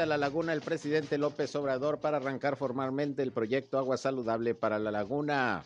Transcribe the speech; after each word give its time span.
Visita 0.00 0.16
la 0.16 0.16
laguna 0.16 0.54
el 0.54 0.62
presidente 0.62 1.18
López 1.18 1.54
Obrador 1.56 1.98
para 1.98 2.16
arrancar 2.16 2.56
formalmente 2.56 3.22
el 3.22 3.32
proyecto 3.32 3.76
Agua 3.76 3.98
Saludable 3.98 4.54
para 4.54 4.78
la 4.78 4.90
Laguna. 4.90 5.62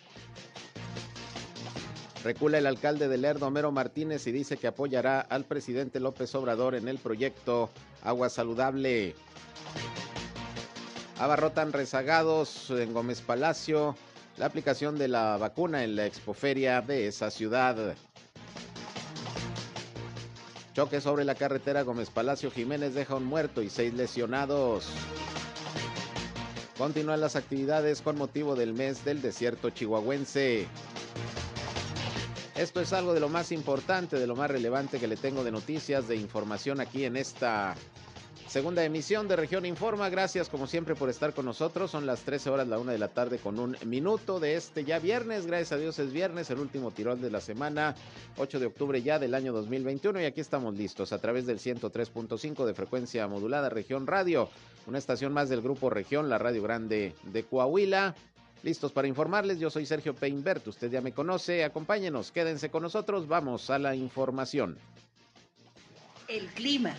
Recula 2.25 2.59
el 2.59 2.67
alcalde 2.67 3.07
de 3.07 3.17
Lerdo, 3.17 3.47
Homero 3.47 3.71
Martínez, 3.71 4.27
y 4.27 4.33
dice 4.33 4.57
que 4.57 4.67
apoyará 4.67 5.21
al 5.21 5.45
presidente 5.45 6.01
López 6.01 6.35
Obrador 6.35 6.75
en 6.75 6.89
el 6.89 6.99
proyecto 6.99 7.71
Agua 8.03 8.29
Saludable. 8.29 9.15
Abarrotan 11.21 11.73
rezagados 11.73 12.71
en 12.71 12.93
Gómez 12.93 13.21
Palacio 13.21 13.95
la 14.37 14.47
aplicación 14.47 14.99
de 14.99 15.07
la 15.07 15.37
vacuna 15.37 15.85
en 15.85 15.95
la 15.95 16.07
expoferia 16.07 16.81
de 16.81 17.07
esa 17.07 17.31
ciudad. 17.31 17.95
Choque 20.75 21.01
sobre 21.01 21.25
la 21.25 21.37
carretera 21.37 21.83
Gómez 21.83 22.11
Palacio 22.11 22.51
Jiménez 22.51 22.95
deja 22.95 23.15
un 23.15 23.25
muerto 23.25 23.63
y 23.63 23.71
seis 23.71 23.95
lesionados. 23.95 24.89
Continúan 26.77 27.21
las 27.21 27.37
actividades 27.37 28.03
con 28.03 28.19
motivo 28.19 28.57
del 28.57 28.75
mes 28.75 29.05
del 29.05 29.23
desierto 29.23 29.71
chihuahuense. 29.71 30.67
Esto 32.57 32.81
es 32.81 32.93
algo 32.93 33.15
de 33.15 33.21
lo 33.21 33.29
más 33.29 33.53
importante, 33.53 34.19
de 34.19 34.27
lo 34.27 34.35
más 34.35 34.51
relevante 34.51 34.99
que 34.99 35.07
le 35.07 35.17
tengo 35.17 35.45
de 35.45 35.53
noticias, 35.53 36.09
de 36.09 36.17
información 36.17 36.81
aquí 36.81 37.05
en 37.05 37.17
esta 37.17 37.77
Segunda 38.55 38.85
emisión 38.85 39.27
de 39.27 39.35
Región 39.35 39.67
Informa. 39.67 40.09
Gracias 40.11 40.49
como 40.49 40.69
siempre 40.69 40.95
por 40.95 41.11
estar 41.11 41.35
con 41.35 41.45
nosotros. 41.45 41.91
Son 41.91 42.07
las 42.07 42.21
13 42.21 42.51
horas, 42.51 42.69
la 42.69 42.79
una 42.79 42.93
de 42.93 42.99
la 42.99 43.09
tarde 43.09 43.39
con 43.39 43.59
un 43.59 43.77
minuto 43.85 44.39
de 44.39 44.55
este 44.55 44.85
ya 44.85 45.01
viernes. 45.01 45.49
Gracias 45.49 45.73
a 45.73 45.77
Dios 45.77 45.99
es 45.99 46.13
viernes, 46.13 46.51
el 46.51 46.61
último 46.61 46.93
tirón 46.93 47.21
de 47.21 47.33
la 47.33 47.41
semana, 47.41 47.97
8 48.37 48.61
de 48.61 48.67
octubre 48.67 49.03
ya 49.03 49.19
del 49.19 49.35
año 49.35 49.53
2021. 49.53 50.21
Y 50.21 50.27
aquí 50.27 50.41
estamos 50.41 50.77
listos 50.77 51.13
a 51.13 51.19
través 51.19 51.47
del 51.47 51.59
103.5 51.59 52.65
de 52.65 52.75
frecuencia 52.75 53.27
modulada 53.27 53.71
Región 53.71 54.07
Radio, 54.07 54.49
una 54.87 54.99
estación 54.99 55.33
más 55.33 55.49
del 55.49 55.61
grupo 55.61 55.91
Región, 55.91 56.29
la 56.31 56.39
Radio 56.39 56.63
Grande 56.63 57.17
de 57.25 57.43
Coahuila. 57.43 58.15
Listos 58.63 58.93
para 58.93 59.09
informarles, 59.09 59.59
yo 59.59 59.69
soy 59.69 59.85
Sergio 59.85 60.15
Peinbert, 60.15 60.65
usted 60.69 60.93
ya 60.93 61.01
me 61.01 61.11
conoce, 61.11 61.65
acompáñenos, 61.65 62.31
quédense 62.31 62.71
con 62.71 62.85
nosotros, 62.85 63.27
vamos 63.27 63.69
a 63.71 63.81
la 63.81 63.97
información. 63.97 64.79
El 66.29 66.47
clima. 66.51 66.95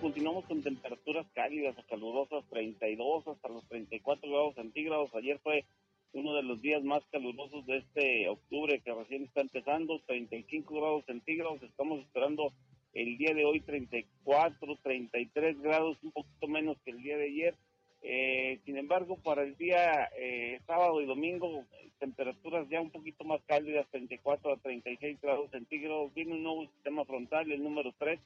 Continuamos 0.00 0.46
con 0.46 0.62
temperaturas 0.62 1.26
cálidas 1.34 1.76
o 1.78 1.82
calurosas, 1.86 2.44
32 2.48 3.28
hasta 3.28 3.48
los 3.48 3.66
34 3.68 4.30
grados 4.30 4.54
centígrados. 4.54 5.14
Ayer 5.14 5.38
fue 5.40 5.64
uno 6.12 6.34
de 6.34 6.42
los 6.42 6.60
días 6.62 6.82
más 6.82 7.02
calurosos 7.12 7.66
de 7.66 7.78
este 7.78 8.28
octubre 8.28 8.80
que 8.80 8.94
recién 8.94 9.24
está 9.24 9.42
empezando, 9.42 10.00
35 10.06 10.74
grados 10.74 11.04
centígrados. 11.04 11.62
Estamos 11.62 12.00
esperando 12.00 12.52
el 12.94 13.18
día 13.18 13.34
de 13.34 13.44
hoy 13.44 13.60
34, 13.60 14.78
33 14.82 15.60
grados, 15.60 15.98
un 16.02 16.12
poquito 16.12 16.48
menos 16.48 16.78
que 16.84 16.92
el 16.92 17.02
día 17.02 17.18
de 17.18 17.26
ayer. 17.26 17.54
Eh, 18.02 18.58
sin 18.64 18.78
embargo, 18.78 19.16
para 19.16 19.42
el 19.42 19.56
día 19.56 20.08
eh, 20.18 20.60
sábado 20.66 21.02
y 21.02 21.06
domingo, 21.06 21.66
temperaturas 21.98 22.66
ya 22.70 22.80
un 22.80 22.90
poquito 22.90 23.24
más 23.24 23.42
cálidas, 23.46 23.86
34 23.90 24.54
a 24.54 24.56
36 24.56 25.20
grados 25.20 25.50
centígrados. 25.50 26.14
Viene 26.14 26.32
un 26.32 26.42
nuevo 26.42 26.66
sistema 26.68 27.04
frontal, 27.04 27.52
el 27.52 27.62
número 27.62 27.92
3, 27.98 28.18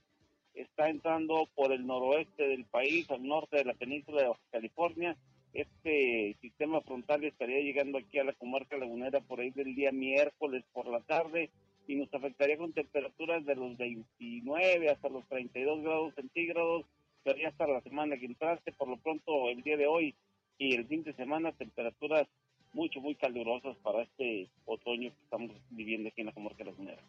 está 0.54 0.88
entrando 0.88 1.48
por 1.54 1.72
el 1.72 1.86
noroeste 1.86 2.46
del 2.48 2.64
país, 2.64 3.10
al 3.10 3.26
norte 3.26 3.56
de 3.56 3.64
la 3.64 3.74
península 3.74 4.22
de 4.22 4.32
California. 4.50 5.16
Este 5.52 6.36
sistema 6.40 6.80
frontal 6.80 7.24
estaría 7.24 7.60
llegando 7.60 7.98
aquí 7.98 8.18
a 8.18 8.24
la 8.24 8.32
comarca 8.32 8.76
lagunera 8.76 9.20
por 9.20 9.40
ahí 9.40 9.50
del 9.50 9.74
día 9.74 9.92
miércoles 9.92 10.64
por 10.72 10.86
la 10.88 11.00
tarde 11.00 11.50
y 11.86 11.96
nos 11.96 12.12
afectaría 12.12 12.56
con 12.56 12.72
temperaturas 12.72 13.44
de 13.44 13.54
los 13.54 13.76
29 13.76 14.90
hasta 14.90 15.08
los 15.08 15.26
32 15.28 15.82
grados 15.82 16.14
centígrados, 16.14 16.86
sería 17.22 17.48
hasta 17.48 17.66
la 17.66 17.80
semana 17.82 18.16
que 18.16 18.26
entraste, 18.26 18.72
por 18.72 18.88
lo 18.88 18.96
pronto 18.96 19.48
el 19.50 19.62
día 19.62 19.76
de 19.76 19.86
hoy 19.86 20.14
y 20.58 20.74
el 20.74 20.86
fin 20.86 21.02
de 21.02 21.14
semana 21.14 21.52
temperaturas 21.52 22.26
mucho, 22.72 23.00
muy 23.00 23.14
calurosas 23.14 23.76
para 23.78 24.02
este 24.02 24.48
otoño 24.66 25.10
que 25.10 25.22
estamos 25.22 25.50
viviendo 25.70 26.08
aquí 26.08 26.22
en 26.22 26.26
la 26.26 26.32
comarca 26.32 26.64
lagunera. 26.64 27.02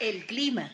El 0.00 0.26
clima. 0.26 0.72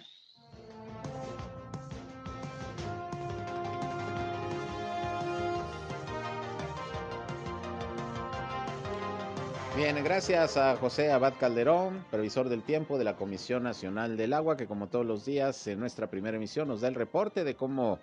Bien, 9.78 10.02
gracias 10.02 10.56
a 10.56 10.76
José 10.76 11.12
Abad 11.12 11.34
Calderón, 11.38 12.04
previsor 12.10 12.48
del 12.48 12.64
tiempo 12.64 12.98
de 12.98 13.04
la 13.04 13.14
Comisión 13.14 13.62
Nacional 13.62 14.16
del 14.16 14.32
Agua, 14.32 14.56
que 14.56 14.66
como 14.66 14.88
todos 14.88 15.06
los 15.06 15.24
días 15.24 15.68
en 15.68 15.78
nuestra 15.78 16.10
primera 16.10 16.36
emisión 16.36 16.66
nos 16.66 16.80
da 16.80 16.88
el 16.88 16.96
reporte 16.96 17.44
de 17.44 17.54
cómo 17.54 18.00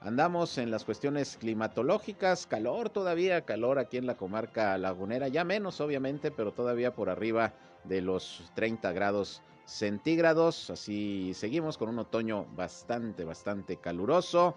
andamos 0.00 0.56
en 0.56 0.70
las 0.70 0.86
cuestiones 0.86 1.36
climatológicas, 1.36 2.46
calor 2.46 2.88
todavía, 2.88 3.42
calor 3.42 3.78
aquí 3.78 3.98
en 3.98 4.06
la 4.06 4.16
comarca 4.16 4.78
lagunera, 4.78 5.28
ya 5.28 5.44
menos 5.44 5.82
obviamente, 5.82 6.30
pero 6.30 6.52
todavía 6.52 6.94
por 6.94 7.10
arriba 7.10 7.52
de 7.84 8.00
los 8.00 8.50
30 8.54 8.90
grados 8.92 9.42
centígrados, 9.66 10.70
así 10.70 11.32
seguimos 11.34 11.76
con 11.76 11.90
un 11.90 11.98
otoño 11.98 12.46
bastante, 12.56 13.26
bastante 13.26 13.76
caluroso 13.76 14.56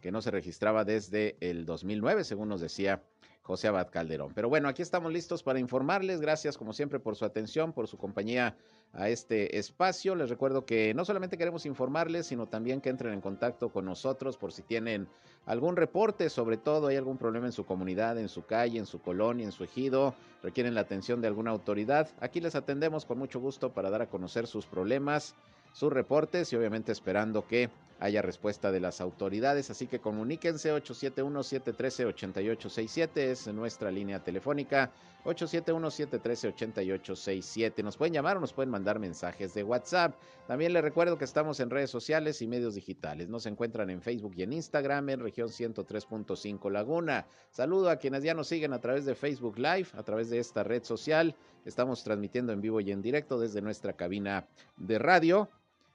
que 0.00 0.12
no 0.12 0.22
se 0.22 0.30
registraba 0.30 0.84
desde 0.84 1.36
el 1.40 1.66
2009, 1.66 2.22
según 2.22 2.50
nos 2.50 2.60
decía 2.60 3.02
José 3.44 3.68
Abad 3.68 3.90
Calderón. 3.90 4.32
Pero 4.34 4.48
bueno, 4.48 4.68
aquí 4.68 4.80
estamos 4.80 5.12
listos 5.12 5.42
para 5.42 5.58
informarles. 5.58 6.22
Gracias 6.22 6.56
como 6.56 6.72
siempre 6.72 6.98
por 6.98 7.14
su 7.14 7.26
atención, 7.26 7.74
por 7.74 7.86
su 7.88 7.98
compañía 7.98 8.56
a 8.94 9.10
este 9.10 9.58
espacio. 9.58 10.14
Les 10.14 10.30
recuerdo 10.30 10.64
que 10.64 10.94
no 10.94 11.04
solamente 11.04 11.36
queremos 11.36 11.66
informarles, 11.66 12.26
sino 12.26 12.48
también 12.48 12.80
que 12.80 12.88
entren 12.88 13.12
en 13.12 13.20
contacto 13.20 13.68
con 13.68 13.84
nosotros 13.84 14.38
por 14.38 14.50
si 14.50 14.62
tienen 14.62 15.08
algún 15.44 15.76
reporte, 15.76 16.30
sobre 16.30 16.56
todo 16.56 16.86
hay 16.86 16.96
algún 16.96 17.18
problema 17.18 17.44
en 17.44 17.52
su 17.52 17.66
comunidad, 17.66 18.18
en 18.18 18.30
su 18.30 18.46
calle, 18.46 18.78
en 18.78 18.86
su 18.86 19.02
colonia, 19.02 19.44
en 19.44 19.52
su 19.52 19.62
ejido, 19.62 20.14
requieren 20.42 20.74
la 20.74 20.80
atención 20.80 21.20
de 21.20 21.28
alguna 21.28 21.50
autoridad. 21.50 22.08
Aquí 22.20 22.40
les 22.40 22.54
atendemos 22.54 23.04
con 23.04 23.18
mucho 23.18 23.40
gusto 23.40 23.74
para 23.74 23.90
dar 23.90 24.00
a 24.00 24.08
conocer 24.08 24.46
sus 24.46 24.64
problemas 24.64 25.34
sus 25.74 25.92
reportes 25.92 26.52
y 26.52 26.56
obviamente 26.56 26.92
esperando 26.92 27.46
que 27.46 27.68
haya 28.00 28.22
respuesta 28.22 28.72
de 28.72 28.80
las 28.80 29.00
autoridades. 29.00 29.70
Así 29.70 29.86
que 29.86 30.00
comuníquense 30.00 30.74
871-713-8867 30.74 33.16
es 33.16 33.46
nuestra 33.48 33.90
línea 33.90 34.22
telefónica 34.22 34.92
871-713-8867. 35.24 37.82
Nos 37.82 37.96
pueden 37.96 38.12
llamar 38.12 38.36
o 38.36 38.40
nos 38.40 38.52
pueden 38.52 38.70
mandar 38.70 38.98
mensajes 38.98 39.54
de 39.54 39.64
WhatsApp. 39.64 40.14
También 40.46 40.74
les 40.74 40.82
recuerdo 40.82 41.16
que 41.16 41.24
estamos 41.24 41.60
en 41.60 41.70
redes 41.70 41.88
sociales 41.90 42.42
y 42.42 42.46
medios 42.46 42.74
digitales. 42.74 43.30
Nos 43.30 43.46
encuentran 43.46 43.88
en 43.90 44.02
Facebook 44.02 44.34
y 44.36 44.42
en 44.42 44.52
Instagram 44.52 45.08
en 45.08 45.20
región 45.20 45.48
103.5 45.48 46.70
Laguna. 46.70 47.26
Saludo 47.50 47.88
a 47.88 47.96
quienes 47.96 48.22
ya 48.22 48.34
nos 48.34 48.48
siguen 48.48 48.74
a 48.74 48.80
través 48.80 49.06
de 49.06 49.14
Facebook 49.14 49.58
Live, 49.58 49.88
a 49.94 50.02
través 50.02 50.28
de 50.28 50.38
esta 50.38 50.62
red 50.62 50.84
social. 50.84 51.34
Estamos 51.64 52.04
transmitiendo 52.04 52.52
en 52.52 52.60
vivo 52.60 52.80
y 52.80 52.92
en 52.92 53.00
directo 53.00 53.40
desde 53.40 53.62
nuestra 53.62 53.94
cabina 53.94 54.46
de 54.76 54.98
radio. 54.98 55.48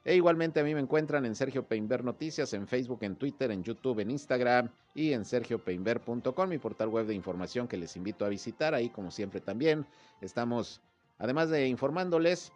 E 0.04 0.16
igualmente 0.16 0.60
a 0.60 0.64
mí 0.64 0.74
me 0.74 0.80
encuentran 0.80 1.26
en 1.26 1.34
Sergio 1.34 1.66
Peinber 1.66 2.02
Noticias, 2.02 2.54
en 2.54 2.66
Facebook, 2.66 3.00
en 3.02 3.16
Twitter, 3.16 3.50
en 3.50 3.62
YouTube, 3.62 4.00
en 4.00 4.10
Instagram 4.10 4.70
y 4.94 5.12
en 5.12 5.24
sergiopeinber.com, 5.24 6.48
mi 6.48 6.58
portal 6.58 6.88
web 6.88 7.06
de 7.06 7.14
información 7.14 7.68
que 7.68 7.76
les 7.76 7.96
invito 7.96 8.24
a 8.24 8.30
visitar. 8.30 8.74
Ahí, 8.74 8.88
como 8.88 9.10
siempre, 9.10 9.40
también 9.40 9.86
estamos, 10.22 10.80
además 11.18 11.50
de 11.50 11.66
informándoles, 11.68 12.50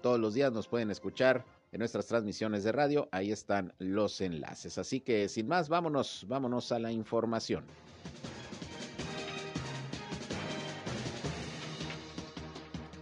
todos 0.00 0.18
los 0.18 0.32
días 0.32 0.52
nos 0.52 0.66
pueden 0.66 0.90
escuchar 0.90 1.44
en 1.70 1.80
nuestras 1.80 2.06
transmisiones 2.06 2.64
de 2.64 2.72
radio. 2.72 3.08
Ahí 3.12 3.30
están 3.30 3.74
los 3.78 4.20
enlaces. 4.22 4.78
Así 4.78 5.00
que 5.00 5.28
sin 5.28 5.46
más, 5.46 5.68
vámonos, 5.68 6.24
vámonos 6.28 6.72
a 6.72 6.78
la 6.78 6.90
información. 6.90 7.64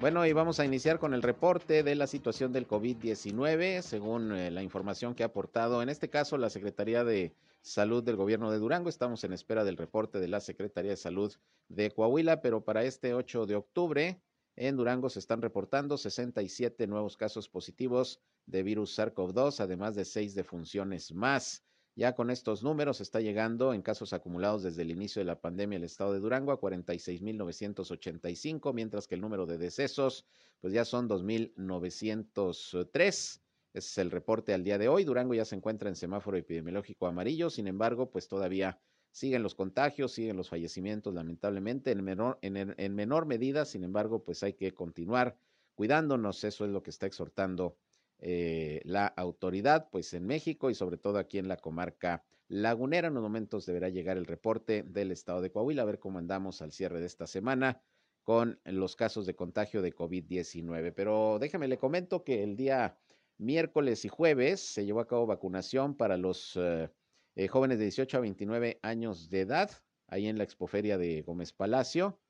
Bueno, 0.02 0.26
y 0.26 0.32
vamos 0.32 0.58
a 0.58 0.64
iniciar 0.64 0.98
con 0.98 1.14
el 1.14 1.22
reporte 1.22 1.84
de 1.84 1.94
la 1.94 2.08
situación 2.08 2.52
del 2.52 2.66
COVID-19, 2.66 3.82
según 3.82 4.32
eh, 4.32 4.50
la 4.50 4.64
información 4.64 5.14
que 5.14 5.22
ha 5.22 5.26
aportado, 5.26 5.80
en 5.80 5.88
este 5.88 6.10
caso, 6.10 6.36
la 6.38 6.50
Secretaría 6.50 7.04
de 7.04 7.36
Salud 7.60 8.02
del 8.02 8.16
Gobierno 8.16 8.50
de 8.50 8.58
Durango. 8.58 8.88
Estamos 8.88 9.22
en 9.22 9.32
espera 9.32 9.62
del 9.62 9.76
reporte 9.76 10.18
de 10.18 10.26
la 10.26 10.40
Secretaría 10.40 10.90
de 10.90 10.96
Salud 10.96 11.32
de 11.68 11.92
Coahuila, 11.92 12.42
pero 12.42 12.64
para 12.64 12.82
este 12.82 13.14
8 13.14 13.46
de 13.46 13.54
octubre, 13.54 14.20
en 14.56 14.76
Durango 14.76 15.08
se 15.08 15.20
están 15.20 15.40
reportando 15.40 15.96
67 15.96 16.84
nuevos 16.88 17.16
casos 17.16 17.48
positivos 17.48 18.20
de 18.46 18.64
virus 18.64 18.98
SARS-CoV-2, 18.98 19.60
además 19.60 19.94
de 19.94 20.04
seis 20.04 20.34
defunciones 20.34 21.12
más. 21.12 21.62
Ya 21.94 22.14
con 22.14 22.30
estos 22.30 22.62
números 22.62 23.02
está 23.02 23.20
llegando 23.20 23.74
en 23.74 23.82
casos 23.82 24.14
acumulados 24.14 24.62
desde 24.62 24.80
el 24.80 24.90
inicio 24.90 25.20
de 25.20 25.26
la 25.26 25.38
pandemia 25.40 25.76
el 25.76 25.84
estado 25.84 26.14
de 26.14 26.20
Durango 26.20 26.50
a 26.50 26.58
46.985, 26.58 28.72
mientras 28.72 29.06
que 29.06 29.14
el 29.14 29.20
número 29.20 29.44
de 29.44 29.58
decesos 29.58 30.24
pues 30.60 30.72
ya 30.72 30.86
son 30.86 31.06
2.903. 31.06 32.94
Ese 32.94 33.40
es 33.74 33.98
el 33.98 34.10
reporte 34.10 34.54
al 34.54 34.64
día 34.64 34.78
de 34.78 34.88
hoy. 34.88 35.04
Durango 35.04 35.34
ya 35.34 35.44
se 35.44 35.54
encuentra 35.54 35.90
en 35.90 35.96
semáforo 35.96 36.38
epidemiológico 36.38 37.06
amarillo, 37.06 37.50
sin 37.50 37.66
embargo, 37.66 38.10
pues 38.10 38.26
todavía 38.26 38.80
siguen 39.10 39.42
los 39.42 39.54
contagios, 39.54 40.12
siguen 40.12 40.38
los 40.38 40.48
fallecimientos, 40.48 41.12
lamentablemente, 41.12 41.90
en 41.90 42.02
menor, 42.02 42.38
en, 42.40 42.56
en 42.56 42.94
menor 42.94 43.26
medida, 43.26 43.66
sin 43.66 43.84
embargo, 43.84 44.24
pues 44.24 44.42
hay 44.42 44.54
que 44.54 44.72
continuar 44.72 45.36
cuidándonos, 45.74 46.44
eso 46.44 46.64
es 46.64 46.70
lo 46.70 46.82
que 46.82 46.90
está 46.90 47.06
exhortando 47.06 47.76
eh, 48.24 48.80
la 48.84 49.06
autoridad, 49.08 49.88
pues 49.90 50.14
en 50.14 50.26
México 50.26 50.70
y 50.70 50.74
sobre 50.74 50.96
todo 50.96 51.18
aquí 51.18 51.38
en 51.38 51.48
la 51.48 51.56
comarca 51.56 52.24
lagunera. 52.46 53.08
En 53.08 53.12
unos 53.14 53.24
momentos 53.24 53.66
deberá 53.66 53.88
llegar 53.88 54.16
el 54.16 54.26
reporte 54.26 54.84
del 54.84 55.10
estado 55.10 55.40
de 55.40 55.50
Coahuila, 55.50 55.82
a 55.82 55.86
ver 55.86 55.98
cómo 55.98 56.20
andamos 56.20 56.62
al 56.62 56.70
cierre 56.70 57.00
de 57.00 57.06
esta 57.06 57.26
semana 57.26 57.82
con 58.22 58.60
los 58.64 58.94
casos 58.94 59.26
de 59.26 59.34
contagio 59.34 59.82
de 59.82 59.92
COVID-19. 59.92 60.92
Pero 60.94 61.38
déjame 61.40 61.66
le 61.66 61.78
comento 61.78 62.22
que 62.22 62.44
el 62.44 62.54
día 62.56 62.96
miércoles 63.38 64.04
y 64.04 64.08
jueves 64.08 64.60
se 64.60 64.84
llevó 64.84 65.00
a 65.00 65.08
cabo 65.08 65.26
vacunación 65.26 65.96
para 65.96 66.16
los 66.16 66.56
eh, 66.56 66.90
eh, 67.34 67.48
jóvenes 67.48 67.78
de 67.78 67.86
18 67.86 68.18
a 68.18 68.20
29 68.20 68.78
años 68.82 69.30
de 69.30 69.40
edad, 69.40 69.70
ahí 70.06 70.28
en 70.28 70.38
la 70.38 70.44
expoferia 70.44 70.96
de 70.96 71.22
Gómez 71.22 71.52
Palacio, 71.52 72.20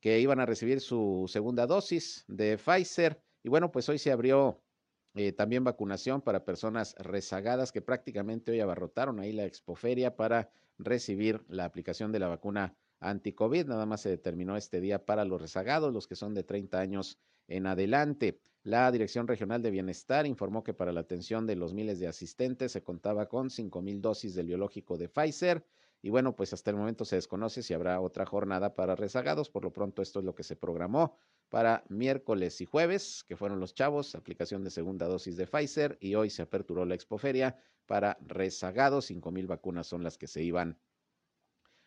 que 0.00 0.18
iban 0.20 0.40
a 0.40 0.46
recibir 0.46 0.80
su 0.80 1.26
segunda 1.28 1.66
dosis 1.66 2.24
de 2.26 2.56
Pfizer. 2.56 3.22
Y 3.42 3.50
bueno, 3.50 3.70
pues 3.70 3.86
hoy 3.90 3.98
se 3.98 4.10
abrió 4.10 4.63
eh, 5.14 5.32
también 5.32 5.62
vacunación 5.62 6.20
para 6.22 6.44
personas 6.44 6.94
rezagadas 6.98 7.70
que 7.70 7.80
prácticamente 7.80 8.50
hoy 8.50 8.60
abarrotaron 8.60 9.20
ahí 9.20 9.32
la 9.32 9.44
expoferia 9.44 10.16
para 10.16 10.50
recibir 10.78 11.44
la 11.48 11.64
aplicación 11.64 12.10
de 12.10 12.18
la 12.18 12.28
vacuna 12.28 12.74
anti-COVID. 12.98 13.66
Nada 13.66 13.86
más 13.86 14.00
se 14.00 14.08
determinó 14.08 14.56
este 14.56 14.80
día 14.80 15.04
para 15.04 15.24
los 15.24 15.40
rezagados, 15.40 15.92
los 15.92 16.08
que 16.08 16.16
son 16.16 16.34
de 16.34 16.42
30 16.42 16.80
años 16.80 17.18
en 17.46 17.66
adelante. 17.66 18.40
La 18.64 18.90
Dirección 18.90 19.28
Regional 19.28 19.62
de 19.62 19.70
Bienestar 19.70 20.26
informó 20.26 20.64
que 20.64 20.74
para 20.74 20.92
la 20.92 21.00
atención 21.00 21.46
de 21.46 21.54
los 21.54 21.74
miles 21.74 22.00
de 22.00 22.08
asistentes 22.08 22.72
se 22.72 22.82
contaba 22.82 23.28
con 23.28 23.50
5 23.50 23.82
mil 23.82 24.00
dosis 24.00 24.34
del 24.34 24.46
biológico 24.46 24.96
de 24.96 25.08
Pfizer. 25.08 25.64
Y 26.02 26.10
bueno, 26.10 26.34
pues 26.34 26.52
hasta 26.52 26.70
el 26.70 26.76
momento 26.76 27.04
se 27.04 27.16
desconoce 27.16 27.62
si 27.62 27.72
habrá 27.72 28.00
otra 28.00 28.26
jornada 28.26 28.74
para 28.74 28.96
rezagados. 28.96 29.48
Por 29.48 29.64
lo 29.64 29.72
pronto, 29.72 30.02
esto 30.02 30.18
es 30.18 30.24
lo 30.24 30.34
que 30.34 30.42
se 30.42 30.56
programó 30.56 31.16
para 31.48 31.84
miércoles 31.88 32.60
y 32.60 32.64
jueves, 32.64 33.24
que 33.26 33.36
fueron 33.36 33.60
los 33.60 33.74
chavos, 33.74 34.14
aplicación 34.14 34.64
de 34.64 34.70
segunda 34.70 35.06
dosis 35.06 35.36
de 35.36 35.46
Pfizer, 35.46 35.98
y 36.00 36.14
hoy 36.14 36.30
se 36.30 36.42
aperturó 36.42 36.84
la 36.84 36.94
expoferia 36.94 37.56
para 37.86 38.18
rezagados, 38.20 39.06
cinco 39.06 39.30
mil 39.30 39.46
vacunas 39.46 39.86
son 39.86 40.02
las 40.02 40.18
que 40.18 40.26
se 40.26 40.42
iban 40.42 40.78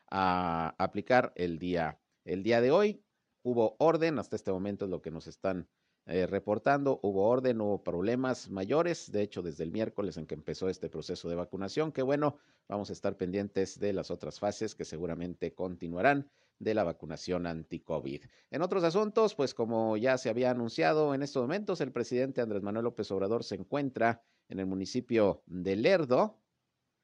a 0.10 0.76
aplicar 0.78 1.34
el 1.36 1.60
día, 1.60 2.00
el 2.24 2.44
día 2.44 2.62
de 2.62 2.72
hoy. 2.72 3.04
Hubo 3.44 3.76
orden, 3.80 4.20
hasta 4.20 4.36
este 4.36 4.52
momento 4.52 4.86
es 4.86 4.92
lo 4.92 5.02
que 5.02 5.12
nos 5.12 5.28
están 5.28 5.68
eh, 6.06 6.26
reportando, 6.26 7.00
hubo 7.04 7.28
orden, 7.28 7.60
hubo 7.60 7.84
problemas 7.84 8.50
mayores, 8.50 9.12
de 9.12 9.22
hecho 9.22 9.42
desde 9.42 9.64
el 9.64 9.72
miércoles 9.72 10.16
en 10.18 10.26
que 10.26 10.36
empezó 10.36 10.70
este 10.70 10.90
proceso 10.90 11.28
de 11.28 11.36
vacunación, 11.36 11.92
que 11.92 12.02
bueno, 12.02 12.38
vamos 12.70 12.90
a 12.90 12.94
estar 12.94 13.18
pendientes 13.18 13.80
de 13.80 13.92
las 13.92 14.12
otras 14.12 14.40
fases 14.40 14.76
que 14.76 14.86
seguramente 14.86 15.54
continuarán 15.54 16.30
de 16.60 16.74
la 16.74 16.84
vacunación 16.84 17.46
anti-COVID. 17.46 18.24
En 18.52 18.62
otros 18.62 18.84
asuntos, 18.84 19.36
pues 19.36 19.54
como 19.54 19.98
ya 19.98 20.18
se 20.18 20.30
había 20.30 20.52
anunciado 20.52 21.14
en 21.14 21.24
estos 21.24 21.44
momentos, 21.44 21.82
el 21.82 21.92
presidente 21.92 22.42
Andrés 22.42 22.64
Manuel 22.64 22.86
López 22.86 23.12
Obrador 23.12 23.44
se 23.44 23.56
encuentra 23.56 24.24
en 24.50 24.60
el 24.60 24.66
municipio 24.66 25.44
de 25.46 25.76
Lerdo, 25.76 26.40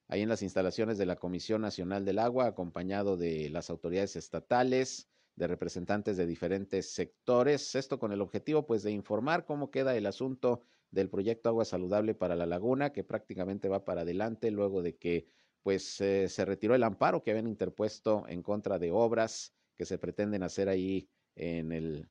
ahí 0.07 0.21
en 0.21 0.29
las 0.29 0.41
instalaciones 0.41 0.97
de 0.97 1.05
la 1.05 1.17
Comisión 1.17 1.61
Nacional 1.61 2.05
del 2.05 2.19
Agua, 2.19 2.47
acompañado 2.47 3.17
de 3.17 3.49
las 3.49 3.69
autoridades 3.69 4.15
estatales, 4.15 5.09
de 5.35 5.47
representantes 5.47 6.17
de 6.17 6.25
diferentes 6.25 6.93
sectores. 6.93 7.75
Esto 7.75 7.99
con 7.99 8.11
el 8.11 8.21
objetivo, 8.21 8.65
pues, 8.65 8.83
de 8.83 8.91
informar 8.91 9.45
cómo 9.45 9.71
queda 9.71 9.95
el 9.95 10.05
asunto 10.05 10.61
del 10.91 11.09
proyecto 11.09 11.49
Agua 11.49 11.65
Saludable 11.65 12.13
para 12.13 12.35
la 12.35 12.45
Laguna, 12.45 12.91
que 12.91 13.03
prácticamente 13.03 13.67
va 13.67 13.83
para 13.83 14.01
adelante 14.01 14.51
luego 14.51 14.83
de 14.83 14.95
que 14.95 15.27
pues 15.63 15.99
eh, 16.01 16.27
se 16.29 16.45
retiró 16.45 16.75
el 16.75 16.83
amparo 16.83 17.23
que 17.23 17.31
habían 17.31 17.47
interpuesto 17.47 18.25
en 18.27 18.43
contra 18.43 18.77
de 18.77 18.91
obras 18.91 19.53
que 19.75 19.85
se 19.85 19.97
pretenden 19.97 20.43
hacer 20.43 20.69
ahí 20.69 21.09
en 21.35 21.71
el 21.71 22.09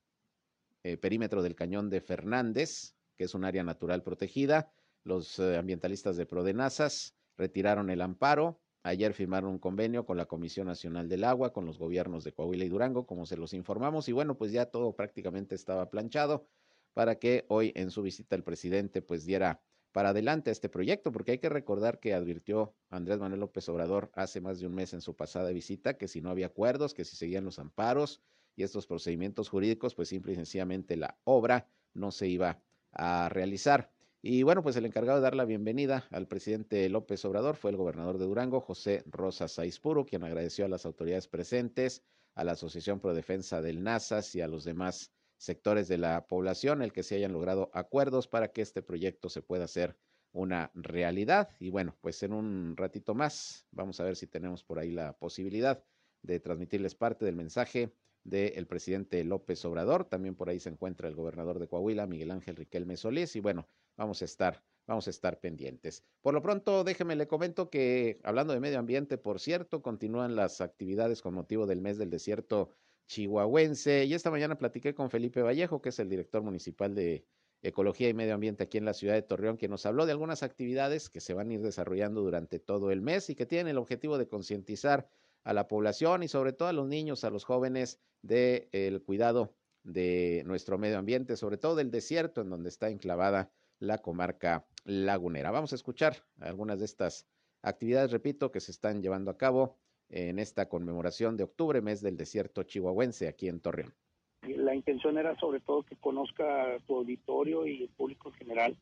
eh, 0.83 0.97
perímetro 0.97 1.43
del 1.43 1.55
cañón 1.55 1.91
de 1.91 2.01
Fernández, 2.01 2.97
que 3.17 3.25
es 3.25 3.35
un 3.35 3.45
área 3.45 3.63
natural 3.63 4.03
protegida. 4.03 4.73
Los 5.05 5.39
eh, 5.39 5.57
ambientalistas 5.57 6.17
de 6.17 6.27
Prodenazas 6.27 7.15
retiraron 7.37 7.91
el 7.91 8.01
amparo. 8.01 8.61
Ayer 8.83 9.15
firmaron 9.15 9.51
un 9.51 9.59
convenio 9.59 10.05
con 10.05 10.17
la 10.17 10.27
Comisión 10.27 10.67
Nacional 10.67 11.09
del 11.09 11.23
Agua, 11.23 11.53
con 11.53 11.67
los 11.67 11.79
gobiernos 11.79 12.25
de 12.25 12.33
Coahuila 12.33 12.65
y 12.65 12.69
Durango, 12.69 13.07
como 13.07 13.27
se 13.27 13.37
los 13.37 13.55
informamos. 13.55 14.09
Y 14.09 14.13
bueno, 14.13 14.37
pues 14.37 14.51
ya 14.51 14.67
todo 14.67 14.97
prácticamente 14.97 15.55
estaba 15.55 15.89
planchado 15.89 16.49
para 16.95 17.19
que 17.19 17.45
hoy 17.49 17.73
en 17.77 17.91
su 17.91 18.03
visita 18.03 18.35
el 18.35 18.43
presidente 18.43 19.03
pues 19.03 19.25
diera 19.25 19.63
para 19.93 20.11
adelante 20.11 20.51
este 20.51 20.69
proyecto, 20.69 21.13
porque 21.13 21.33
hay 21.33 21.39
que 21.39 21.49
recordar 21.49 22.01
que 22.01 22.15
advirtió 22.15 22.75
Andrés 22.91 23.19
Manuel 23.19 23.41
López 23.41 23.69
Obrador 23.69 24.11
hace 24.15 24.41
más 24.41 24.59
de 24.59 24.67
un 24.67 24.75
mes 24.75 24.95
en 24.95 25.01
su 25.01 25.15
pasada 25.15 25.51
visita 25.51 25.99
que 25.99 26.09
si 26.09 26.21
no 26.21 26.31
había 26.31 26.47
acuerdos, 26.47 26.95
que 26.95 27.05
si 27.05 27.17
seguían 27.17 27.45
los 27.45 27.59
amparos 27.59 28.23
y 28.57 28.63
estos 28.63 28.87
procedimientos 28.87 29.49
jurídicos, 29.49 29.95
pues 29.95 30.09
simple 30.09 30.33
y 30.33 30.37
sencillamente 30.37 30.97
la 30.97 31.19
obra 31.25 31.69
no 31.95 32.11
se 32.11 32.29
iba 32.29 32.59
a 32.93 33.29
realizar. 33.29 33.91
Y 34.25 34.45
bueno, 34.45 34.63
pues 34.63 34.77
el 34.77 34.87
encargado 34.87 35.19
de 35.19 35.25
dar 35.25 35.35
la 35.35 35.45
bienvenida 35.45 36.07
al 36.11 36.29
presidente 36.29 36.89
López 36.89 37.25
Obrador 37.25 37.57
fue 37.57 37.71
el 37.73 37.77
gobernador 37.77 38.19
de 38.19 38.25
Durango, 38.25 38.61
José 38.61 39.03
Rosa 39.07 39.49
Saizpuro, 39.49 40.07
quien 40.07 40.23
agradeció 40.23 40.65
a 40.65 40.69
las 40.69 40.87
autoridades 40.87 41.27
presentes, 41.27 42.05
a 42.35 42.45
la 42.45 42.53
Asociación 42.53 43.01
Pro 43.01 43.15
Defensa 43.15 43.61
del 43.61 43.83
NASAS 43.83 44.35
y 44.37 44.41
a 44.41 44.49
los 44.49 44.65
demás 44.65 45.13
sectores 45.43 45.89
de 45.89 45.99
la 45.99 46.29
población, 46.29 46.83
el 46.83 46.93
que 46.93 47.03
se 47.03 47.17
hayan 47.17 47.33
logrado 47.33 47.69
acuerdos 47.75 48.29
para 48.29 48.53
que 48.53 48.63
este 48.63 48.81
proyecto 48.81 49.29
se 49.29 49.43
pueda 49.43 49.65
hacer 49.65 49.97
una 50.31 50.71
realidad. 50.73 51.49
Y 51.59 51.71
bueno, 51.71 51.97
pues 52.01 52.23
en 52.23 52.33
un 52.33 52.77
ratito 52.77 53.13
más 53.15 53.67
vamos 53.73 53.99
a 53.99 54.05
ver 54.05 54.15
si 54.15 54.29
tenemos 54.29 54.63
por 54.63 54.79
ahí 54.79 54.93
la 54.93 55.19
posibilidad 55.19 55.85
de 56.23 56.39
transmitirles 56.39 56.95
parte 56.95 57.25
del 57.25 57.35
mensaje 57.35 57.93
del 58.23 58.69
presidente 58.69 59.25
López 59.25 59.65
Obrador. 59.65 60.05
También 60.05 60.37
por 60.37 60.49
ahí 60.49 60.61
se 60.61 60.69
encuentra 60.69 61.09
el 61.09 61.17
gobernador 61.17 61.59
de 61.59 61.67
Coahuila, 61.67 62.07
Miguel 62.07 62.31
Ángel 62.31 62.55
Riquelme 62.55 62.97
Solís. 62.97 63.35
Y 63.35 63.41
bueno, 63.41 63.67
vamos 63.97 64.23
a 64.23 64.27
estar, 64.27 64.63
vamos 64.87 65.07
a 65.07 65.11
estar 65.11 65.41
pendientes. 65.41 66.05
Por 66.21 66.35
lo 66.35 66.43
pronto, 66.43 66.85
déjeme 66.85 67.17
le 67.17 67.27
comento 67.27 67.71
que 67.71 68.21
hablando 68.23 68.53
de 68.53 68.61
medio 68.61 68.79
ambiente, 68.79 69.19
por 69.19 69.41
cierto, 69.41 69.83
continúan 69.83 70.37
las 70.37 70.61
actividades 70.61 71.23
con 71.23 71.35
motivo 71.35 71.67
del 71.67 71.81
mes 71.81 71.99
del 71.99 72.11
desierto 72.11 72.71
chihuahuense. 73.07 74.05
Y 74.05 74.15
esta 74.15 74.31
mañana 74.31 74.59
platiqué 74.59 74.95
con 74.95 75.11
Felipe 75.11 75.43
Vallejo, 75.43 75.81
que 75.83 75.91
es 75.91 75.99
el 75.99 76.09
director 76.09 76.43
municipal 76.43 76.95
de 76.95 77.25
Ecología 77.63 78.09
y 78.09 78.15
Medio 78.15 78.35
Ambiente 78.35 78.65
aquí 78.65 78.79
en 78.79 78.85
la 78.85 78.95
ciudad 78.95 79.15
de 79.15 79.23
Torreón, 79.23 79.57
que 79.57 79.69
nos 79.69 79.87
habló 79.87 80.05
de 80.05 80.13
algunas 80.13 80.43
actividades 80.43 81.09
que 81.09 81.21
se 81.21 81.33
van 81.33 81.51
a 81.51 81.55
ir 81.55 81.63
desarrollando 81.63 82.23
durante 82.23 82.59
todo 82.59 82.91
el 82.91 83.03
mes 83.03 83.31
y 83.31 83.35
que 83.35 83.47
tienen 83.47 83.69
el 83.69 83.79
objetivo 83.79 84.19
de 84.19 84.27
concientizar 84.27 85.09
a 85.45 85.53
la 85.53 85.69
población 85.69 86.23
y 86.23 86.29
sobre 86.29 86.53
todo 86.53 86.69
a 86.69 86.73
los 86.73 86.89
niños, 86.89 87.25
a 87.25 87.31
los 87.31 87.45
jóvenes 87.45 88.01
del 88.23 88.69
el 88.73 89.03
cuidado 89.03 89.55
de 89.85 90.43
nuestro 90.47 90.79
medio 90.79 90.99
ambiente, 90.99 91.37
sobre 91.37 91.57
todo 91.57 91.75
del 91.75 91.91
desierto 91.91 92.41
en 92.41 92.51
donde 92.51 92.69
está 92.69 92.89
enclavada 92.89 93.51
la 93.79 93.99
comarca 93.99 94.65
lagunera. 94.85 95.51
Vamos 95.51 95.73
a 95.73 95.77
escuchar 95.77 96.17
algunas 96.41 96.79
de 96.79 96.85
estas 96.85 97.27
actividades, 97.63 98.11
repito, 98.11 98.51
que 98.51 98.61
se 98.61 98.73
están 98.73 99.03
llevando 99.03 99.31
a 99.31 99.39
cabo 99.39 99.77
en 100.09 100.39
esta 100.39 100.69
conmemoración 100.69 101.37
de 101.37 101.45
octubre, 101.45 101.81
mes 101.81 102.03
del 102.03 102.17
desierto 102.17 102.63
chihuahuense 102.65 103.29
aquí 103.29 103.49
en 103.49 103.61
Torreón. 103.61 103.95
La 104.43 104.75
intención 104.75 105.19
era 105.19 105.39
sobre 105.39 105.61
todo 105.61 105.85
que 105.85 105.97
conozca 105.97 106.79
tu 106.87 106.97
auditorio 106.97 107.67
y 107.67 107.85
el 107.85 107.89
público 107.91 108.29
en 108.29 108.35
general 108.35 108.77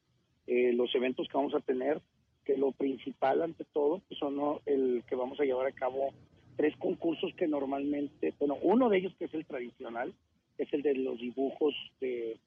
eh, 0.47 0.73
los 0.73 0.93
eventos 0.95 1.29
que 1.29 1.37
vamos 1.37 1.55
a 1.55 1.61
tener, 1.61 2.01
que 2.45 2.57
lo 2.57 2.73
principal 2.73 3.43
ante 3.43 3.65
todo 3.67 4.01
pues 4.09 4.19
son 4.19 4.61
el 4.67 5.05
que 5.07 5.15
vamos 5.15 5.39
a 5.39 5.45
llevar 5.45 5.67
a 5.67 5.73
cabo 5.73 6.13
tres 6.57 6.75
concursos 6.79 7.33
que 7.37 7.47
normalmente, 7.47 8.35
bueno, 8.39 8.57
uno 8.63 8.89
de 8.89 8.99
ellos 8.99 9.15
que 9.19 9.27
es 9.27 9.35
el 9.35 9.47
tradicional, 9.47 10.15
es 10.59 10.73
el 10.73 10.83
de 10.83 10.95
los 10.95 11.19
dibujos 11.19 11.75
de, 12.01 12.39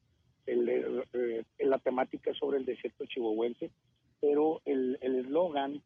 eh, 0.45 1.43
la 1.59 1.79
temática 1.79 2.33
sobre 2.33 2.57
el 2.57 2.65
desierto 2.65 3.05
chihuahuense, 3.05 3.71
pero 4.19 4.61
el 4.65 4.97
eslogan 5.01 5.81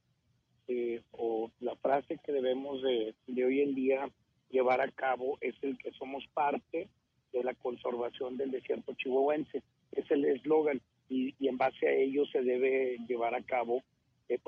eh, 0.69 1.01
o 1.11 1.49
la 1.61 1.77
frase 1.77 2.19
que 2.25 2.33
debemos 2.33 2.81
de, 2.81 3.15
hoy 3.45 3.61
en 3.61 3.73
día 3.73 4.09
llevar 4.49 4.81
a 4.81 4.91
cabo 4.91 5.37
es 5.39 5.55
el 5.61 5.77
que 5.77 5.91
somos 5.91 6.27
parte 6.33 6.89
de 7.31 7.43
la 7.43 7.53
conservación 7.53 8.35
del 8.35 8.51
desierto 8.51 8.93
chihuahuense. 8.95 9.63
Es 9.93 10.11
el 10.11 10.25
eslogan 10.25 10.81
y, 11.07 11.33
en 11.45 11.57
base 11.57 11.87
a 11.87 11.93
ello 11.93 12.25
se 12.25 12.41
debe 12.41 12.97
llevar 13.07 13.33
a 13.33 13.43
cabo 13.43 13.81
eh, 14.27 14.39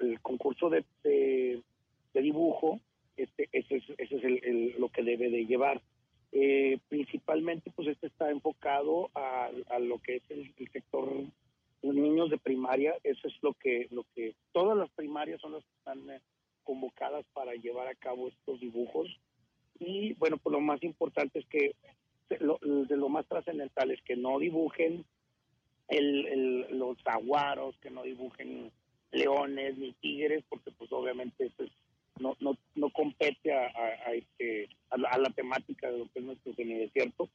el, 0.00 0.20
concurso 0.20 0.70
de, 0.70 1.62
dibujo. 2.14 2.80
Este, 3.16 3.48
ese 3.52 3.76
es, 3.76 3.84
ese 3.98 4.16
es 4.16 4.78
lo 4.78 4.88
que 4.88 5.04
debe 5.04 5.30
de 5.30 5.46
llevar. 5.46 5.80
Eh, 6.32 6.78
principalmente, 6.88 7.72
pues 7.74 7.88
este 7.88 8.06
está 8.06 8.30
enfocado 8.30 9.10
a, 9.14 9.50
lo 9.80 9.98
que 9.98 10.16
es 10.16 10.22
el, 10.28 10.54
sector 10.72 11.10
los 11.82 11.94
niños 11.94 12.30
de 12.30 12.38
primaria, 12.38 12.94
eso 13.02 13.26
es 13.26 13.34
lo 13.42 13.54
que, 13.54 13.88
lo 13.90 14.04
que, 14.14 14.34
todas 14.52 14.76
las 14.76 14.90
primarias 14.90 15.40
son 15.40 15.52
las 15.52 15.64
que 15.64 15.74
están 15.78 16.10
eh, 16.10 16.20
convocadas 16.62 17.24
para 17.32 17.54
llevar 17.54 17.88
a 17.88 17.94
cabo 17.94 18.28
estos 18.28 18.60
dibujos. 18.60 19.08
Y 19.78 20.12
bueno, 20.14 20.36
pues 20.36 20.52
lo 20.52 20.60
más 20.60 20.82
importante 20.82 21.38
es 21.38 21.46
que, 21.46 21.74
lo, 22.38 22.58
de 22.62 22.96
lo 22.96 23.08
más 23.08 23.26
trascendental 23.26 23.90
es 23.90 24.00
que 24.02 24.14
no 24.14 24.38
dibujen 24.38 25.04
el, 25.88 26.78
los 26.78 26.98
aguaros, 27.06 27.76
que 27.78 27.90
no 27.90 28.02
dibujen 28.02 28.70
leones 29.10 29.76
ni 29.78 29.92
tigres, 29.94 30.44
porque 30.48 30.70
pues 30.70 30.92
obviamente 30.92 31.46
eso 31.46 31.64
no, 32.20 32.36
no, 32.40 32.56
no 32.74 32.90
compete 32.90 33.52
a, 33.52 34.12
este, 34.14 34.68
a, 34.90 34.96
la, 34.96 35.30
temática 35.30 35.90
de 35.90 35.98
lo 35.98 36.04
que 36.12 36.20
es 36.20 36.24
nuestro 36.24 36.54
semidesierto. 36.54 37.28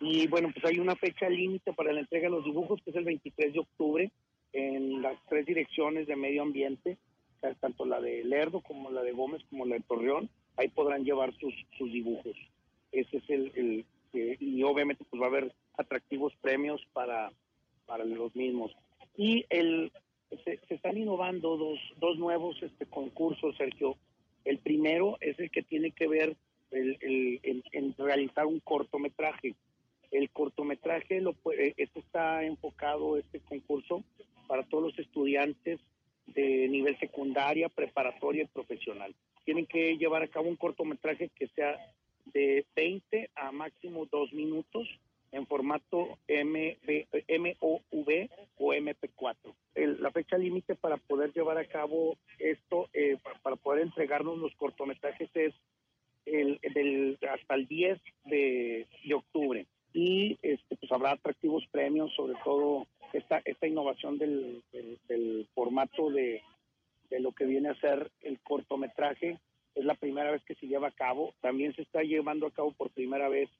Y 0.00 0.26
bueno, 0.26 0.50
pues 0.52 0.64
hay 0.64 0.78
una 0.80 0.96
fecha 0.96 1.28
límite 1.28 1.72
para 1.72 1.92
la 1.92 2.00
entrega 2.00 2.28
de 2.28 2.34
los 2.36 2.44
dibujos, 2.44 2.80
que 2.82 2.90
es 2.90 2.96
el 2.96 3.04
23 3.04 3.52
de 3.52 3.60
octubre, 3.60 4.10
en 4.52 5.02
las 5.02 5.16
tres 5.28 5.46
direcciones 5.46 6.06
de 6.06 6.16
medio 6.16 6.42
ambiente, 6.42 6.98
tanto 7.60 7.84
la 7.84 8.00
de 8.00 8.24
Lerdo 8.24 8.60
como 8.60 8.90
la 8.90 9.02
de 9.02 9.12
Gómez 9.12 9.42
como 9.50 9.66
la 9.66 9.74
de 9.76 9.82
Torreón, 9.82 10.30
ahí 10.56 10.68
podrán 10.68 11.04
llevar 11.04 11.34
sus, 11.34 11.54
sus 11.76 11.92
dibujos. 11.92 12.36
Ese 12.90 13.18
es 13.18 13.30
el, 13.30 13.52
el 13.54 13.84
y 14.40 14.62
obviamente 14.62 15.04
pues 15.10 15.20
va 15.20 15.26
a 15.26 15.28
haber 15.28 15.52
atractivos 15.76 16.32
premios 16.40 16.80
para, 16.92 17.32
para 17.86 18.04
los 18.04 18.34
mismos. 18.36 18.72
Y 19.16 19.44
el, 19.50 19.92
se, 20.44 20.60
están 20.68 20.96
innovando 20.96 21.56
dos, 21.56 21.78
dos 21.98 22.18
nuevos 22.18 22.56
este, 22.62 22.86
concursos, 22.86 23.56
Sergio. 23.56 23.96
El 24.44 24.58
primero 24.58 25.16
es 25.20 25.38
el 25.38 25.50
que 25.50 25.62
tiene 25.62 25.90
que 25.90 26.06
ver 26.06 26.36
el, 26.70 27.40
en, 27.72 27.94
realizar 27.96 28.46
un 28.46 28.60
cortometraje. 28.60 29.54
El 30.10 30.30
cortometraje 30.30 31.20
lo 31.20 31.34
este 31.56 32.00
está 32.00 32.44
enfocado, 32.44 33.16
este 33.16 33.40
concurso, 33.40 34.04
para 34.46 34.64
todos 34.64 34.84
los 34.84 34.98
estudiantes 34.98 35.80
de 36.26 36.68
nivel 36.68 36.98
secundaria, 36.98 37.68
preparatoria 37.68 38.44
y 38.44 38.46
profesional. 38.46 39.14
Tienen 39.44 39.66
que 39.66 39.96
llevar 39.96 40.22
a 40.22 40.28
cabo 40.28 40.48
un 40.48 40.56
cortometraje 40.56 41.30
que 41.34 41.48
sea 41.48 41.76
de 42.26 42.64
20 42.74 43.30
a 43.34 43.52
máximo 43.52 44.06
2 44.06 44.32
minutos 44.32 44.88
en 45.34 45.46
formato 45.48 46.18
MV, 46.28 47.06
MOV 47.28 48.28
o 48.56 48.72
MP4. 48.72 49.54
la 49.74 50.10
fecha 50.12 50.38
límite 50.38 50.76
para 50.76 50.96
poder 50.96 51.32
llevar 51.32 51.58
a 51.58 51.66
cabo 51.66 52.16
esto, 52.38 52.88
eh, 52.92 53.16
para, 53.42 53.56
poder 53.56 53.82
entregarnos 53.82 54.38
los 54.38 54.54
cortometrajes 54.54 55.28
es 55.34 55.52
el, 56.24 56.60
del, 56.72 57.18
hasta 57.28 57.56
el 57.56 57.66
10 57.66 58.00
de, 58.26 58.86
octubre. 59.14 59.66
Y 59.92 60.38
este, 60.42 60.76
pues 60.76 60.90
habrá 60.92 61.12
atractivos 61.12 61.64
premios, 61.70 62.14
sobre 62.14 62.34
todo 62.44 62.86
esta, 63.12 63.42
esta 63.44 63.66
innovación 63.66 64.18
del, 64.18 64.62
del, 65.08 65.48
formato 65.52 66.10
de, 66.10 66.42
de 67.10 67.20
lo 67.20 67.32
que 67.32 67.44
viene 67.44 67.70
a 67.70 67.80
ser 67.80 68.10
el 68.22 68.38
cortometraje. 68.40 69.40
Es 69.74 69.84
la 69.84 69.94
primera 69.94 70.30
vez 70.30 70.44
que 70.44 70.54
se 70.54 70.68
lleva 70.68 70.88
a 70.88 70.92
cabo. 70.92 71.34
También 71.40 71.74
se 71.74 71.82
está 71.82 72.02
llevando 72.02 72.46
a 72.46 72.52
cabo 72.52 72.72
por 72.72 72.90
primera 72.90 73.28
vez 73.28 73.50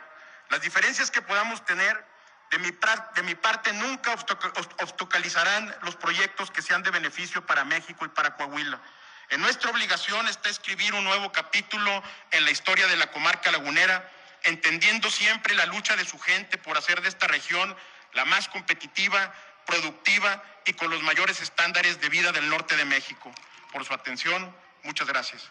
las 0.50 0.60
diferencias 0.62 1.10
que 1.10 1.22
podamos 1.22 1.64
tener 1.64 2.04
de 2.50 2.58
mi, 2.58 2.70
de 3.14 3.22
mi 3.22 3.34
parte 3.36 3.72
nunca 3.74 4.12
obstaculizarán 4.12 5.72
los 5.82 5.94
proyectos 5.96 6.50
que 6.50 6.62
sean 6.62 6.82
de 6.82 6.90
beneficio 6.90 7.46
para 7.46 7.64
México 7.64 8.04
y 8.04 8.08
para 8.08 8.36
Coahuila. 8.36 8.82
En 9.30 9.40
nuestra 9.40 9.70
obligación 9.70 10.26
está 10.26 10.48
escribir 10.48 10.92
un 10.94 11.04
nuevo 11.04 11.30
capítulo 11.30 12.02
en 12.32 12.44
la 12.44 12.50
historia 12.50 12.88
de 12.88 12.96
la 12.96 13.12
comarca 13.12 13.52
lagunera 13.52 14.10
entendiendo 14.44 15.10
siempre 15.10 15.54
la 15.54 15.66
lucha 15.66 15.96
de 15.96 16.04
su 16.04 16.18
gente 16.18 16.58
por 16.58 16.76
hacer 16.76 17.00
de 17.00 17.08
esta 17.08 17.26
región 17.26 17.74
la 18.14 18.24
más 18.24 18.48
competitiva, 18.48 19.32
productiva 19.66 20.42
y 20.66 20.72
con 20.72 20.90
los 20.90 21.02
mayores 21.02 21.40
estándares 21.40 22.00
de 22.00 22.08
vida 22.08 22.32
del 22.32 22.48
norte 22.48 22.76
de 22.76 22.84
México. 22.84 23.30
Por 23.72 23.84
su 23.84 23.94
atención, 23.94 24.54
muchas 24.84 25.06
gracias. 25.06 25.50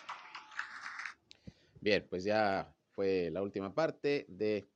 Bien, 1.79 2.05
pues 2.09 2.23
ya 2.23 2.73
fue 2.93 3.29
la 3.31 3.41
última 3.41 3.73
parte 3.73 4.25
de 4.27 4.67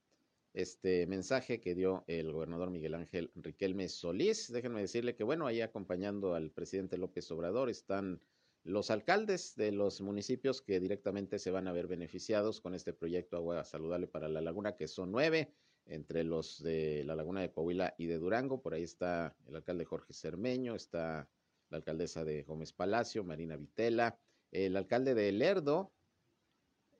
este 0.54 1.06
mensaje 1.06 1.60
que 1.60 1.74
dio 1.74 2.04
el 2.06 2.32
gobernador 2.32 2.70
Miguel 2.70 2.94
Ángel 2.94 3.30
Riquelme 3.34 3.88
Solís. 3.88 4.50
Déjenme 4.50 4.80
decirle 4.80 5.14
que, 5.14 5.24
bueno, 5.24 5.46
ahí 5.46 5.60
acompañando 5.60 6.34
al 6.34 6.50
presidente 6.50 6.96
López 6.96 7.30
Obrador 7.32 7.68
están 7.68 8.20
los 8.64 8.90
alcaldes 8.90 9.54
de 9.56 9.72
los 9.72 10.00
municipios 10.00 10.62
que 10.62 10.80
directamente 10.80 11.38
se 11.38 11.50
van 11.50 11.68
a 11.68 11.72
ver 11.72 11.86
beneficiados 11.86 12.60
con 12.60 12.74
este 12.74 12.94
proyecto 12.94 13.36
Agua 13.36 13.62
Saludable 13.62 14.06
para 14.06 14.28
la 14.28 14.40
Laguna, 14.40 14.74
que 14.74 14.88
son 14.88 15.12
nueve, 15.12 15.52
entre 15.86 16.24
los 16.24 16.62
de 16.62 17.04
la 17.04 17.14
Laguna 17.14 17.42
de 17.42 17.52
Coahuila 17.52 17.94
y 17.98 18.06
de 18.06 18.18
Durango. 18.18 18.62
Por 18.62 18.72
ahí 18.72 18.82
está 18.82 19.36
el 19.46 19.56
alcalde 19.56 19.84
Jorge 19.84 20.14
Cermeño, 20.14 20.74
está 20.74 21.28
la 21.68 21.76
alcaldesa 21.76 22.24
de 22.24 22.42
Gómez 22.42 22.72
Palacio, 22.72 23.22
Marina 23.22 23.56
Vitela, 23.56 24.18
el 24.50 24.76
alcalde 24.76 25.14
de 25.14 25.30
Lerdo, 25.32 25.92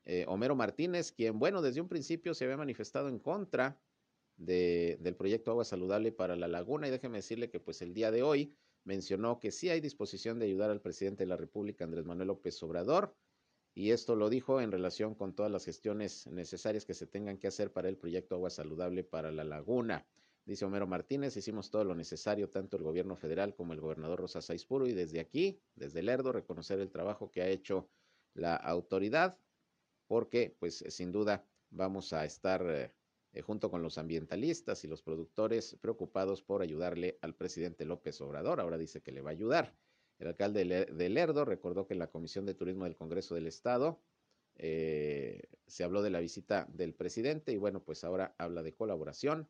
eh, 0.04 0.26
Homero 0.28 0.54
Martínez, 0.54 1.12
quien, 1.12 1.38
bueno, 1.38 1.62
desde 1.62 1.80
un 1.80 1.88
principio 1.88 2.34
se 2.34 2.44
había 2.44 2.58
manifestado 2.58 3.08
en 3.08 3.18
contra 3.18 3.80
de, 4.36 4.98
del 5.00 5.16
proyecto 5.16 5.50
Agua 5.50 5.64
Saludable 5.64 6.12
para 6.12 6.36
la 6.36 6.48
Laguna. 6.48 6.88
Y 6.88 6.90
déjeme 6.90 7.18
decirle 7.18 7.48
que, 7.48 7.60
pues, 7.60 7.80
el 7.80 7.94
día 7.94 8.10
de 8.10 8.22
hoy 8.22 8.54
mencionó 8.84 9.40
que 9.40 9.50
sí 9.50 9.70
hay 9.70 9.80
disposición 9.80 10.38
de 10.38 10.46
ayudar 10.46 10.70
al 10.70 10.80
presidente 10.80 11.24
de 11.24 11.28
la 11.28 11.36
República, 11.36 11.84
Andrés 11.84 12.04
Manuel 12.04 12.28
López 12.28 12.62
Obrador, 12.62 13.16
y 13.74 13.90
esto 13.90 14.14
lo 14.14 14.30
dijo 14.30 14.60
en 14.60 14.70
relación 14.70 15.14
con 15.14 15.34
todas 15.34 15.50
las 15.50 15.64
gestiones 15.64 16.28
necesarias 16.28 16.84
que 16.84 16.94
se 16.94 17.06
tengan 17.06 17.38
que 17.38 17.48
hacer 17.48 17.72
para 17.72 17.88
el 17.88 17.96
proyecto 17.96 18.36
Agua 18.36 18.50
Saludable 18.50 19.02
para 19.02 19.32
la 19.32 19.42
Laguna. 19.42 20.06
Dice 20.44 20.64
Homero 20.64 20.86
Martínez, 20.86 21.36
hicimos 21.36 21.70
todo 21.70 21.84
lo 21.84 21.94
necesario, 21.94 22.50
tanto 22.50 22.76
el 22.76 22.84
gobierno 22.84 23.16
federal 23.16 23.54
como 23.54 23.72
el 23.72 23.80
gobernador 23.80 24.20
Rosa 24.20 24.42
Saispuro, 24.42 24.86
y 24.86 24.92
desde 24.92 25.18
aquí, 25.18 25.60
desde 25.74 26.02
Lerdo, 26.02 26.32
reconocer 26.32 26.78
el 26.78 26.90
trabajo 26.90 27.30
que 27.30 27.42
ha 27.42 27.48
hecho 27.48 27.88
la 28.34 28.54
autoridad, 28.54 29.38
porque 30.06 30.54
pues 30.58 30.84
sin 30.88 31.10
duda 31.10 31.44
vamos 31.70 32.12
a 32.12 32.24
estar 32.24 32.64
eh, 32.68 32.92
eh, 33.34 33.42
junto 33.42 33.70
con 33.70 33.82
los 33.82 33.98
ambientalistas 33.98 34.84
y 34.84 34.88
los 34.88 35.02
productores 35.02 35.76
preocupados 35.80 36.40
por 36.40 36.62
ayudarle 36.62 37.18
al 37.20 37.34
presidente 37.34 37.84
López 37.84 38.20
Obrador. 38.20 38.60
Ahora 38.60 38.78
dice 38.78 39.02
que 39.02 39.12
le 39.12 39.22
va 39.22 39.30
a 39.30 39.32
ayudar. 39.32 39.74
El 40.20 40.28
alcalde 40.28 40.86
de 40.86 41.08
Lerdo 41.08 41.44
recordó 41.44 41.86
que 41.86 41.94
en 41.94 41.98
la 41.98 42.10
Comisión 42.10 42.46
de 42.46 42.54
Turismo 42.54 42.84
del 42.84 42.94
Congreso 42.94 43.34
del 43.34 43.48
Estado 43.48 44.00
eh, 44.56 45.42
se 45.66 45.82
habló 45.82 46.02
de 46.02 46.10
la 46.10 46.20
visita 46.20 46.68
del 46.72 46.94
presidente 46.94 47.50
y 47.50 47.56
bueno, 47.56 47.82
pues 47.82 48.04
ahora 48.04 48.36
habla 48.38 48.62
de 48.62 48.72
colaboración 48.72 49.48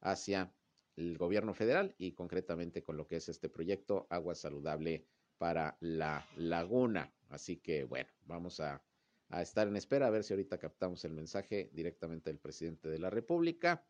hacia 0.00 0.54
el 0.94 1.18
gobierno 1.18 1.54
federal 1.54 1.96
y 1.98 2.12
concretamente 2.12 2.84
con 2.84 2.96
lo 2.96 3.08
que 3.08 3.16
es 3.16 3.28
este 3.28 3.48
proyecto 3.48 4.06
Agua 4.10 4.36
Saludable 4.36 5.04
para 5.38 5.76
la 5.80 6.24
Laguna. 6.36 7.12
Así 7.30 7.56
que 7.56 7.82
bueno, 7.82 8.10
vamos 8.26 8.60
a, 8.60 8.80
estar 9.40 9.66
en 9.66 9.76
espera 9.76 10.08
a 10.08 10.10
ver 10.10 10.24
si 10.24 10.34
ahorita 10.34 10.58
captamos 10.58 11.04
el 11.06 11.12
mensaje 11.12 11.70
directamente 11.72 12.28
del 12.28 12.38
presidente 12.38 12.90
de 12.90 12.98
la 12.98 13.08
República. 13.08 13.82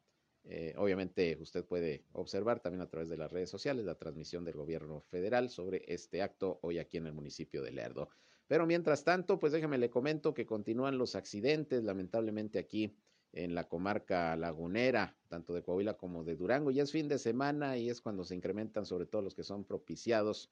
Eh, 0.44 0.74
obviamente 0.76 1.36
usted 1.40 1.64
puede 1.64 2.04
observar 2.12 2.60
también 2.60 2.82
a 2.82 2.88
través 2.88 3.08
de 3.08 3.16
las 3.16 3.32
redes 3.32 3.48
sociales 3.48 3.84
la 3.84 3.94
transmisión 3.94 4.44
del 4.44 4.54
gobierno 4.54 5.00
federal 5.00 5.48
sobre 5.50 5.84
este 5.86 6.20
acto 6.20 6.58
hoy 6.62 6.78
aquí 6.78 6.96
en 6.96 7.06
el 7.06 7.12
municipio 7.12 7.62
de 7.62 7.72
Lerdo. 7.72 8.08
Pero 8.46 8.66
mientras 8.66 9.02
tanto, 9.02 9.38
pues 9.38 9.52
déjeme 9.52 9.78
le 9.78 9.90
comento 9.90 10.34
que 10.34 10.46
continúan 10.46 10.98
los 10.98 11.14
accidentes, 11.16 11.84
lamentablemente 11.84 12.58
aquí 12.58 12.96
en 13.32 13.54
la 13.54 13.68
comarca 13.68 14.36
lagunera, 14.36 15.16
tanto 15.28 15.54
de 15.54 15.62
Coahuila 15.62 15.96
como 15.96 16.22
de 16.22 16.36
Durango. 16.36 16.70
Ya 16.70 16.82
es 16.82 16.92
fin 16.92 17.08
de 17.08 17.18
semana 17.18 17.78
y 17.78 17.88
es 17.88 18.00
cuando 18.00 18.24
se 18.24 18.34
incrementan 18.34 18.84
sobre 18.84 19.06
todo 19.06 19.22
los 19.22 19.34
que 19.34 19.42
son 19.42 19.64
propiciados 19.64 20.50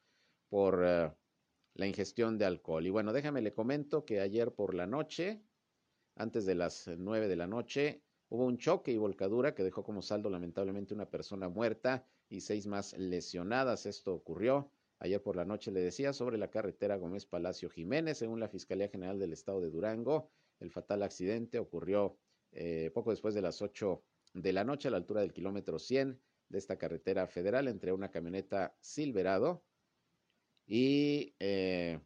por 0.49 0.83
eh, 0.85 1.13
la 1.81 1.87
ingestión 1.87 2.37
de 2.37 2.45
alcohol. 2.45 2.87
Y 2.87 2.91
bueno, 2.91 3.11
déjame 3.11 3.41
le 3.41 3.55
comento 3.55 4.05
que 4.05 4.21
ayer 4.21 4.53
por 4.53 4.75
la 4.75 4.87
noche, 4.87 5.43
antes 6.15 6.45
de 6.45 6.55
las 6.55 6.91
nueve 6.99 7.27
de 7.27 7.37
la 7.37 7.47
noche, 7.47 8.03
hubo 8.29 8.45
un 8.45 8.59
choque 8.59 8.93
y 8.93 8.99
volcadura 8.99 9.55
que 9.55 9.65
dejó 9.65 9.83
como 9.83 10.03
saldo 10.03 10.29
lamentablemente 10.29 10.93
una 10.93 11.09
persona 11.09 11.49
muerta 11.49 12.05
y 12.29 12.43
seis 12.43 12.67
más 12.67 12.93
lesionadas. 12.99 13.87
Esto 13.87 14.13
ocurrió 14.13 14.71
ayer 14.99 15.23
por 15.23 15.37
la 15.37 15.47
noche, 15.47 15.71
le 15.71 15.81
decía, 15.81 16.13
sobre 16.13 16.37
la 16.37 16.51
carretera 16.51 16.97
Gómez 16.97 17.25
Palacio 17.25 17.71
Jiménez, 17.71 18.19
según 18.19 18.41
la 18.41 18.49
Fiscalía 18.51 18.91
General 18.91 19.19
del 19.19 19.33
Estado 19.33 19.63
de 19.63 19.71
Durango. 19.71 20.31
El 20.59 20.71
fatal 20.71 21.03
accidente 21.03 21.59
ocurrió 21.59 22.19
eh, 22.53 22.91
poco 22.93 23.09
después 23.09 23.35
de 23.35 23.41
las 23.41 23.63
8 23.63 24.05
de 24.35 24.53
la 24.53 24.65
noche 24.65 24.89
a 24.89 24.91
la 24.91 24.99
altura 24.99 25.23
del 25.23 25.33
kilómetro 25.33 25.79
100 25.79 26.21
de 26.51 26.59
esta 26.59 26.77
carretera 26.77 27.27
federal 27.27 27.69
entre 27.69 27.95
una 27.95 28.11
camioneta 28.11 28.77
Silverado 28.81 29.65
y 30.73 31.35
eh, 31.41 31.99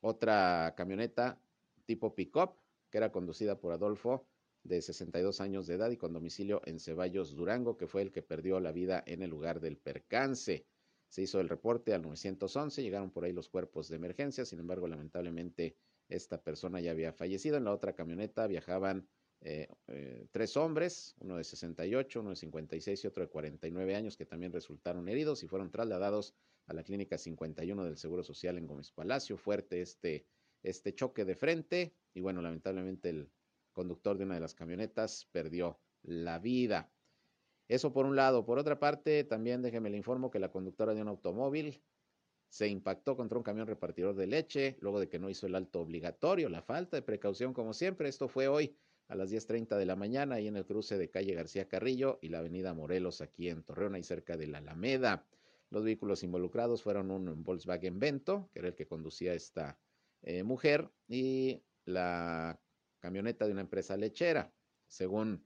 otra 0.00 0.74
camioneta 0.76 1.40
tipo 1.86 2.12
pick-up 2.12 2.56
que 2.90 2.98
era 2.98 3.12
conducida 3.12 3.60
por 3.60 3.72
Adolfo 3.72 4.26
de 4.64 4.82
62 4.82 5.40
años 5.40 5.68
de 5.68 5.74
edad 5.74 5.90
y 5.92 5.96
con 5.96 6.12
domicilio 6.12 6.60
en 6.64 6.80
Ceballos, 6.80 7.36
Durango, 7.36 7.76
que 7.76 7.86
fue 7.86 8.02
el 8.02 8.10
que 8.10 8.20
perdió 8.20 8.58
la 8.58 8.72
vida 8.72 9.04
en 9.06 9.22
el 9.22 9.30
lugar 9.30 9.60
del 9.60 9.76
percance. 9.76 10.66
Se 11.08 11.22
hizo 11.22 11.38
el 11.38 11.48
reporte 11.48 11.94
al 11.94 12.02
911, 12.02 12.82
llegaron 12.82 13.12
por 13.12 13.24
ahí 13.24 13.32
los 13.32 13.48
cuerpos 13.48 13.88
de 13.88 13.96
emergencia, 13.96 14.44
sin 14.44 14.58
embargo, 14.58 14.88
lamentablemente 14.88 15.76
esta 16.08 16.42
persona 16.42 16.80
ya 16.80 16.90
había 16.90 17.12
fallecido. 17.12 17.58
En 17.58 17.64
la 17.64 17.72
otra 17.72 17.94
camioneta 17.94 18.48
viajaban 18.48 19.08
eh, 19.40 19.68
eh, 19.86 20.26
tres 20.32 20.56
hombres, 20.56 21.14
uno 21.20 21.36
de 21.36 21.44
68, 21.44 22.20
uno 22.20 22.30
de 22.30 22.36
56 22.36 23.04
y 23.04 23.06
otro 23.06 23.22
de 23.22 23.30
49 23.30 23.94
años 23.94 24.16
que 24.16 24.26
también 24.26 24.52
resultaron 24.52 25.08
heridos 25.08 25.44
y 25.44 25.46
fueron 25.46 25.70
trasladados 25.70 26.34
a 26.70 26.72
la 26.72 26.84
clínica 26.84 27.18
51 27.18 27.84
del 27.84 27.96
Seguro 27.96 28.22
Social 28.22 28.56
en 28.56 28.68
Gómez 28.68 28.92
Palacio. 28.92 29.36
Fuerte 29.36 29.82
este, 29.82 30.24
este 30.62 30.94
choque 30.94 31.24
de 31.24 31.34
frente 31.34 31.96
y 32.14 32.20
bueno, 32.20 32.40
lamentablemente 32.40 33.10
el 33.10 33.28
conductor 33.72 34.16
de 34.16 34.24
una 34.24 34.34
de 34.34 34.40
las 34.40 34.54
camionetas 34.54 35.28
perdió 35.32 35.80
la 36.02 36.38
vida. 36.38 36.92
Eso 37.66 37.92
por 37.92 38.06
un 38.06 38.14
lado. 38.14 38.46
Por 38.46 38.58
otra 38.58 38.78
parte, 38.78 39.24
también 39.24 39.62
déjeme 39.62 39.90
le 39.90 39.96
informo 39.96 40.30
que 40.30 40.38
la 40.38 40.52
conductora 40.52 40.94
de 40.94 41.02
un 41.02 41.08
automóvil 41.08 41.82
se 42.48 42.68
impactó 42.68 43.16
contra 43.16 43.38
un 43.38 43.44
camión 43.44 43.66
repartidor 43.66 44.14
de 44.14 44.28
leche 44.28 44.76
luego 44.80 45.00
de 45.00 45.08
que 45.08 45.18
no 45.18 45.28
hizo 45.28 45.48
el 45.48 45.56
alto 45.56 45.80
obligatorio, 45.80 46.48
la 46.48 46.62
falta 46.62 46.96
de 46.96 47.02
precaución 47.02 47.52
como 47.52 47.72
siempre. 47.72 48.08
Esto 48.08 48.28
fue 48.28 48.46
hoy 48.46 48.76
a 49.08 49.16
las 49.16 49.32
10.30 49.32 49.76
de 49.76 49.86
la 49.86 49.96
mañana, 49.96 50.36
ahí 50.36 50.46
en 50.46 50.56
el 50.56 50.64
cruce 50.64 50.98
de 50.98 51.10
calle 51.10 51.34
García 51.34 51.66
Carrillo 51.66 52.20
y 52.22 52.28
la 52.28 52.38
avenida 52.38 52.74
Morelos, 52.74 53.20
aquí 53.20 53.48
en 53.48 53.64
Torreón, 53.64 53.96
ahí 53.96 54.04
cerca 54.04 54.36
de 54.36 54.46
la 54.46 54.58
Alameda. 54.58 55.26
Los 55.70 55.84
vehículos 55.84 56.22
involucrados 56.22 56.82
fueron 56.82 57.10
un 57.10 57.44
Volkswagen 57.44 57.98
Vento, 57.98 58.50
que 58.52 58.58
era 58.58 58.68
el 58.68 58.74
que 58.74 58.86
conducía 58.86 59.34
esta 59.34 59.78
eh, 60.22 60.42
mujer, 60.42 60.90
y 61.08 61.62
la 61.84 62.60
camioneta 62.98 63.46
de 63.46 63.52
una 63.52 63.62
empresa 63.62 63.96
lechera. 63.96 64.52
Según 64.88 65.44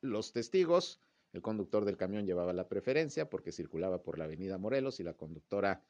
los 0.00 0.32
testigos, 0.32 1.02
el 1.32 1.42
conductor 1.42 1.84
del 1.84 1.96
camión 1.96 2.26
llevaba 2.26 2.52
la 2.52 2.68
preferencia 2.68 3.28
porque 3.28 3.52
circulaba 3.52 4.02
por 4.02 4.18
la 4.18 4.24
avenida 4.24 4.58
Morelos 4.58 5.00
y 5.00 5.04
la 5.04 5.14
conductora 5.14 5.84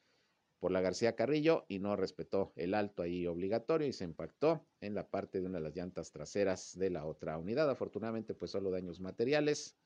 por 0.59 0.73
la 0.73 0.81
García 0.81 1.15
Carrillo 1.15 1.65
y 1.69 1.79
no 1.79 1.95
respetó 1.95 2.53
el 2.57 2.75
alto 2.75 3.03
ahí 3.03 3.27
obligatorio 3.27 3.87
y 3.87 3.93
se 3.93 4.05
impactó 4.05 4.67
en 4.81 4.95
la 4.95 5.09
parte 5.09 5.41
de 5.41 5.47
una 5.47 5.59
de 5.59 5.65
las 5.65 5.77
llantas 5.77 6.11
traseras 6.11 6.77
de 6.77 6.91
la 6.91 7.05
otra 7.05 7.39
unidad. 7.39 7.71
Afortunadamente, 7.71 8.35
pues 8.35 8.51
solo 8.51 8.71
daños 8.71 9.01
materiales. 9.01 9.77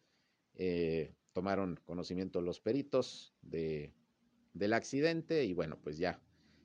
Eh, 0.54 1.14
tomaron 1.32 1.80
conocimiento 1.84 2.40
los 2.40 2.60
peritos 2.60 3.34
de, 3.42 3.92
del 4.54 4.72
accidente 4.72 5.44
y 5.44 5.52
bueno, 5.54 5.78
pues 5.82 5.98
ya, 5.98 6.20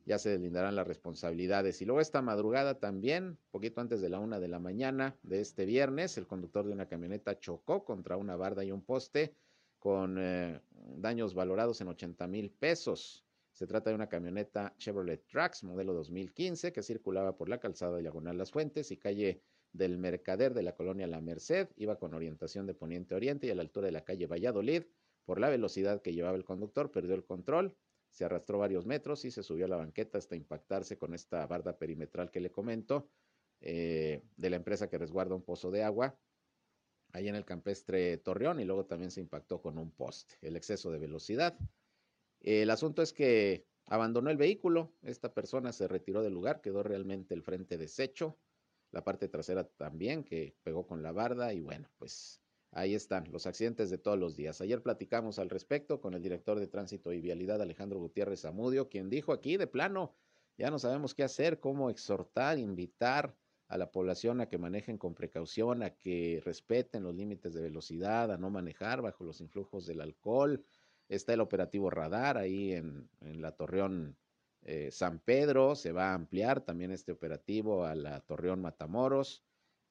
ya 0.06 0.18
se 0.18 0.30
deslindarán 0.30 0.76
las 0.76 0.88
responsabilidades. 0.88 1.82
Y 1.82 1.86
luego 1.86 2.02
esta 2.02 2.22
madrugada 2.22 2.80
también, 2.80 3.38
poquito 3.52 3.82
antes 3.82 4.02
de 4.02 4.10
la 4.10 4.20
una 4.20 4.40
de 4.40 4.48
la 4.48 4.60
mañana 4.60 5.18
de 5.24 5.42
este 5.42 5.66
viernes, 5.66 6.18
el 6.18 6.28
conductor 6.28 6.66
de 6.66 6.74
una 6.74 6.88
camioneta 6.88 7.40
chocó 7.40 7.84
contra 7.84 8.18
una 8.18 8.36
barda 8.36 8.64
y 8.64 8.72
un 8.72 8.82
poste 8.82 9.36
con 9.80 10.18
eh, 10.18 10.62
daños 10.72 11.34
valorados 11.34 11.82
en 11.82 11.88
80 11.90 12.28
mil 12.28 12.52
pesos. 12.52 13.26
Se 13.52 13.68
trata 13.68 13.90
de 13.90 13.96
una 13.96 14.08
camioneta 14.08 14.76
Chevrolet 14.78 15.26
Trax 15.26 15.64
modelo 15.64 15.94
2015 15.94 16.72
que 16.72 16.84
circulaba 16.84 17.36
por 17.36 17.50
la 17.50 17.60
calzada 17.60 17.98
Diagonal 17.98 18.38
Las 18.38 18.52
Fuentes 18.52 18.92
y 18.92 18.98
calle 18.98 19.42
del 19.78 19.98
Mercader 19.98 20.54
de 20.54 20.63
la 20.63 20.76
colonia 20.76 21.08
La 21.08 21.22
Merced. 21.22 21.70
Iba 21.76 21.98
con 21.98 22.13
orientación 22.13 22.66
de 22.66 22.74
poniente 22.74 23.16
oriente 23.16 23.48
y 23.48 23.50
a 23.50 23.56
la 23.56 23.62
altura 23.62 23.86
de 23.86 23.92
la 23.92 24.04
calle 24.04 24.28
Valladolid. 24.28 24.84
Por 25.26 25.40
la 25.40 25.50
velocidad 25.50 26.02
que 26.02 26.13
llevaba 26.13 26.38
el 26.38 26.46
conductor, 26.46 26.92
perdió 26.92 27.16
el 27.16 27.26
control, 27.26 27.76
se 28.10 28.26
arrastró 28.26 28.60
varios 28.60 28.86
metros 28.86 29.26
y 29.26 29.32
se 29.32 29.44
subió 29.44 29.66
a 29.66 29.70
la 29.70 29.78
banqueta 29.78 30.18
hasta 30.18 30.36
impactarse 30.36 30.98
con 30.98 31.13
esta 31.13 31.46
barda 31.48 31.78
perimetral 31.78 32.32
que 32.32 32.40
le 32.40 32.52
comento 32.52 33.10
eh, 33.60 34.24
de 34.36 34.50
la 34.50 34.56
empresa 34.56 34.90
que 34.90 34.98
resguarda 34.98 35.36
un 35.36 35.44
pozo 35.44 35.70
de 35.72 35.84
agua 35.84 36.18
ahí 37.12 37.28
en 37.28 37.36
el 37.36 37.46
campestre 37.46 38.18
Torreón 38.18 38.60
y 38.60 38.66
luego 38.66 38.86
también 38.86 39.12
se 39.12 39.22
impactó 39.22 39.62
con 39.62 39.78
un 39.78 39.92
poste. 39.92 40.36
El 40.42 40.56
exceso 40.56 40.92
de 40.92 41.00
velocidad 41.00 41.58
el 42.42 42.70
asunto 42.70 43.02
es 43.02 43.13
que 43.13 43.66
abandonó 43.86 44.30
el 44.30 44.38
vehículo, 44.38 44.94
esta 45.02 45.34
persona 45.34 45.72
se 45.72 45.88
retiró 45.88 46.22
del 46.22 46.34
lugar, 46.34 46.62
quedó 46.62 46.84
realmente 46.84 47.34
el 47.34 47.42
frente 47.42 47.78
deshecho, 47.78 48.38
la 48.91 49.04
parte 49.04 49.28
trasera 49.28 49.63
también, 49.63 50.23
que 50.23 50.56
pegó 50.63 50.88
con 50.88 51.04
la 51.04 51.12
barda 51.12 51.54
y 51.54 51.60
bueno, 51.60 51.89
pues 51.97 52.41
ahí 52.71 52.95
están 52.95 53.32
los 53.32 53.45
accidentes 53.45 53.89
de 53.89 53.97
todos 53.97 54.17
los 54.17 54.36
días. 54.36 54.62
Ayer 54.62 54.82
platicamos 54.82 55.39
al 55.39 55.50
respecto 55.50 56.00
con 56.02 56.13
el 56.13 56.21
director 56.21 56.60
de 56.60 56.67
Tránsito 56.67 57.13
y 57.13 57.21
Vialidad, 57.21 57.62
Alejandro 57.62 58.00
Gutiérrez 58.00 58.41
Zamudio, 58.41 58.89
quien 58.89 59.10
dijo 59.10 59.34
aquí 59.34 59.58
de 59.58 59.67
plano, 59.67 60.15
ya 60.58 60.71
no 60.71 60.80
sabemos 60.80 61.13
qué 61.13 61.23
hacer, 61.23 61.60
cómo 61.60 61.89
exhortar, 61.89 62.58
invitar 62.58 63.36
a 63.67 63.78
la 63.78 63.91
población 63.91 64.41
a 64.41 64.47
que 64.47 64.58
manejen 64.58 64.97
con 64.97 65.13
precaución, 65.13 65.84
a 65.84 65.91
que 65.91 66.41
respeten 66.43 67.04
los 67.04 67.15
límites 67.15 67.54
de 67.54 67.62
velocidad, 67.62 68.32
a 68.32 68.38
no 68.38 68.50
manejar 68.50 69.02
bajo 69.02 69.23
los 69.23 69.41
influjos 69.41 69.86
del 69.86 70.02
alcohol, 70.02 70.63
Está 71.10 71.34
el 71.34 71.39
operativo 71.39 71.89
radar 71.89 72.38
ahí 72.38 72.73
en, 72.73 73.10
la 73.21 73.54
Torreón 73.54 74.17
eh, 74.62 74.89
San 74.91 75.20
Pedro. 75.20 75.76
Se 75.76 75.91
va 75.91 76.12
a 76.12 76.13
ampliar 76.13 76.62
también 76.62 76.91
este 76.91 77.12
operativo 77.12 77.86
a 77.86 77.96
la 77.96 78.20
Torreón 78.22 78.62
Matamoros, 78.62 79.43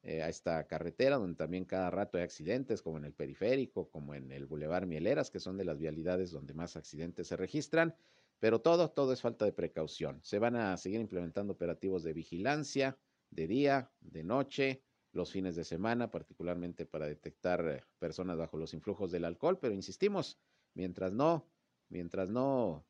eh, 0.03 0.23
a 0.23 0.29
esta 0.29 0.67
carretera 0.67 1.17
donde 1.17 1.37
también 1.37 1.65
cada 1.65 1.91
rato 1.91 2.19
hay 2.19 2.25
accidentes, 2.25 2.83
como 2.83 2.99
en 2.99 3.05
el 3.05 3.13
periférico, 3.13 3.91
como 3.91 4.15
en 4.15 4.31
el 4.33 4.47
Boulevard 4.47 4.87
Mieleras, 4.87 5.31
que 5.31 5.41
son 5.41 5.57
de 5.57 5.65
las 5.65 5.79
vialidades 5.79 6.31
donde 6.31 6.55
más 6.55 6.77
accidentes 6.77 7.29
se 7.29 7.37
registran. 7.37 7.95
Pero 8.39 8.61
todo, 8.61 8.91
todo 8.91 9.13
es 9.13 9.23
falta 9.23 9.45
de 9.45 9.53
precaución. 9.53 10.21
Se 10.23 10.39
van 10.39 10.57
a 10.57 10.77
seguir 10.77 11.01
implementando 11.01 11.55
operativos 11.55 12.03
de 12.03 12.13
vigilancia 12.13 12.99
de 13.31 13.47
día, 13.47 13.91
de 14.01 14.25
noche, 14.25 14.83
los 15.13 15.33
fines 15.33 15.57
de 15.57 15.65
semana, 15.65 16.11
particularmente 16.11 16.85
para 16.85 17.07
detectar 17.07 17.87
personas 17.99 18.37
bajo 18.37 18.59
los 18.59 18.75
influjos 18.75 19.11
del 19.11 19.25
alcohol, 19.25 19.59
pero 19.59 19.73
insistimos, 19.73 20.39
Mientras 20.77 21.15
no, 21.15 21.49
mientras 21.89 22.29
no 22.29 22.87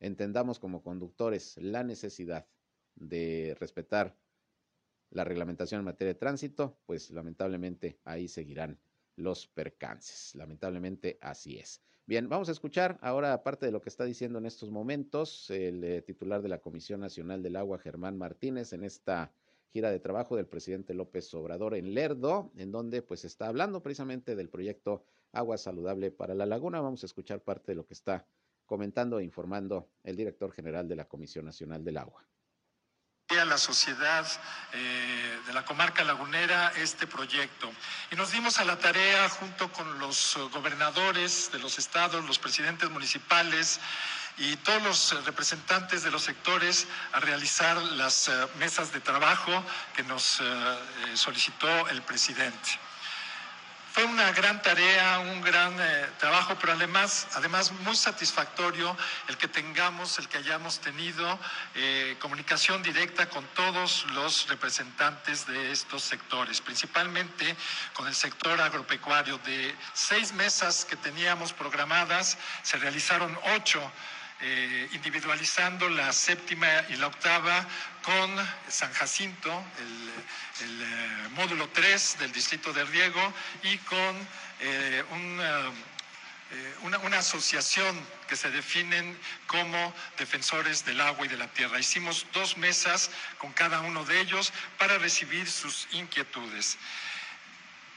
entendamos 0.00 0.58
como 0.58 0.82
conductores 0.82 1.56
la 1.58 1.84
necesidad 1.84 2.46
de 2.94 3.56
respetar 3.60 4.16
la 5.10 5.24
reglamentación 5.24 5.80
en 5.80 5.84
materia 5.86 6.14
de 6.14 6.18
tránsito, 6.18 6.78
pues 6.86 7.10
lamentablemente 7.10 8.00
ahí 8.04 8.28
seguirán 8.28 8.78
los 9.16 9.46
percances. 9.46 10.34
Lamentablemente 10.34 11.18
así 11.20 11.58
es. 11.58 11.82
Bien, 12.06 12.28
vamos 12.28 12.48
a 12.48 12.52
escuchar 12.52 12.98
ahora, 13.02 13.32
aparte 13.32 13.66
de 13.66 13.72
lo 13.72 13.80
que 13.80 13.88
está 13.88 14.04
diciendo 14.04 14.38
en 14.38 14.46
estos 14.46 14.70
momentos, 14.70 15.50
el 15.50 15.84
eh, 15.84 16.02
titular 16.02 16.42
de 16.42 16.48
la 16.48 16.58
Comisión 16.58 17.00
Nacional 17.00 17.42
del 17.42 17.56
Agua, 17.56 17.78
Germán 17.78 18.18
Martínez, 18.18 18.72
en 18.72 18.84
esta 18.84 19.32
gira 19.68 19.90
de 19.90 20.00
trabajo 20.00 20.34
del 20.34 20.46
presidente 20.46 20.94
López 20.94 21.32
Obrador 21.34 21.76
en 21.76 21.94
Lerdo, 21.94 22.50
en 22.56 22.72
donde 22.72 23.02
pues 23.02 23.24
está 23.24 23.46
hablando 23.46 23.82
precisamente 23.82 24.34
del 24.34 24.48
proyecto 24.48 25.04
Agua 25.32 25.56
Saludable 25.56 26.10
para 26.10 26.34
la 26.34 26.46
Laguna. 26.46 26.80
Vamos 26.80 27.04
a 27.04 27.06
escuchar 27.06 27.42
parte 27.42 27.72
de 27.72 27.76
lo 27.76 27.86
que 27.86 27.94
está 27.94 28.26
comentando 28.70 29.18
e 29.18 29.24
informando 29.24 29.90
el 30.04 30.14
director 30.14 30.52
general 30.52 30.86
de 30.86 30.94
la 30.94 31.08
Comisión 31.08 31.44
Nacional 31.44 31.82
del 31.82 31.96
Agua 31.98 32.24
a 33.38 33.44
la 33.44 33.58
sociedad 33.58 34.26
eh, 34.72 35.38
de 35.46 35.52
la 35.52 35.64
comarca 35.64 36.02
lagunera 36.02 36.72
este 36.76 37.06
proyecto. 37.06 37.70
Y 38.10 38.16
nos 38.16 38.32
dimos 38.32 38.58
a 38.58 38.64
la 38.64 38.76
tarea, 38.76 39.28
junto 39.28 39.72
con 39.72 40.00
los 40.00 40.36
gobernadores 40.52 41.50
de 41.52 41.60
los 41.60 41.78
estados, 41.78 42.24
los 42.26 42.40
presidentes 42.40 42.90
municipales 42.90 43.80
y 44.36 44.56
todos 44.56 44.82
los 44.82 45.24
representantes 45.24 46.02
de 46.02 46.10
los 46.10 46.22
sectores, 46.22 46.88
a 47.12 47.20
realizar 47.20 47.76
las 47.76 48.28
eh, 48.28 48.32
mesas 48.58 48.92
de 48.92 49.00
trabajo 49.00 49.52
que 49.94 50.02
nos 50.02 50.40
eh, 50.40 50.44
solicitó 51.14 51.88
el 51.88 52.02
presidente. 52.02 52.89
Fue 54.00 54.08
una 54.08 54.32
gran 54.32 54.62
tarea, 54.62 55.18
un 55.18 55.42
gran 55.42 55.76
eh, 55.78 56.08
trabajo, 56.18 56.56
pero 56.58 56.72
además, 56.72 57.28
además 57.34 57.70
muy 57.84 57.94
satisfactorio 57.94 58.96
el 59.28 59.36
que 59.36 59.46
tengamos, 59.46 60.18
el 60.18 60.26
que 60.26 60.38
hayamos 60.38 60.80
tenido 60.80 61.38
eh, 61.74 62.16
comunicación 62.18 62.82
directa 62.82 63.28
con 63.28 63.44
todos 63.48 64.06
los 64.14 64.48
representantes 64.48 65.46
de 65.46 65.70
estos 65.70 66.02
sectores, 66.02 66.62
principalmente 66.62 67.54
con 67.92 68.06
el 68.06 68.14
sector 68.14 68.58
agropecuario. 68.58 69.36
De 69.44 69.76
seis 69.92 70.32
mesas 70.32 70.86
que 70.86 70.96
teníamos 70.96 71.52
programadas, 71.52 72.38
se 72.62 72.78
realizaron 72.78 73.38
ocho 73.54 73.82
eh, 74.42 74.88
individualizando 74.92 75.88
la 75.90 76.12
séptima 76.12 76.66
y 76.88 76.96
la 76.96 77.08
octava 77.08 77.66
con 78.02 78.34
San 78.68 78.90
Jacinto, 78.94 79.64
el, 79.78 80.82
eh, 80.82 81.28
módulo 81.32 81.68
3 81.68 82.16
del 82.20 82.32
distrito 82.32 82.72
de 82.72 82.84
Riego, 82.84 83.34
y 83.64 83.76
con 83.78 84.28
eh, 84.60 85.04
una, 86.80 87.02
una, 87.02 87.18
asociación 87.18 87.94
que 88.28 88.34
se 88.36 88.50
definen 88.50 89.18
como 89.46 89.94
defensores 90.16 90.86
del 90.86 91.02
agua 91.02 91.26
y 91.26 91.28
de 91.28 91.36
la 91.36 91.48
tierra. 91.48 91.78
Hicimos 91.78 92.26
dos 92.32 92.56
mesas 92.56 93.10
con 93.36 93.52
cada 93.52 93.80
uno 93.80 94.04
de 94.06 94.20
ellos 94.20 94.52
para 94.78 94.96
recibir 94.96 95.50
sus 95.50 95.86
inquietudes. 95.92 96.78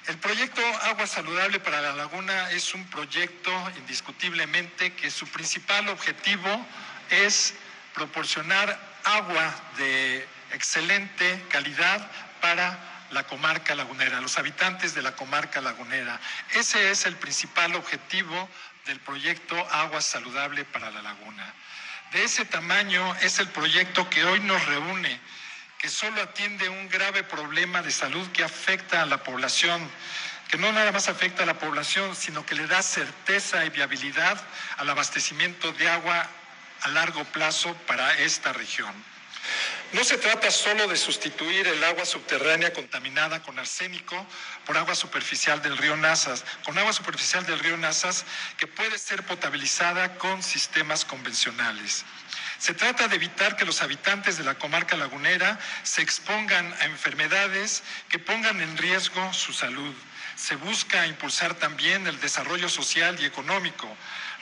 El 0.08 0.18
proyecto 0.18 0.62
Agua 0.82 1.08
Saludable 1.08 1.62
para 1.62 1.80
la 1.80 1.94
Laguna 1.94 2.52
es 2.52 2.74
un 2.74 2.86
proyecto 2.88 3.52
indiscutiblemente 3.78 4.92
que 4.94 5.10
su 5.10 5.26
principal 5.28 5.88
objetivo 5.88 6.66
es 7.10 7.54
proporcionar 7.94 8.78
agua 9.06 9.54
de 9.78 10.28
excelente 10.52 11.46
calidad 11.50 12.06
para 12.42 13.08
la 13.12 13.24
comarca 13.24 13.76
lagunera, 13.76 14.20
los 14.20 14.38
habitantes 14.38 14.94
de 14.94 15.04
la 15.04 15.16
comarca 15.16 15.62
lagunera. 15.62 16.20
Ese 16.52 16.92
es 16.92 17.06
el 17.06 17.16
principal 17.16 17.74
objetivo 17.76 18.50
del 18.86 19.00
proyecto 19.00 19.56
Agua 19.72 20.02
Saludable 20.02 20.66
para 20.66 20.92
la 20.92 21.02
Laguna. 21.02 21.54
De 22.12 22.26
ese 22.26 22.44
tamaño 22.44 23.16
es 23.22 23.40
el 23.40 23.48
proyecto 23.48 24.10
que 24.10 24.26
hoy 24.26 24.42
nos 24.42 24.66
reúne 24.66 25.22
que 25.84 25.90
solo 25.90 26.22
atiende 26.22 26.70
un 26.70 26.88
grave 26.88 27.24
problema 27.24 27.82
de 27.82 27.92
salud 27.92 28.26
que 28.32 28.42
afecta 28.42 29.02
a 29.02 29.06
la 29.06 29.22
población, 29.22 29.92
que 30.48 30.58
no 30.58 30.72
nada 30.72 30.94
más 30.94 31.10
afecta 31.10 31.44
a 31.44 31.46
la 31.46 31.60
población, 31.60 32.16
sino 32.16 32.46
que 32.46 32.56
le 32.56 32.68
da 32.68 32.82
certeza 32.82 33.66
y 33.66 33.70
viabilidad 33.70 34.42
al 34.78 34.90
abastecimiento 34.90 35.74
de 35.74 35.90
agua 35.90 36.26
a 36.84 36.88
largo 36.88 37.26
plazo 37.26 37.76
para 37.86 38.18
esta 38.20 38.54
región. 38.54 38.94
No 39.92 40.06
se 40.06 40.18
trata 40.18 40.50
solo 40.52 40.88
de 40.88 40.96
sustituir 40.96 41.68
el 41.68 41.84
agua 41.84 42.06
subterránea 42.06 42.72
contaminada 42.72 43.44
con 43.44 43.60
arsénico 43.60 44.26
por 44.66 44.78
agua 44.78 44.96
superficial 44.96 45.62
del 45.62 45.78
río 45.78 45.98
Nazas, 45.98 46.46
con 46.64 46.78
agua 46.78 46.94
superficial 46.94 47.46
del 47.46 47.60
río 47.60 47.76
Nazas 47.76 48.24
que 48.56 48.68
puede 48.68 48.98
ser 48.98 49.24
potabilizada 49.24 50.18
con 50.18 50.42
sistemas 50.44 51.04
convencionales. 51.04 52.06
Se 52.64 52.74
trata 52.74 53.10
de 53.10 53.18
evitar 53.18 53.58
que 53.58 53.66
los 53.66 53.82
habitantes 53.82 54.38
de 54.38 54.46
la 54.46 54.58
comarca 54.58 54.96
lagunera 54.96 55.60
se 55.84 56.02
expongan 56.02 56.72
a 56.80 56.86
enfermedades 56.86 57.84
que 58.08 58.20
pongan 58.20 58.62
en 58.62 58.78
riesgo 58.78 59.34
su 59.34 59.52
salud. 59.52 59.94
Se 60.38 60.56
busca 60.56 61.06
impulsar 61.06 61.60
también 61.60 62.08
el 62.08 62.18
desarrollo 62.22 62.70
social 62.70 63.18
y 63.20 63.26
económico. 63.26 63.86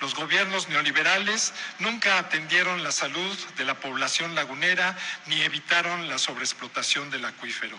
Los 0.01 0.13
gobiernos 0.13 0.69
neoliberales 0.69 1.51
nunca 1.79 2.19
atendieron 2.19 2.83
la 2.83 2.91
salud 2.91 3.35
de 3.57 3.65
la 3.65 3.79
población 3.79 4.35
lagunera 4.35 4.95
ni 5.25 5.41
evitaron 5.41 6.07
la 6.07 6.19
sobreexplotación 6.19 7.09
del 7.09 7.25
acuífero. 7.25 7.75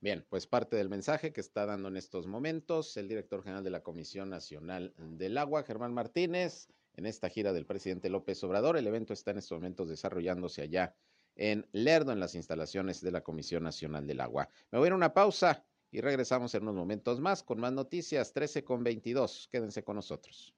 Bien, 0.00 0.26
pues 0.28 0.48
parte 0.48 0.74
del 0.74 0.88
mensaje 0.88 1.32
que 1.32 1.40
está 1.40 1.66
dando 1.66 1.86
en 1.86 1.96
estos 1.96 2.26
momentos 2.26 2.96
el 2.96 3.06
director 3.06 3.44
general 3.44 3.62
de 3.62 3.70
la 3.70 3.84
Comisión 3.84 4.28
Nacional 4.28 4.92
del 4.96 5.38
Agua, 5.38 5.62
Germán 5.62 5.94
Martínez 5.94 6.66
en 6.94 7.06
esta 7.06 7.28
gira 7.28 7.52
del 7.52 7.66
presidente 7.66 8.08
López 8.08 8.42
Obrador. 8.44 8.76
El 8.76 8.86
evento 8.86 9.12
está 9.12 9.30
en 9.30 9.38
estos 9.38 9.58
momentos 9.58 9.88
desarrollándose 9.88 10.62
allá 10.62 10.94
en 11.36 11.66
Lerdo, 11.72 12.12
en 12.12 12.20
las 12.20 12.34
instalaciones 12.34 13.00
de 13.00 13.10
la 13.10 13.22
Comisión 13.22 13.62
Nacional 13.62 14.06
del 14.06 14.20
Agua. 14.20 14.48
Me 14.70 14.78
voy 14.78 14.88
a 14.90 14.94
una 14.94 15.14
pausa 15.14 15.64
y 15.90 16.00
regresamos 16.00 16.54
en 16.54 16.62
unos 16.62 16.74
momentos 16.74 17.20
más 17.20 17.42
con 17.42 17.58
más 17.60 17.72
noticias, 17.72 18.32
13 18.32 18.64
con 18.64 18.84
22. 18.84 19.48
Quédense 19.50 19.82
con 19.82 19.96
nosotros. 19.96 20.54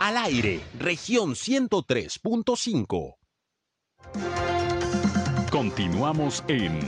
Al 0.00 0.16
aire, 0.16 0.60
región 0.78 1.34
103.5. 1.34 3.16
Continuamos 5.50 6.44
en 6.46 6.78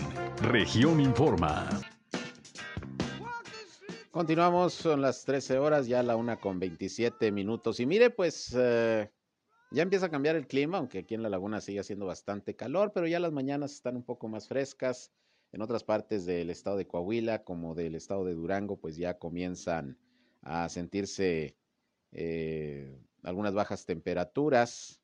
región 0.43 1.01
Informa. 1.01 1.69
Continuamos, 4.11 4.75
son 4.75 5.03
las 5.03 5.25
13 5.25 5.61
horas, 5.61 5.87
ya 5.87 6.03
la 6.03 6.17
una 6.17 6.41
con 6.41 6.59
27 6.59 7.31
minutos. 7.31 7.79
Y 7.79 7.87
mire, 7.87 8.11
pues 8.11 8.53
eh, 8.59 9.09
ya 9.71 9.85
empieza 9.85 10.07
a 10.07 10.11
cambiar 10.11 10.35
el 10.35 10.49
clima, 10.49 10.79
aunque 10.79 10.99
aquí 10.99 11.15
en 11.15 11.23
la 11.23 11.29
laguna 11.29 11.61
sigue 11.61 11.79
haciendo 11.79 12.07
bastante 12.07 12.57
calor, 12.57 12.91
pero 12.93 13.07
ya 13.07 13.21
las 13.21 13.31
mañanas 13.31 13.73
están 13.73 13.95
un 13.95 14.03
poco 14.03 14.27
más 14.27 14.49
frescas. 14.49 15.13
En 15.53 15.63
otras 15.63 15.85
partes 15.85 16.27
del 16.27 16.51
estado 16.51 16.77
de 16.77 16.89
Coahuila, 16.89 17.45
como 17.45 17.77
del 17.77 17.95
estado 17.95 18.25
de 18.25 18.35
Durango, 18.35 18.81
pues 18.81 18.97
ya 18.97 19.17
comienzan 19.17 19.97
a 20.43 20.69
sentirse 20.69 21.57
eh, 22.11 23.01
algunas 23.23 23.55
bajas 23.55 23.87
temperaturas. 23.87 25.01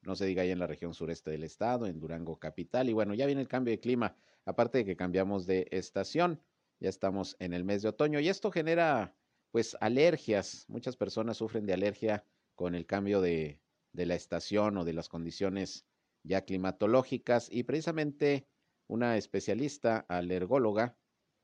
No 0.00 0.16
se 0.16 0.24
diga 0.24 0.40
ahí 0.40 0.52
en 0.52 0.58
la 0.58 0.66
región 0.66 0.94
sureste 0.94 1.30
del 1.30 1.44
estado, 1.44 1.86
en 1.86 2.00
Durango 2.00 2.38
capital. 2.38 2.88
Y 2.88 2.94
bueno, 2.94 3.12
ya 3.12 3.26
viene 3.26 3.42
el 3.42 3.48
cambio 3.48 3.72
de 3.72 3.80
clima, 3.80 4.16
aparte 4.46 4.78
de 4.78 4.84
que 4.86 4.96
cambiamos 4.96 5.44
de 5.44 5.68
estación. 5.70 6.40
Ya 6.80 6.88
estamos 6.88 7.36
en 7.40 7.52
el 7.52 7.64
mes 7.64 7.82
de 7.82 7.88
otoño 7.88 8.20
y 8.20 8.28
esto 8.28 8.50
genera 8.50 9.14
pues 9.50 9.76
alergias. 9.80 10.64
Muchas 10.68 10.96
personas 10.96 11.38
sufren 11.38 11.66
de 11.66 11.72
alergia 11.72 12.24
con 12.54 12.74
el 12.74 12.86
cambio 12.86 13.20
de, 13.20 13.60
la 13.92 14.14
estación 14.14 14.76
o 14.78 14.84
de 14.84 14.92
las 14.92 15.08
condiciones 15.08 15.84
ya 16.22 16.44
climatológicas 16.44 17.48
y 17.50 17.64
precisamente 17.64 18.46
una 18.86 19.16
especialista 19.16 20.04
alergóloga 20.08 20.96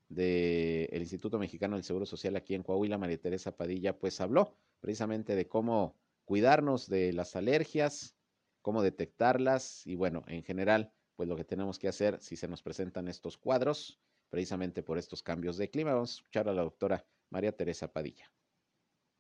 del 0.09 1.01
Instituto 1.01 1.39
Mexicano 1.39 1.77
del 1.77 1.85
Seguro 1.85 2.07
Social 2.07 2.37
aquí 2.37 2.55
en 2.55 2.63
Coahuila, 2.63 2.99
María 2.99 3.21
Teresa 3.21 3.57
Padilla, 3.57 3.99
pues 3.99 4.21
habló 4.21 4.57
precisamente 4.81 5.35
de 5.35 5.49
cómo 5.49 5.97
cuidarnos 6.25 6.89
de 6.89 7.13
las 7.13 7.35
alergias, 7.35 8.15
cómo 8.63 8.83
detectarlas 8.83 9.87
y 9.87 9.97
bueno, 9.97 10.25
en 10.29 10.43
general, 10.43 10.93
pues 11.17 11.29
lo 11.29 11.37
que 11.37 11.45
tenemos 11.45 11.79
que 11.79 11.89
hacer 11.89 12.19
si 12.21 12.37
se 12.37 12.49
nos 12.49 12.63
presentan 12.63 13.09
estos 13.09 13.37
cuadros 13.37 14.01
precisamente 14.35 14.83
por 14.83 14.99
estos 14.99 15.23
cambios 15.23 15.57
de 15.57 15.71
clima. 15.71 15.95
Vamos 15.95 16.11
a 16.11 16.15
escuchar 16.17 16.49
a 16.49 16.53
la 16.53 16.63
doctora 16.63 17.07
María 17.31 17.57
Teresa 17.57 17.93
Padilla. 17.93 18.33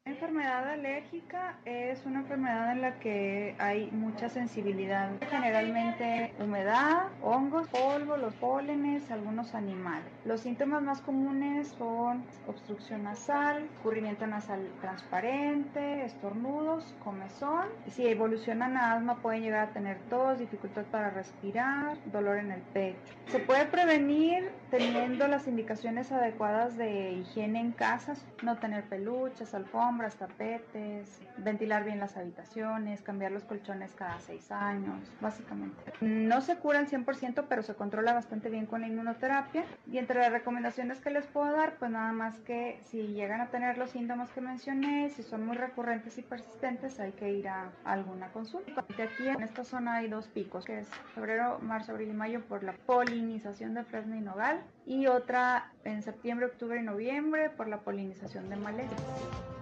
Enfermedad 0.07 0.69
alérgica 0.69 1.57
es 1.64 2.05
una 2.05 2.21
enfermedad 2.21 2.73
en 2.73 2.83
la 2.83 2.99
que 2.99 3.57
hay 3.59 3.90
mucha 3.90 4.29
sensibilidad, 4.29 5.09
generalmente 5.31 6.35
humedad, 6.38 7.09
hongos, 7.23 7.67
polvo, 7.69 8.19
los 8.19 8.35
pólenes, 8.35 9.11
algunos 9.11 9.55
animales. 9.55 10.05
Los 10.27 10.43
síntomas 10.43 10.83
más 10.83 11.01
comunes 11.01 11.69
son 11.79 12.23
obstrucción 12.47 13.05
nasal, 13.05 13.64
escurrimiento 13.77 14.27
nasal 14.27 14.69
transparente, 14.83 16.05
estornudos, 16.05 16.95
comezón. 17.03 17.69
Si 17.88 18.07
evolucionan 18.07 18.77
a 18.77 18.93
asma 18.93 19.23
pueden 19.23 19.40
llegar 19.40 19.71
a 19.71 19.73
tener 19.73 19.97
tos, 20.11 20.38
dificultad 20.38 20.85
para 20.85 21.09
respirar, 21.09 21.97
dolor 22.12 22.37
en 22.37 22.53
el 22.53 22.61
pecho. 22.61 23.14
Se 23.29 23.38
puede 23.38 23.64
prevenir 23.64 24.51
teniendo 24.71 25.29
las 25.29 25.49
indicaciones 25.49 26.12
adecuadas 26.12 26.77
de 26.77 27.12
higiene 27.12 27.61
en 27.61 27.73
casa, 27.73 28.12
no 28.43 28.59
tener 28.59 28.85
peluches, 28.85 29.55
alfombras, 29.55 29.93
alfombras, 29.94 30.16
tapetes, 30.16 31.20
ventilar 31.38 31.85
bien 31.85 32.00
las 32.00 32.16
habitaciones, 32.16 33.02
cambiar 33.02 33.33
los 33.33 33.44
colchones 33.44 33.92
cada 33.94 34.18
seis 34.20 34.50
años, 34.50 34.98
básicamente. 35.20 35.92
No 36.00 36.40
se 36.40 36.57
cura 36.57 36.80
al 36.80 36.88
100%, 36.88 37.44
pero 37.48 37.62
se 37.62 37.74
controla 37.74 38.12
bastante 38.12 38.50
bien 38.50 38.66
con 38.66 38.80
la 38.80 38.88
inmunoterapia. 38.88 39.64
Y 39.90 39.98
entre 39.98 40.20
las 40.20 40.33
recomendaciones 40.33 41.00
que 41.00 41.11
les 41.11 41.26
puedo 41.26 41.52
dar, 41.52 41.76
pues 41.78 41.90
nada 41.90 42.12
más 42.12 42.35
que 42.40 42.80
si 42.85 43.09
llegan 43.09 43.40
a 43.40 43.48
tener 43.48 43.78
los 43.78 43.90
síntomas 43.90 44.30
que 44.30 44.40
mencioné, 44.40 45.11
si 45.11 45.22
son 45.22 45.46
muy 45.46 45.57
recurrentes 45.57 46.18
y 46.18 46.22
persistentes, 46.22 46.98
hay 46.98 47.12
que 47.12 47.33
ir 47.33 47.48
a 47.48 47.70
alguna 47.85 48.28
consulta. 48.28 48.80
Aquí 48.80 49.28
en 49.28 49.42
esta 49.42 49.64
zona 49.64 49.96
hay 49.96 50.09
dos 50.09 50.26
picos, 50.28 50.64
que 50.64 50.80
es 50.80 50.88
febrero, 51.14 51.59
marzo, 51.61 51.92
abril 51.92 52.11
y 52.11 52.14
mayo 52.14 52.40
por 52.42 52.64
la 52.64 52.72
polinización 52.72 53.74
de 53.74 53.85
fresno 53.85 54.16
y 54.16 54.20
nogal 54.20 54.61
y 54.87 55.07
otra 55.07 55.72
en 55.85 56.02
septiembre, 56.02 56.46
octubre 56.46 56.80
y 56.80 56.83
noviembre 56.83 57.50
por 57.50 57.68
la 57.68 57.78
polinización 57.78 58.48
de 58.50 58.57
malezas. 58.57 59.54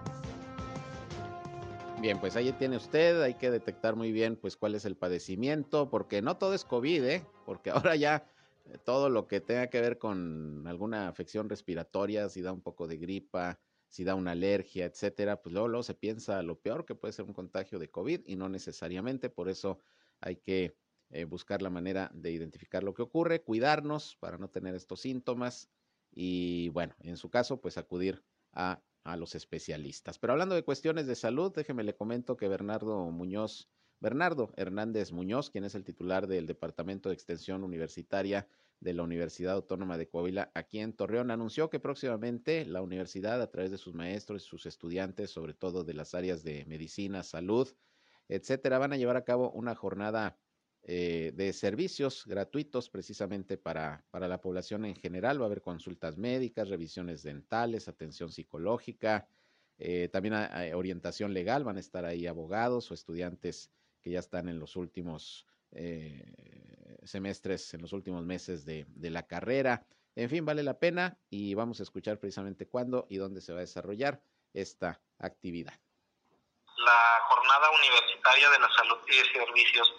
Bien, 2.03 2.19
pues 2.19 2.35
ahí 2.35 2.51
tiene 2.51 2.75
usted, 2.75 3.21
hay 3.21 3.35
que 3.35 3.49
detectar 3.49 3.95
muy 3.95 4.11
bien 4.11 4.35
pues 4.35 4.57
cuál 4.57 4.75
es 4.75 4.83
el 4.83 4.97
padecimiento, 4.97 5.89
porque 5.89 6.21
no 6.21 6.35
todo 6.35 6.53
es 6.53 6.65
COVID, 6.65 7.01
¿eh? 7.05 7.25
porque 7.45 7.69
ahora 7.91 7.95
ya 7.95 8.29
eh, 8.65 8.77
todo 8.77 9.07
lo 9.09 9.25
que 9.25 9.39
tenga 9.39 9.67
que 9.67 9.79
ver 9.79 9.99
con 9.99 10.67
alguna 10.67 11.07
afección 11.07 11.47
respiratoria, 11.47 12.27
si 12.27 12.41
da 12.41 12.51
un 12.51 12.59
poco 12.59 12.87
de 12.87 12.97
gripa, 12.97 13.57
si 13.87 14.03
da 14.03 14.15
una 14.15 14.31
alergia, 14.31 14.83
etcétera, 14.83 15.41
pues 15.41 15.53
luego, 15.53 15.69
luego 15.69 15.83
se 15.83 15.93
piensa 15.93 16.43
lo 16.43 16.59
peor 16.59 16.83
que 16.83 16.93
puede 16.93 17.13
ser 17.13 17.23
un 17.23 17.31
contagio 17.31 17.79
de 17.79 17.89
COVID 17.89 18.23
y 18.25 18.35
no 18.35 18.49
necesariamente, 18.49 19.29
por 19.29 19.47
eso 19.47 19.79
hay 20.19 20.35
que 20.35 20.75
eh, 21.09 21.23
buscar 21.23 21.61
la 21.61 21.69
manera 21.69 22.11
de 22.13 22.31
identificar 22.31 22.83
lo 22.83 22.93
que 22.93 23.03
ocurre, 23.03 23.43
cuidarnos 23.43 24.17
para 24.17 24.37
no 24.37 24.49
tener 24.49 24.75
estos 24.75 24.99
síntomas 24.99 25.69
y 26.11 26.67
bueno, 26.67 26.95
en 26.99 27.15
su 27.15 27.29
caso, 27.29 27.61
pues 27.61 27.77
acudir 27.77 28.21
a, 28.51 28.83
a 29.03 29.17
los 29.17 29.35
especialistas. 29.35 30.19
Pero 30.19 30.33
hablando 30.33 30.55
de 30.55 30.63
cuestiones 30.63 31.07
de 31.07 31.15
salud, 31.15 31.51
déjeme 31.53 31.83
le 31.83 31.95
comento 31.95 32.37
que 32.37 32.47
Bernardo 32.47 33.09
Muñoz, 33.11 33.69
Bernardo 33.99 34.53
Hernández 34.57 35.11
Muñoz, 35.11 35.49
quien 35.49 35.63
es 35.63 35.75
el 35.75 35.83
titular 35.83 36.27
del 36.27 36.45
Departamento 36.45 37.09
de 37.09 37.15
Extensión 37.15 37.63
Universitaria 37.63 38.47
de 38.79 38.93
la 38.93 39.03
Universidad 39.03 39.53
Autónoma 39.53 39.97
de 39.97 40.09
Coahuila 40.09 40.51
aquí 40.55 40.79
en 40.79 40.93
Torreón, 40.93 41.31
anunció 41.31 41.69
que 41.69 41.79
próximamente 41.79 42.65
la 42.65 42.81
universidad, 42.81 43.41
a 43.41 43.49
través 43.49 43.71
de 43.71 43.77
sus 43.77 43.93
maestros 43.93 44.43
y 44.43 44.49
sus 44.49 44.65
estudiantes, 44.65 45.31
sobre 45.31 45.53
todo 45.53 45.83
de 45.83 45.93
las 45.93 46.13
áreas 46.15 46.43
de 46.43 46.65
medicina, 46.65 47.23
salud, 47.23 47.69
etcétera, 48.27 48.79
van 48.79 48.93
a 48.93 48.97
llevar 48.97 49.15
a 49.15 49.23
cabo 49.23 49.51
una 49.51 49.75
jornada 49.75 50.37
eh, 50.85 51.31
de 51.33 51.53
servicios 51.53 52.25
gratuitos 52.25 52.89
precisamente 52.89 53.57
para, 53.57 54.03
para 54.11 54.27
la 54.27 54.41
población 54.41 54.85
en 54.85 54.95
general. 54.95 55.39
Va 55.39 55.45
a 55.45 55.47
haber 55.47 55.61
consultas 55.61 56.17
médicas, 56.17 56.69
revisiones 56.69 57.23
dentales, 57.23 57.87
atención 57.87 58.31
psicológica, 58.31 59.27
eh, 59.77 60.09
también 60.11 60.35
orientación 60.75 61.33
legal. 61.33 61.63
Van 61.63 61.77
a 61.77 61.79
estar 61.79 62.05
ahí 62.05 62.27
abogados 62.27 62.91
o 62.91 62.93
estudiantes 62.93 63.71
que 64.01 64.11
ya 64.11 64.19
están 64.19 64.49
en 64.49 64.59
los 64.59 64.75
últimos 64.75 65.47
eh, 65.71 66.99
semestres, 67.03 67.73
en 67.73 67.81
los 67.81 67.93
últimos 67.93 68.25
meses 68.25 68.65
de, 68.65 68.85
de 68.89 69.09
la 69.09 69.25
carrera. 69.25 69.85
En 70.15 70.29
fin, 70.29 70.45
vale 70.45 70.63
la 70.63 70.77
pena 70.77 71.17
y 71.29 71.53
vamos 71.53 71.79
a 71.79 71.83
escuchar 71.83 72.19
precisamente 72.19 72.67
cuándo 72.67 73.07
y 73.09 73.17
dónde 73.17 73.41
se 73.41 73.53
va 73.53 73.59
a 73.59 73.61
desarrollar 73.61 74.21
esta 74.53 75.01
actividad. 75.17 75.73
La 76.77 77.19
jornada 77.29 77.69
universitaria 77.71 78.49
de 78.49 78.59
la 78.59 78.69
salud 78.75 78.97
y 79.07 79.17
de 79.17 79.45
servicios 79.45 79.93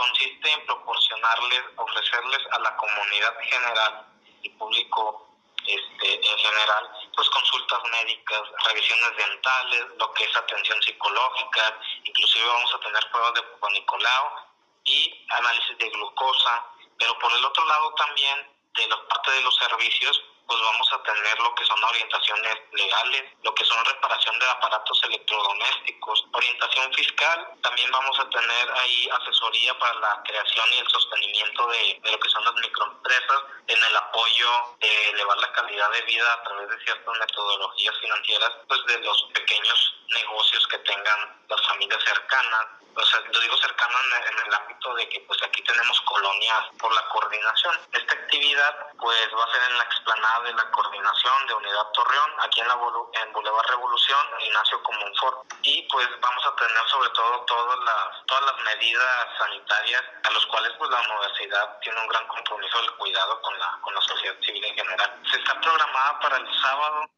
consiste 0.00 0.50
en 0.50 0.66
proporcionarles, 0.66 1.62
ofrecerles 1.76 2.40
a 2.52 2.58
la 2.60 2.76
comunidad 2.76 3.34
general 3.42 4.06
y 4.42 4.48
público 4.50 5.28
este, 5.66 6.14
en 6.14 6.38
general, 6.38 6.90
pues 7.14 7.28
consultas 7.28 7.80
médicas, 7.92 8.40
revisiones 8.66 9.16
dentales, 9.16 9.84
lo 9.98 10.10
que 10.14 10.24
es 10.24 10.36
atención 10.36 10.82
psicológica, 10.82 11.78
inclusive 12.04 12.46
vamos 12.46 12.74
a 12.74 12.80
tener 12.80 13.10
pruebas 13.10 13.34
de 13.34 13.42
Nicolao 13.72 14.36
y 14.84 15.26
análisis 15.28 15.76
de 15.76 15.90
glucosa, 15.90 16.64
pero 16.98 17.18
por 17.18 17.30
el 17.32 17.44
otro 17.44 17.64
lado 17.66 17.94
también 17.94 18.50
de 18.76 18.88
la 18.88 19.08
parte 19.08 19.32
de 19.32 19.42
los 19.42 19.54
servicios, 19.56 20.22
pues 20.50 20.62
vamos 20.62 20.92
a 20.92 21.02
tener 21.04 21.38
lo 21.38 21.54
que 21.54 21.64
son 21.64 21.84
orientaciones 21.84 22.56
legales, 22.72 23.22
lo 23.44 23.54
que 23.54 23.64
son 23.64 23.84
reparación 23.84 24.36
de 24.36 24.48
aparatos 24.48 25.00
electrodomésticos, 25.04 26.26
orientación 26.32 26.92
fiscal, 26.92 27.48
también 27.62 27.88
vamos 27.92 28.18
a 28.18 28.28
tener 28.28 28.70
ahí 28.72 29.08
asesoría 29.12 29.78
para 29.78 29.94
la 30.00 30.20
creación 30.24 30.66
y 30.72 30.78
el 30.78 30.88
sostenimiento 30.88 31.68
de, 31.68 32.00
lo 32.02 32.18
que 32.18 32.28
son 32.30 32.44
las 32.44 32.54
microempresas 32.54 33.40
en 33.68 33.80
el 33.80 33.96
apoyo 33.96 34.76
de 34.80 35.10
elevar 35.10 35.38
la 35.38 35.52
calidad 35.52 35.88
de 35.92 36.02
vida 36.02 36.32
a 36.32 36.42
través 36.42 36.68
de 36.68 36.84
ciertas 36.84 37.18
metodologías 37.20 37.94
financieras, 38.00 38.50
pues 38.66 38.84
de 38.86 38.98
los 39.02 39.22
pequeños 39.32 39.94
negocios 40.08 40.66
que 40.66 40.78
tengan 40.78 41.40
las 41.48 41.64
familias 41.68 42.02
cercanas, 42.02 42.66
o 42.94 43.06
sea, 43.06 43.20
lo 43.20 43.40
digo 43.40 43.56
cercano 43.56 43.96
en, 44.00 44.46
el 44.46 44.54
ámbito 44.54 44.94
de 44.94 45.08
que 45.08 45.20
pues 45.20 45.40
aquí 45.42 45.62
tenemos 45.62 46.00
colonias 46.02 46.66
por 46.78 46.92
la 46.92 47.06
coordinación. 47.08 47.74
Esta 47.92 48.14
actividad 48.14 48.92
pues 48.98 49.28
va 49.34 49.44
a 49.44 49.52
ser 49.52 49.70
en 49.70 49.78
la 49.78 49.84
explanada 49.84 50.39
de 50.42 50.52
la 50.54 50.70
coordinación 50.70 51.46
de 51.46 51.54
Unidad 51.54 51.86
Torreón, 51.92 52.30
aquí 52.40 52.60
en, 52.60 52.68
la, 52.68 52.74
en 52.74 53.32
Boulevard 53.32 53.66
Revolución, 53.68 54.26
Ignacio 54.40 54.82
Comunfort. 54.82 55.52
Y 55.62 55.82
pues 55.90 56.08
vamos 56.20 56.46
a 56.46 56.56
tener 56.56 56.88
sobre 56.88 57.10
todo 57.10 57.40
todas 57.46 57.78
las, 57.80 58.26
todas 58.26 58.44
las 58.44 58.64
medidas 58.64 59.38
sanitarias 59.38 60.02
a 60.24 60.30
los 60.30 60.46
cuales 60.46 60.72
pues 60.78 60.90
la 60.90 61.00
universidad 61.00 61.78
tiene 61.80 62.00
un 62.00 62.08
gran 62.08 62.26
compromiso 62.28 62.80
del 62.80 62.92
cuidado 62.96 63.40
con 63.42 63.58
la, 63.58 63.78
con 63.82 63.94
la 63.94 64.00
sociedad 64.02 64.36
civil 64.42 64.64
en 64.64 64.74
general. 64.74 65.20
Se 65.30 65.36
está 65.36 65.60
programada 65.60 66.20
para 66.20 66.36
el 66.36 66.60
sábado 66.60 67.10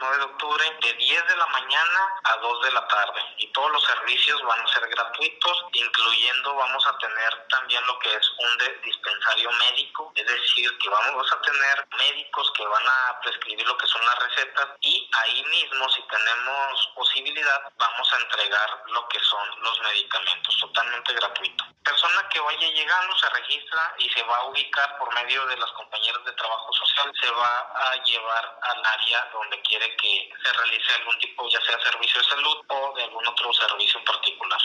9 0.00 0.18
de 0.18 0.24
octubre 0.24 0.78
de 0.82 0.92
10 0.92 1.26
de 1.28 1.36
la 1.36 1.46
mañana 1.46 2.12
a 2.24 2.36
2 2.38 2.62
de 2.62 2.72
la 2.72 2.88
tarde 2.88 3.20
y 3.38 3.46
todos 3.52 3.70
los 3.70 3.84
servicios 3.84 4.42
van 4.42 4.60
a 4.60 4.68
ser 4.72 4.88
gratuitos, 4.88 5.64
incluyendo 5.72 6.54
vamos 6.54 6.86
a 6.86 6.98
tener 6.98 7.46
también 7.48 7.86
lo 7.86 7.98
que 8.00 8.12
es 8.14 8.30
un 8.38 8.82
dispensario 8.82 9.50
médico, 9.52 10.12
es 10.16 10.26
decir, 10.26 10.78
que 10.78 10.88
vamos 10.88 11.32
a 11.32 11.40
tener 11.42 11.86
médicos 11.96 12.52
que 12.56 12.66
van 12.66 12.86
a 12.86 13.20
prescribir 13.22 13.66
lo 13.66 13.76
que 13.78 13.86
son 13.86 14.04
las 14.04 14.18
recetas 14.18 14.68
y 14.80 15.08
ahí 15.12 15.44
mismo 15.44 15.88
si 15.90 16.02
tenemos 16.02 16.92
posibilidad 16.96 17.72
vamos 17.76 18.12
a 18.12 18.16
entregar 18.16 18.82
lo 18.88 19.08
que 19.08 19.20
son 19.20 19.62
los 19.62 19.80
medicamentos 19.80 20.58
totalmente 20.60 21.12
gratuito. 21.14 21.64
Persona 21.84 22.28
que 22.30 22.40
vaya 22.40 22.68
llegando 22.68 23.16
se 23.18 23.28
registra 23.30 23.94
y 23.98 24.08
se 24.10 24.22
va 24.24 24.38
a 24.38 24.44
ubicar 24.44 24.98
por 24.98 25.12
medio 25.14 25.46
de 25.46 25.56
las 25.56 25.70
compañeras 25.72 26.24
de 26.24 26.32
trabajo 26.32 26.72
social, 26.72 27.12
se 27.20 27.30
va 27.30 27.72
a 27.74 28.02
llevar 28.02 28.58
al 28.62 28.84
área 28.84 29.30
donde 29.32 29.60
quiere 29.62 29.83
que 30.00 30.30
se 30.42 30.52
realice 30.52 30.92
algún 31.00 31.18
tipo, 31.20 31.48
ya 31.48 31.60
sea 31.60 31.78
servicio 31.80 32.20
de 32.20 32.28
salud 32.28 32.56
o 32.68 32.96
de 32.96 33.02
algún 33.04 33.26
otro 33.26 33.52
servicio 33.52 33.98
en 33.98 34.04
particular. 34.04 34.60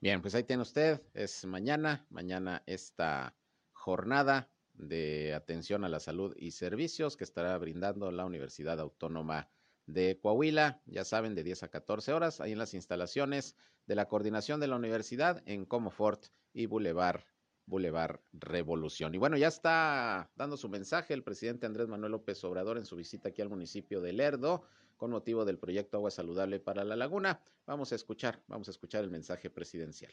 Bien, 0.00 0.22
pues 0.22 0.34
ahí 0.34 0.44
tiene 0.44 0.62
usted, 0.62 1.02
es 1.14 1.44
mañana, 1.44 2.06
mañana 2.08 2.62
esta 2.66 3.34
jornada 3.72 4.48
de 4.74 5.34
atención 5.34 5.84
a 5.84 5.88
la 5.88 6.00
salud 6.00 6.34
y 6.36 6.52
servicios 6.52 7.16
que 7.16 7.24
estará 7.24 7.56
brindando 7.58 8.10
la 8.10 8.24
Universidad 8.24 8.80
Autónoma 8.80 9.50
de 9.86 10.18
Coahuila, 10.20 10.80
ya 10.86 11.04
saben, 11.04 11.34
de 11.34 11.42
10 11.42 11.64
a 11.64 11.68
14 11.68 12.12
horas, 12.12 12.40
ahí 12.40 12.52
en 12.52 12.58
las 12.58 12.74
instalaciones 12.74 13.56
de 13.86 13.94
la 13.94 14.08
coordinación 14.08 14.60
de 14.60 14.68
la 14.68 14.76
universidad 14.76 15.42
en 15.46 15.66
Comofort 15.66 16.26
y 16.52 16.66
Boulevard 16.66 17.24
Boulevard 17.70 18.20
Revolución. 18.32 19.14
Y 19.14 19.18
bueno, 19.18 19.38
ya 19.38 19.48
está 19.48 20.28
dando 20.34 20.58
su 20.58 20.68
mensaje 20.68 21.14
el 21.14 21.22
presidente 21.22 21.64
Andrés 21.64 21.88
Manuel 21.88 22.12
López 22.12 22.42
Obrador 22.44 22.76
en 22.76 22.84
su 22.84 22.96
visita 22.96 23.30
aquí 23.30 23.40
al 23.40 23.48
municipio 23.48 24.02
de 24.02 24.12
Lerdo 24.12 24.66
con 24.98 25.10
motivo 25.10 25.46
del 25.46 25.56
proyecto 25.56 25.96
Agua 25.96 26.10
Saludable 26.10 26.60
para 26.60 26.84
la 26.84 26.96
Laguna. 26.96 27.40
Vamos 27.64 27.92
a 27.92 27.94
escuchar, 27.94 28.42
vamos 28.48 28.68
a 28.68 28.72
escuchar 28.72 29.02
el 29.02 29.10
mensaje 29.10 29.48
presidencial. 29.48 30.12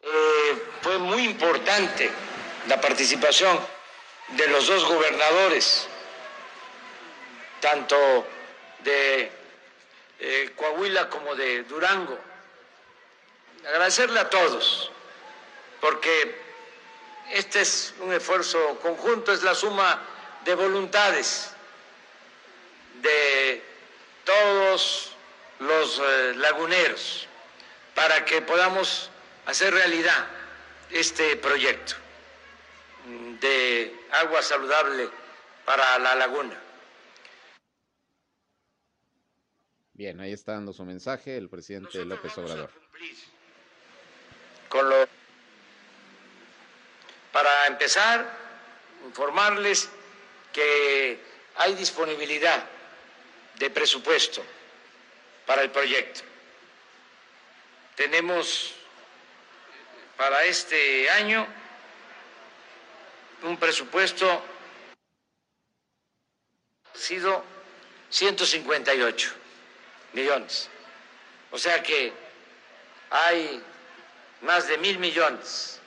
Eh, 0.00 0.62
fue 0.80 0.96
muy 0.98 1.24
importante 1.24 2.08
la 2.66 2.80
participación 2.80 3.58
de 4.36 4.48
los 4.48 4.66
dos 4.66 4.88
gobernadores, 4.88 5.86
tanto 7.60 7.96
de 8.84 9.30
eh, 10.20 10.52
Coahuila 10.56 11.10
como 11.10 11.34
de 11.34 11.64
Durango. 11.64 12.18
Agradecerle 13.66 14.20
a 14.20 14.30
todos 14.30 14.92
porque 15.80 16.40
este 17.30 17.60
es 17.60 17.94
un 18.00 18.12
esfuerzo 18.12 18.78
conjunto, 18.80 19.32
es 19.32 19.42
la 19.42 19.54
suma 19.54 20.00
de 20.44 20.54
voluntades 20.54 21.50
de 23.02 23.62
todos 24.24 25.12
los 25.60 25.98
eh, 25.98 26.32
laguneros 26.36 27.26
para 27.94 28.24
que 28.24 28.42
podamos 28.42 29.10
hacer 29.46 29.74
realidad 29.74 30.26
este 30.90 31.36
proyecto 31.36 31.94
de 33.40 33.94
agua 34.12 34.42
saludable 34.42 35.08
para 35.64 35.98
la 35.98 36.14
laguna. 36.14 36.58
Bien, 39.92 40.20
ahí 40.20 40.32
está 40.32 40.52
dando 40.52 40.72
su 40.72 40.84
mensaje 40.84 41.36
el 41.36 41.48
presidente 41.48 42.04
López 42.04 42.36
Obrador. 42.38 42.70
Con 44.68 44.88
lo 44.88 45.08
para 47.32 47.66
empezar, 47.66 48.26
informarles 49.04 49.88
que 50.52 51.20
hay 51.56 51.74
disponibilidad 51.74 52.64
de 53.56 53.70
presupuesto 53.70 54.44
para 55.46 55.62
el 55.62 55.70
proyecto. 55.70 56.20
Tenemos 57.96 58.74
para 60.16 60.44
este 60.44 61.10
año 61.10 61.46
un 63.42 63.56
presupuesto 63.56 64.42
sido 66.94 67.44
158 68.10 69.32
millones. 70.12 70.68
O 71.50 71.58
sea 71.58 71.82
que 71.82 72.12
hay 73.10 73.62
más 74.42 74.68
de 74.68 74.78
mil 74.78 74.98
millones 74.98 75.80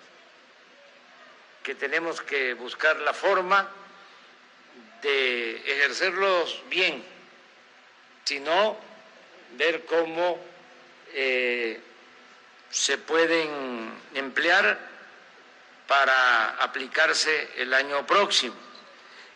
que 1.64 1.76
tenemos 1.76 2.22
que 2.22 2.54
buscar 2.54 2.98
la 3.02 3.14
forma 3.14 3.70
de 5.02 5.58
ejercerlos 5.58 6.64
bien, 6.70 7.04
sino 8.24 8.78
ver 9.58 9.86
cómo 9.86 10.40
eh, 11.14 11.80
se 12.70 12.98
pueden 12.98 13.92
emplear 14.14 14.80
para 15.88 16.52
aplicarse 16.64 17.50
el 17.58 17.74
año 17.74 18.06
próximo. 18.08 18.56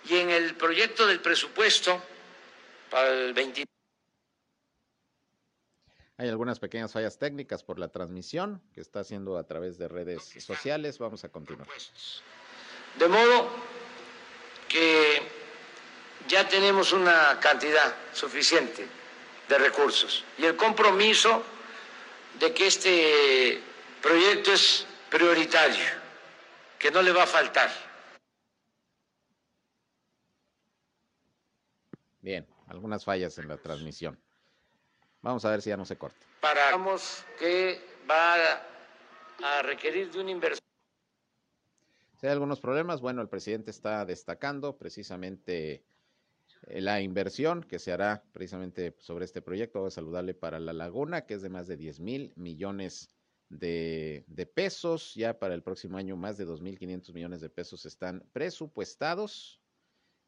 Y 0.06 0.18
en 0.18 0.30
el 0.30 0.56
proyecto 0.56 1.06
del 1.08 1.20
presupuesto 1.20 2.02
para 2.90 3.10
el 3.10 3.34
20. 3.34 3.75
Hay 6.18 6.30
algunas 6.30 6.60
pequeñas 6.60 6.94
fallas 6.94 7.18
técnicas 7.18 7.64
por 7.64 7.78
la 7.78 7.90
transmisión 7.90 8.62
que 8.74 8.80
está 8.80 9.02
haciendo 9.02 9.38
a 9.38 9.46
través 9.46 9.78
de 9.78 9.90
redes 9.90 10.24
sociales. 10.40 10.98
Vamos 10.98 11.26
a 11.26 11.30
continuar. 11.30 11.68
De 12.98 13.08
modo 13.10 13.50
que 14.70 15.22
ya 16.28 16.48
tenemos 16.48 16.94
una 16.94 17.38
cantidad 17.42 17.94
suficiente 18.14 18.88
de 19.50 19.58
recursos 19.58 20.24
y 20.38 20.46
el 20.46 20.56
compromiso 20.56 21.44
de 22.40 22.54
que 22.54 22.68
este 22.68 23.62
proyecto 24.02 24.54
es 24.54 24.88
prioritario, 25.10 25.86
que 26.80 26.92
no 26.92 27.02
le 27.02 27.12
va 27.12 27.24
a 27.24 27.28
faltar. 27.28 27.70
Bien, 32.22 32.48
algunas 32.68 33.04
fallas 33.04 33.38
en 33.38 33.50
la 33.50 33.58
transmisión. 33.58 34.20
Vamos 35.26 35.44
a 35.44 35.50
ver 35.50 35.64
si 35.64 35.72
ya 35.72 35.78
no 35.78 35.86
se 35.86 35.98
corta. 35.98 36.24
Paramos 36.40 37.26
que 37.40 37.82
va 38.08 38.36
a 39.44 39.62
requerir 39.64 40.12
de 40.12 40.22
una 40.22 40.30
inversión. 40.30 40.62
Si 42.20 42.28
hay 42.28 42.32
algunos 42.32 42.60
problemas, 42.60 43.02
bueno, 43.02 43.24
el 43.24 43.28
presidente 43.28 43.72
está 43.72 44.06
destacando 44.06 44.78
precisamente 44.78 45.84
eh, 46.68 46.80
la 46.80 47.02
inversión 47.02 47.64
que 47.64 47.80
se 47.80 47.92
hará 47.92 48.24
precisamente 48.34 48.96
sobre 49.00 49.26
este 49.26 49.42
proyecto 49.42 49.90
saludable 49.90 50.36
para 50.36 50.60
la 50.60 50.74
laguna, 50.74 51.26
que 51.26 51.34
es 51.34 51.42
de 51.42 51.50
más 51.50 51.66
de 51.66 51.78
10 51.78 52.02
mil 52.02 52.32
millones 52.36 53.10
de, 53.50 54.26
de, 54.28 54.46
pesos. 54.46 55.16
Ya 55.16 55.40
para 55.40 55.56
el 55.56 55.64
próximo 55.64 55.98
año, 55.98 56.16
más 56.16 56.38
de 56.38 56.46
2.500 56.46 57.14
millones 57.14 57.42
de 57.42 57.50
pesos 57.50 57.88
están 57.88 58.24
presupuestados 58.32 59.60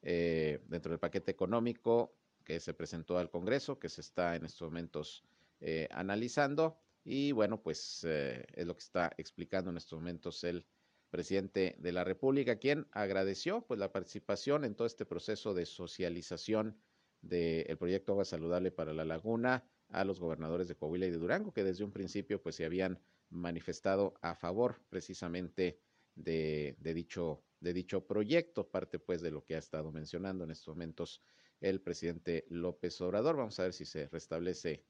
eh, 0.01 0.59
dentro 0.65 0.89
del 0.89 0.99
paquete 0.99 1.29
económico 1.29 2.16
que 2.47 2.61
se 2.61 2.73
presentó 2.73 3.17
al 3.17 3.29
Congreso, 3.29 3.77
que 3.77 3.89
se 3.89 3.99
está 3.99 4.37
en 4.37 4.45
estos 4.45 4.69
momentos 4.69 5.21
eh, 5.59 5.89
analizando. 5.91 6.79
Y 7.03 7.33
bueno, 7.33 7.61
pues 7.61 8.05
eh, 8.05 8.45
es 8.53 8.65
lo 8.65 8.73
que 8.73 8.83
está 8.83 9.11
explicando 9.17 9.69
en 9.69 9.75
estos 9.75 9.99
momentos 9.99 10.45
el 10.45 10.65
presidente 11.09 11.75
de 11.77 11.91
la 11.91 12.05
República, 12.05 12.55
quien 12.55 12.87
agradeció 12.93 13.65
pues 13.67 13.81
la 13.81 13.91
participación 13.91 14.63
en 14.63 14.75
todo 14.75 14.87
este 14.87 15.05
proceso 15.05 15.53
de 15.53 15.65
socialización 15.65 16.79
del 17.21 17.77
proyecto 17.77 18.13
Agua 18.13 18.23
Saludable 18.23 18.71
para 18.71 18.93
la 18.93 19.03
Laguna 19.03 19.65
a 19.89 20.05
los 20.05 20.21
gobernadores 20.21 20.69
de 20.69 20.75
Coahuila 20.75 21.07
y 21.07 21.11
de 21.11 21.17
Durango, 21.17 21.51
que 21.51 21.65
desde 21.65 21.83
un 21.83 21.91
principio 21.91 22.41
pues 22.41 22.55
se 22.55 22.63
habían 22.63 22.97
manifestado 23.29 24.13
a 24.21 24.35
favor 24.35 24.79
precisamente 24.87 25.81
de, 26.15 26.77
de 26.79 26.93
dicho, 26.93 27.43
de 27.59 27.73
dicho 27.73 28.07
proyecto, 28.07 28.69
parte 28.69 28.99
pues 28.99 29.21
de 29.21 29.31
lo 29.31 29.43
que 29.43 29.55
ha 29.55 29.59
estado 29.59 29.91
mencionando 29.91 30.45
en 30.45 30.51
estos 30.51 30.75
momentos 30.75 31.21
el 31.61 31.81
presidente 31.81 32.45
López 32.49 32.99
Obrador. 33.01 33.37
Vamos 33.37 33.59
a 33.59 33.63
ver 33.63 33.73
si 33.73 33.85
se 33.85 34.07
restablece 34.07 34.85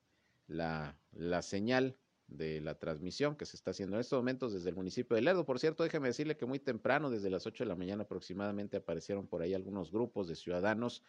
la, 0.48 1.00
la 1.12 1.42
señal 1.42 1.98
de 2.28 2.60
la 2.60 2.78
transmisión 2.78 3.36
que 3.36 3.46
se 3.46 3.56
está 3.56 3.72
haciendo 3.72 3.96
en 3.96 4.02
estos 4.02 4.18
momentos 4.18 4.54
desde 4.54 4.70
el 4.70 4.76
municipio 4.76 5.16
de 5.16 5.22
Lerdo. 5.22 5.46
Por 5.46 5.60
cierto, 5.60 5.84
déjeme 5.84 6.10
decirle 6.10 6.38
que 6.38 6.46
muy 6.46 6.60
temprano, 6.60 7.10
desde 7.10 7.30
las 7.30 7.46
8 7.46 7.64
de 7.64 7.70
la 7.70 7.76
mañana 7.76 8.04
aproximadamente, 8.04 8.78
aparecieron 8.78 9.28
por 9.28 9.42
ahí 9.42 9.54
algunos 9.54 9.92
grupos 9.92 10.28
de 10.28 10.36
ciudadanos 10.36 11.04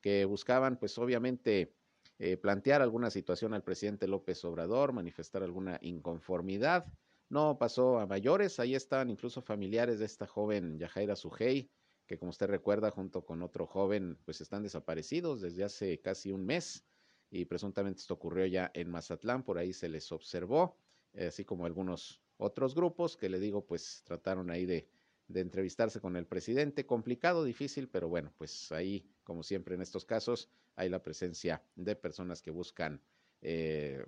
que 0.00 0.24
buscaban, 0.24 0.78
pues 0.78 0.96
obviamente, 0.98 1.76
eh, 2.18 2.36
plantear 2.36 2.82
alguna 2.82 3.10
situación 3.10 3.54
al 3.54 3.62
presidente 3.62 4.08
López 4.08 4.44
Obrador, 4.44 4.92
manifestar 4.92 5.42
alguna 5.42 5.78
inconformidad. 5.82 6.86
No 7.28 7.58
pasó 7.58 7.98
a 7.98 8.06
mayores, 8.06 8.58
ahí 8.58 8.74
estaban 8.74 9.10
incluso 9.10 9.42
familiares 9.42 9.98
de 9.98 10.06
esta 10.06 10.26
joven 10.26 10.78
Yajaira 10.78 11.16
Sujei, 11.16 11.70
que 12.12 12.18
como 12.18 12.28
usted 12.28 12.46
recuerda, 12.46 12.90
junto 12.90 13.24
con 13.24 13.40
otro 13.40 13.66
joven, 13.66 14.18
pues 14.26 14.42
están 14.42 14.62
desaparecidos 14.62 15.40
desde 15.40 15.64
hace 15.64 15.98
casi 15.98 16.30
un 16.30 16.44
mes 16.44 16.84
y 17.30 17.46
presuntamente 17.46 18.00
esto 18.00 18.12
ocurrió 18.12 18.44
ya 18.44 18.70
en 18.74 18.90
Mazatlán, 18.90 19.42
por 19.42 19.56
ahí 19.56 19.72
se 19.72 19.88
les 19.88 20.12
observó, 20.12 20.76
eh, 21.14 21.28
así 21.28 21.46
como 21.46 21.64
algunos 21.64 22.20
otros 22.36 22.74
grupos 22.74 23.16
que 23.16 23.30
le 23.30 23.40
digo, 23.40 23.64
pues 23.64 24.02
trataron 24.04 24.50
ahí 24.50 24.66
de, 24.66 24.86
de 25.26 25.40
entrevistarse 25.40 26.02
con 26.02 26.16
el 26.16 26.26
presidente, 26.26 26.84
complicado, 26.84 27.44
difícil, 27.44 27.88
pero 27.88 28.10
bueno, 28.10 28.30
pues 28.36 28.70
ahí, 28.72 29.08
como 29.24 29.42
siempre 29.42 29.74
en 29.74 29.80
estos 29.80 30.04
casos, 30.04 30.50
hay 30.76 30.90
la 30.90 31.02
presencia 31.02 31.62
de 31.76 31.96
personas 31.96 32.42
que 32.42 32.50
buscan 32.50 33.00
eh, 33.40 34.04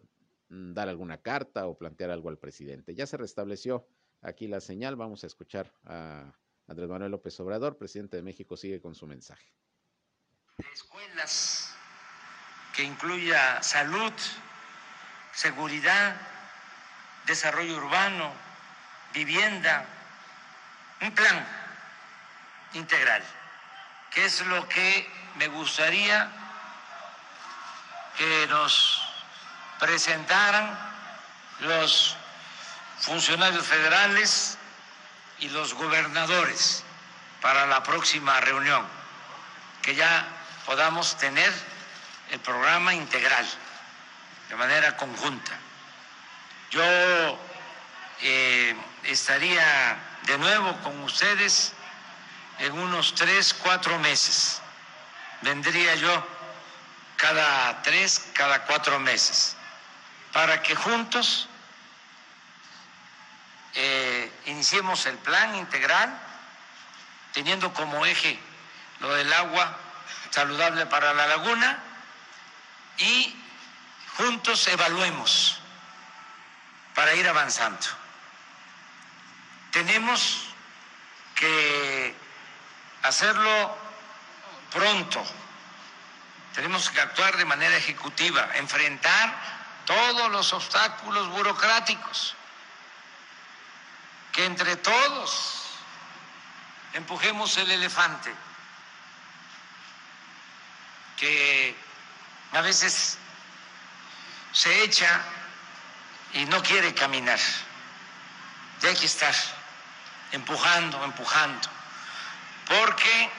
dar 0.50 0.90
alguna 0.90 1.22
carta 1.22 1.68
o 1.68 1.78
plantear 1.78 2.10
algo 2.10 2.28
al 2.28 2.36
presidente. 2.36 2.94
Ya 2.94 3.06
se 3.06 3.16
restableció 3.16 3.86
aquí 4.20 4.46
la 4.46 4.60
señal, 4.60 4.94
vamos 4.94 5.24
a 5.24 5.26
escuchar 5.26 5.72
a 5.84 6.34
Andrés 6.66 6.88
Manuel 6.88 7.10
López 7.10 7.38
Obrador, 7.40 7.76
presidente 7.76 8.16
de 8.16 8.22
México, 8.22 8.56
sigue 8.56 8.80
con 8.80 8.94
su 8.94 9.06
mensaje. 9.06 9.52
Escuelas 10.72 11.74
que 12.74 12.82
incluya 12.82 13.62
salud, 13.62 14.12
seguridad, 15.32 16.16
desarrollo 17.26 17.76
urbano, 17.76 18.32
vivienda, 19.12 19.84
un 21.00 21.14
plan 21.14 21.46
integral, 22.72 23.22
que 24.10 24.24
es 24.24 24.44
lo 24.46 24.66
que 24.68 25.06
me 25.36 25.48
gustaría 25.48 26.30
que 28.16 28.46
nos 28.48 29.02
presentaran 29.80 30.78
los 31.60 32.16
funcionarios 33.00 33.66
federales 33.66 34.58
y 35.40 35.48
los 35.48 35.74
gobernadores 35.74 36.84
para 37.40 37.66
la 37.66 37.82
próxima 37.82 38.40
reunión, 38.40 38.86
que 39.82 39.94
ya 39.94 40.26
podamos 40.66 41.16
tener 41.18 41.52
el 42.30 42.40
programa 42.40 42.94
integral 42.94 43.46
de 44.48 44.56
manera 44.56 44.96
conjunta. 44.96 45.52
Yo 46.70 46.82
eh, 48.22 48.74
estaría 49.04 49.96
de 50.22 50.38
nuevo 50.38 50.76
con 50.82 51.02
ustedes 51.02 51.72
en 52.58 52.72
unos 52.72 53.14
tres, 53.14 53.54
cuatro 53.54 53.98
meses. 53.98 54.60
Vendría 55.42 55.94
yo 55.96 56.26
cada 57.16 57.82
tres, 57.82 58.26
cada 58.32 58.64
cuatro 58.64 58.98
meses, 58.98 59.56
para 60.32 60.62
que 60.62 60.74
juntos 60.74 61.48
eh, 63.74 64.03
iniciemos 64.46 65.06
el 65.06 65.16
plan 65.18 65.54
integral, 65.54 66.18
teniendo 67.32 67.72
como 67.72 68.04
eje 68.06 68.38
lo 69.00 69.12
del 69.14 69.32
agua 69.32 69.76
saludable 70.30 70.86
para 70.86 71.14
la 71.14 71.26
laguna 71.26 71.78
y 72.98 73.36
juntos 74.16 74.66
evaluemos 74.68 75.60
para 76.94 77.14
ir 77.14 77.28
avanzando. 77.28 77.86
Tenemos 79.72 80.46
que 81.34 82.14
hacerlo 83.02 83.76
pronto, 84.72 85.24
tenemos 86.54 86.90
que 86.90 87.00
actuar 87.00 87.36
de 87.36 87.44
manera 87.44 87.76
ejecutiva, 87.76 88.48
enfrentar 88.54 89.34
todos 89.84 90.30
los 90.30 90.52
obstáculos 90.52 91.28
burocráticos 91.28 92.36
que 94.34 94.44
entre 94.44 94.74
todos 94.76 95.62
empujemos 96.92 97.56
el 97.56 97.70
elefante, 97.70 98.34
que 101.16 101.76
a 102.52 102.60
veces 102.60 103.16
se 104.52 104.82
echa 104.82 105.22
y 106.32 106.44
no 106.46 106.60
quiere 106.64 106.92
caminar. 106.94 107.38
Y 108.82 108.86
hay 108.86 108.96
que 108.96 109.06
estar 109.06 109.34
empujando, 110.32 111.02
empujando, 111.04 111.68
porque 112.66 113.30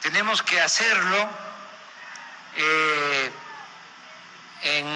tenemos 0.00 0.42
que 0.42 0.58
hacerlo 0.58 1.28
eh, 2.56 3.32
en 4.62 4.86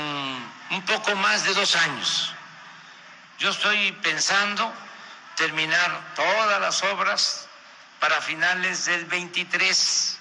un 0.70 0.82
poco 0.86 1.14
más 1.16 1.44
de 1.44 1.52
dos 1.52 1.76
años. 1.76 2.32
Yo 3.38 3.50
estoy 3.50 3.92
pensando 3.92 4.87
terminar 5.38 6.14
todas 6.16 6.60
las 6.60 6.82
obras 6.82 7.46
para 8.00 8.20
finales 8.20 8.86
del 8.86 9.04
23. 9.04 10.18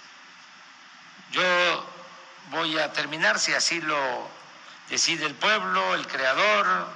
Yo 1.32 1.92
voy 2.52 2.78
a 2.78 2.94
terminar, 2.94 3.40
si 3.40 3.52
así 3.54 3.82
lo 3.82 4.30
decide 4.90 5.26
el 5.26 5.34
pueblo, 5.34 5.96
el 5.96 6.06
creador, 6.06 6.88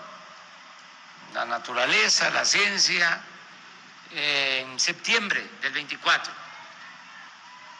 la 1.34 1.46
naturaleza, 1.46 2.30
la 2.30 2.46
ciencia, 2.46 3.24
en 4.12 4.80
septiembre 4.80 5.44
del 5.62 5.74
24. 5.74 6.32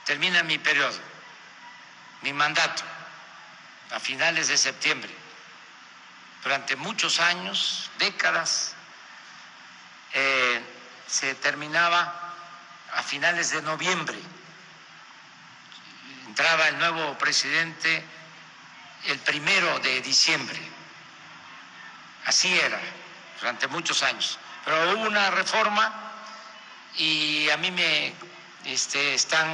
Termina 0.06 0.42
mi 0.42 0.58
periodo, 0.58 0.98
mi 2.24 2.34
mandato, 2.34 2.84
a 3.92 4.00
finales 4.00 4.48
de 4.48 4.58
septiembre. 4.58 5.14
Durante 6.42 6.76
muchos 6.78 7.20
años, 7.20 7.92
décadas, 8.00 8.76
eh, 10.14 10.62
se 11.08 11.36
terminaba 11.36 12.34
a 12.94 13.04
finales 13.04 13.52
de 13.52 13.62
noviembre. 13.62 14.18
Entraba 16.28 16.68
el 16.70 16.78
nuevo 16.80 17.18
presidente 17.18 18.04
el 19.08 19.20
primero 19.20 19.80
de 19.80 20.02
diciembre. 20.02 20.60
Así 22.26 22.54
era 22.60 22.80
durante 23.40 23.68
muchos 23.68 24.04
años. 24.04 24.38
Pero 24.64 24.94
hubo 24.94 25.08
una 25.08 25.32
reforma 25.32 25.92
y 26.96 27.50
a 27.50 27.58
mí 27.58 27.72
me 27.72 28.14
este, 28.66 29.16
están 29.16 29.48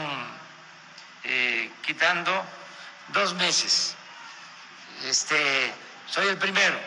eh, 1.23 1.71
quitando 1.85 2.45
dos 3.09 3.33
meses. 3.35 3.95
Este, 5.05 5.73
soy 6.07 6.27
el 6.27 6.37
primero 6.37 6.77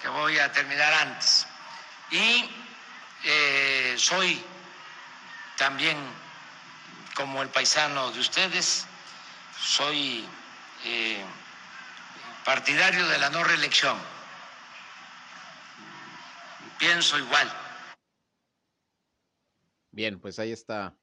que 0.00 0.08
voy 0.08 0.38
a 0.38 0.50
terminar 0.52 0.92
antes. 0.94 1.46
Y 2.10 2.50
eh, 3.24 3.94
soy 3.96 4.40
también, 5.56 5.96
como 7.14 7.42
el 7.42 7.48
paisano 7.48 8.10
de 8.10 8.20
ustedes, 8.20 8.86
soy 9.58 10.24
eh, 10.84 11.24
partidario 12.44 13.06
de 13.08 13.18
la 13.18 13.30
no 13.30 13.42
reelección. 13.44 13.96
Pienso 16.78 17.18
igual. 17.18 17.50
Bien, 19.90 20.20
pues 20.20 20.38
ahí 20.38 20.52
está. 20.52 20.96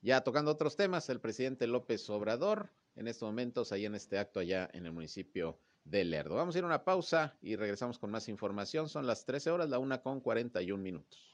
Ya 0.00 0.22
tocando 0.22 0.50
otros 0.50 0.76
temas, 0.76 1.08
el 1.10 1.20
presidente 1.20 1.66
López 1.66 2.08
Obrador, 2.08 2.72
en 2.96 3.06
estos 3.06 3.26
momentos, 3.28 3.72
ahí 3.72 3.84
en 3.84 3.94
este 3.94 4.18
acto 4.18 4.40
allá 4.40 4.68
en 4.72 4.86
el 4.86 4.92
municipio 4.92 5.60
de 5.84 6.04
Lerdo. 6.04 6.36
Vamos 6.36 6.54
a 6.54 6.58
ir 6.58 6.64
a 6.64 6.66
una 6.66 6.84
pausa 6.84 7.36
y 7.42 7.56
regresamos 7.56 7.98
con 7.98 8.10
más 8.10 8.28
información. 8.28 8.88
Son 8.88 9.06
las 9.06 9.24
13 9.24 9.50
horas, 9.50 9.68
la 9.68 9.78
una 9.78 10.00
con 10.02 10.20
41 10.20 10.82
minutos. 10.82 11.30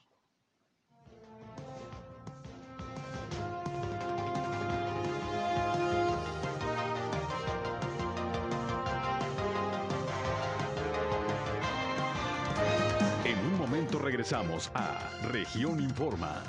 En 13.25 13.37
un 13.39 13.57
momento 13.57 13.99
regresamos 13.99 14.71
a 14.73 15.11
Región 15.31 15.81
Informa. 15.81 16.43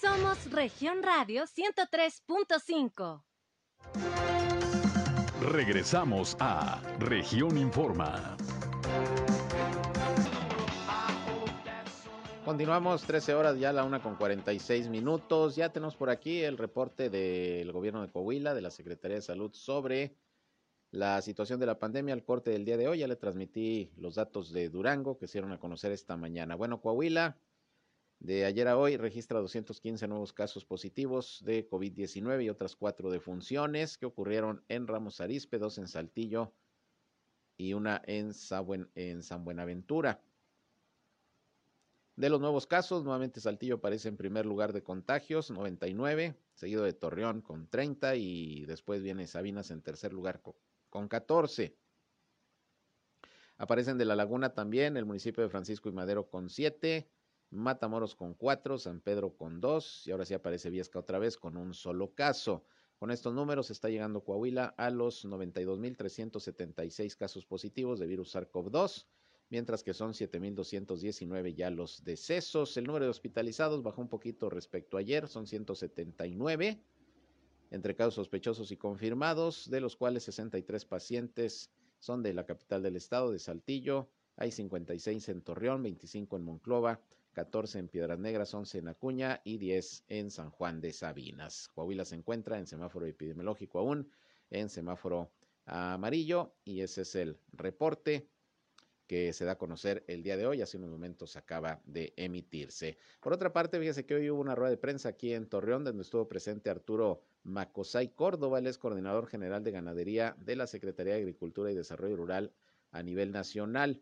Somos 0.00 0.50
Región 0.50 1.02
Radio 1.02 1.44
103.5. 1.44 3.22
Regresamos 5.50 6.36
a 6.38 6.80
Región 7.00 7.58
Informa. 7.58 8.36
Continuamos 12.44 13.02
13 13.02 13.34
horas, 13.34 13.58
ya 13.58 13.72
la 13.72 13.82
una 13.82 14.00
con 14.00 14.14
46 14.14 14.88
minutos. 14.88 15.56
Ya 15.56 15.70
tenemos 15.72 15.96
por 15.96 16.10
aquí 16.10 16.42
el 16.42 16.58
reporte 16.58 17.10
del 17.10 17.72
gobierno 17.72 18.02
de 18.02 18.10
Coahuila, 18.12 18.54
de 18.54 18.60
la 18.60 18.70
Secretaría 18.70 19.16
de 19.16 19.22
Salud, 19.22 19.52
sobre 19.52 20.14
la 20.92 21.20
situación 21.22 21.58
de 21.58 21.66
la 21.66 21.78
pandemia 21.78 22.14
al 22.14 22.22
corte 22.22 22.52
del 22.52 22.64
día 22.64 22.76
de 22.76 22.86
hoy. 22.86 22.98
Ya 22.98 23.08
le 23.08 23.16
transmití 23.16 23.90
los 23.96 24.14
datos 24.14 24.52
de 24.52 24.68
Durango 24.68 25.18
que 25.18 25.26
se 25.26 25.38
dieron 25.38 25.50
a 25.50 25.58
conocer 25.58 25.90
esta 25.90 26.16
mañana. 26.16 26.54
Bueno, 26.54 26.80
Coahuila, 26.80 27.36
de 28.22 28.44
ayer 28.44 28.68
a 28.68 28.78
hoy, 28.78 28.96
registra 28.96 29.40
215 29.40 30.06
nuevos 30.06 30.32
casos 30.32 30.64
positivos 30.64 31.42
de 31.44 31.68
COVID-19 31.68 32.44
y 32.44 32.50
otras 32.50 32.76
cuatro 32.76 33.10
defunciones 33.10 33.98
que 33.98 34.06
ocurrieron 34.06 34.64
en 34.68 34.86
Ramos 34.86 35.20
Arizpe, 35.20 35.58
dos 35.58 35.76
en 35.78 35.88
Saltillo 35.88 36.52
y 37.56 37.72
una 37.74 38.00
en 38.06 38.32
San 38.32 39.44
Buenaventura. 39.44 40.22
De 42.14 42.30
los 42.30 42.40
nuevos 42.40 42.68
casos, 42.68 43.02
nuevamente 43.02 43.40
Saltillo 43.40 43.76
aparece 43.76 44.06
en 44.06 44.16
primer 44.16 44.46
lugar 44.46 44.72
de 44.72 44.84
contagios, 44.84 45.50
99, 45.50 46.36
seguido 46.54 46.84
de 46.84 46.92
Torreón 46.92 47.40
con 47.40 47.66
30 47.66 48.14
y 48.14 48.64
después 48.66 49.02
viene 49.02 49.26
Sabinas 49.26 49.72
en 49.72 49.82
tercer 49.82 50.12
lugar 50.12 50.40
con 50.90 51.08
14. 51.08 51.76
Aparecen 53.56 53.98
de 53.98 54.04
la 54.04 54.14
Laguna 54.14 54.54
también 54.54 54.96
el 54.96 55.06
municipio 55.06 55.42
de 55.42 55.50
Francisco 55.50 55.88
y 55.88 55.92
Madero 55.92 56.28
con 56.28 56.50
7, 56.50 57.10
Matamoros 57.52 58.14
con 58.14 58.34
4, 58.34 58.78
San 58.78 59.00
Pedro 59.00 59.36
con 59.36 59.60
2 59.60 60.06
y 60.06 60.10
ahora 60.10 60.24
sí 60.24 60.34
aparece 60.34 60.70
Viesca 60.70 60.98
otra 60.98 61.18
vez 61.18 61.36
con 61.36 61.56
un 61.56 61.74
solo 61.74 62.14
caso. 62.14 62.64
Con 62.98 63.10
estos 63.10 63.34
números 63.34 63.70
está 63.70 63.88
llegando 63.88 64.24
Coahuila 64.24 64.74
a 64.76 64.90
los 64.90 65.24
92.376 65.24 67.16
casos 67.16 67.44
positivos 67.44 68.00
de 68.00 68.06
virus 68.06 68.34
SARS-CoV-2 68.34 69.06
mientras 69.50 69.82
que 69.82 69.92
son 69.92 70.12
7.219 70.12 71.54
ya 71.54 71.68
los 71.68 72.02
decesos. 72.04 72.74
El 72.78 72.84
número 72.84 73.04
de 73.04 73.10
hospitalizados 73.10 73.82
bajó 73.82 74.00
un 74.00 74.08
poquito 74.08 74.48
respecto 74.48 74.96
a 74.96 75.00
ayer, 75.00 75.28
son 75.28 75.46
179 75.46 76.80
entre 77.70 77.94
casos 77.94 78.14
sospechosos 78.14 78.70
y 78.70 78.76
confirmados, 78.76 79.68
de 79.68 79.80
los 79.80 79.96
cuales 79.96 80.24
63 80.24 80.84
pacientes 80.86 81.70
son 81.98 82.22
de 82.22 82.34
la 82.34 82.44
capital 82.44 82.82
del 82.82 82.96
estado, 82.96 83.30
de 83.30 83.38
Saltillo, 83.38 84.08
hay 84.36 84.50
56 84.50 85.28
en 85.28 85.42
Torreón, 85.42 85.82
25 85.82 86.36
en 86.36 86.44
Monclova, 86.44 87.00
14 87.32 87.78
en 87.78 87.88
Piedras 87.88 88.18
Negras, 88.18 88.52
11 88.52 88.78
en 88.78 88.88
Acuña 88.88 89.40
y 89.44 89.58
10 89.58 90.04
en 90.08 90.30
San 90.30 90.50
Juan 90.50 90.80
de 90.80 90.92
Sabinas. 90.92 91.68
Coahuila 91.74 92.04
se 92.04 92.14
encuentra 92.14 92.58
en 92.58 92.66
semáforo 92.66 93.06
epidemiológico 93.06 93.78
aún, 93.78 94.10
en 94.50 94.68
semáforo 94.68 95.30
amarillo 95.66 96.52
y 96.64 96.80
ese 96.80 97.02
es 97.02 97.14
el 97.14 97.38
reporte 97.52 98.28
que 99.06 99.32
se 99.32 99.44
da 99.44 99.52
a 99.52 99.58
conocer 99.58 100.04
el 100.06 100.22
día 100.22 100.36
de 100.36 100.46
hoy, 100.46 100.62
hace 100.62 100.78
unos 100.78 100.90
momentos 100.90 101.36
acaba 101.36 101.82
de 101.84 102.14
emitirse. 102.16 102.96
Por 103.20 103.32
otra 103.32 103.52
parte, 103.52 103.78
fíjese 103.78 104.06
que 104.06 104.14
hoy 104.14 104.30
hubo 104.30 104.40
una 104.40 104.54
rueda 104.54 104.70
de 104.70 104.78
prensa 104.78 105.10
aquí 105.10 105.34
en 105.34 105.46
Torreón, 105.46 105.84
donde 105.84 106.02
estuvo 106.02 106.28
presente 106.28 106.70
Arturo 106.70 107.20
Macosay 107.44 108.08
Córdoba, 108.14 108.60
es 108.60 108.78
coordinador 108.78 109.26
general 109.26 109.64
de 109.64 109.72
ganadería 109.72 110.36
de 110.38 110.56
la 110.56 110.66
Secretaría 110.66 111.14
de 111.14 111.20
Agricultura 111.20 111.70
y 111.70 111.74
Desarrollo 111.74 112.16
Rural 112.16 112.52
a 112.90 113.02
nivel 113.02 113.32
nacional. 113.32 114.00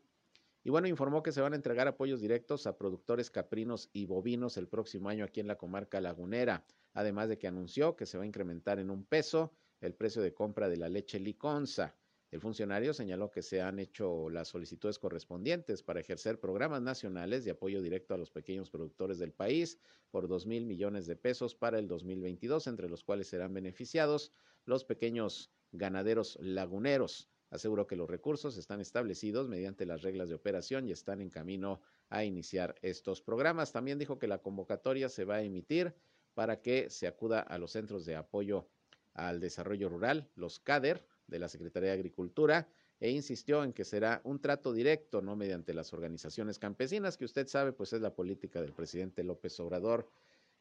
Y 0.71 0.73
bueno, 0.73 0.87
informó 0.87 1.21
que 1.25 1.33
se 1.33 1.41
van 1.41 1.53
a 1.53 1.57
entregar 1.57 1.89
apoyos 1.89 2.21
directos 2.21 2.65
a 2.69 2.79
productores 2.79 3.29
caprinos 3.29 3.91
y 3.93 4.07
bovinos 4.07 4.57
el 4.57 4.69
próximo 4.69 5.09
año 5.09 5.25
aquí 5.25 5.41
en 5.41 5.49
la 5.49 5.59
comarca 5.59 6.01
lagunera, 6.01 6.65
además 6.95 7.29
de 7.29 7.39
que 7.39 7.49
anunció 7.49 7.97
que 7.97 8.07
se 8.07 8.17
va 8.17 8.23
a 8.23 8.27
incrementar 8.29 8.79
en 8.79 8.89
un 8.89 9.05
peso 9.05 9.53
el 9.81 9.95
precio 9.95 10.23
de 10.23 10.33
compra 10.33 10.69
de 10.69 10.77
la 10.77 10.89
leche 10.89 11.19
liconza. 11.19 11.97
El 12.31 12.41
funcionario 12.41 12.95
señaló 12.95 13.33
que 13.33 13.43
se 13.43 13.61
han 13.61 13.81
hecho 13.81 14.31
las 14.31 14.47
solicitudes 14.47 15.01
correspondientes 15.01 15.83
para 15.83 15.99
ejercer 15.99 16.39
programas 16.39 16.83
nacionales 16.83 17.45
de 17.45 17.51
apoyo 17.51 17.83
directo 17.83 18.15
a 18.15 18.19
los 18.19 18.31
pequeños 18.31 18.71
productores 18.71 19.19
del 19.19 19.33
país 19.33 19.77
por 20.13 20.29
dos 20.29 20.47
mil 20.47 20.67
millones 20.67 21.05
de 21.09 21.17
pesos 21.17 21.57
para 21.57 21.81
el 21.81 21.89
2022, 21.89 22.69
entre 22.69 22.89
los 22.89 23.03
cuales 23.03 23.27
serán 23.27 23.53
beneficiados 23.53 24.31
los 24.67 24.85
pequeños 24.85 25.51
ganaderos 25.73 26.39
laguneros. 26.41 27.29
Aseguró 27.51 27.87
que 27.87 27.97
los 27.97 28.09
recursos 28.09 28.57
están 28.57 28.81
establecidos 28.81 29.49
mediante 29.49 29.85
las 29.87 30.03
reglas 30.03 30.29
de 30.29 30.35
operación 30.35 30.89
y 30.89 30.93
están 30.93 31.21
en 31.21 31.31
camino 31.31 31.81
a 32.09 32.25
iniciar 32.25 32.77
estos 32.83 33.21
programas. 33.21 33.73
También 33.73 33.99
dijo 33.99 34.19
que 34.19 34.29
la 34.29 34.39
convocatoria 34.39 35.09
se 35.09 35.25
va 35.25 35.37
a 35.37 35.43
emitir 35.43 35.95
para 36.35 36.63
que 36.63 36.91
se 36.91 37.07
acuda 37.07 37.41
a 37.41 37.59
los 37.59 37.73
centros 37.73 38.05
de 38.07 38.17
apoyo 38.17 38.69
al 39.15 39.41
desarrollo 39.41 39.89
rural, 39.89 40.31
los 40.37 40.61
CADER, 40.61 41.05
de 41.27 41.39
la 41.39 41.49
Secretaría 41.49 41.91
de 41.91 41.95
Agricultura 41.95 42.69
e 42.99 43.11
insistió 43.11 43.65
en 43.65 43.73
que 43.73 43.85
será 43.85 44.21
un 44.25 44.41
trato 44.41 44.75
directo, 44.75 45.23
no 45.23 45.35
mediante 45.35 45.73
las 45.73 45.93
organizaciones 45.95 46.59
campesinas, 46.59 47.17
que 47.17 47.25
usted 47.25 47.47
sabe, 47.47 47.73
pues 47.73 47.95
es 47.95 48.03
la 48.03 48.15
política 48.15 48.61
del 48.61 48.75
presidente 48.75 49.25
López 49.25 49.59
Obrador, 49.59 50.11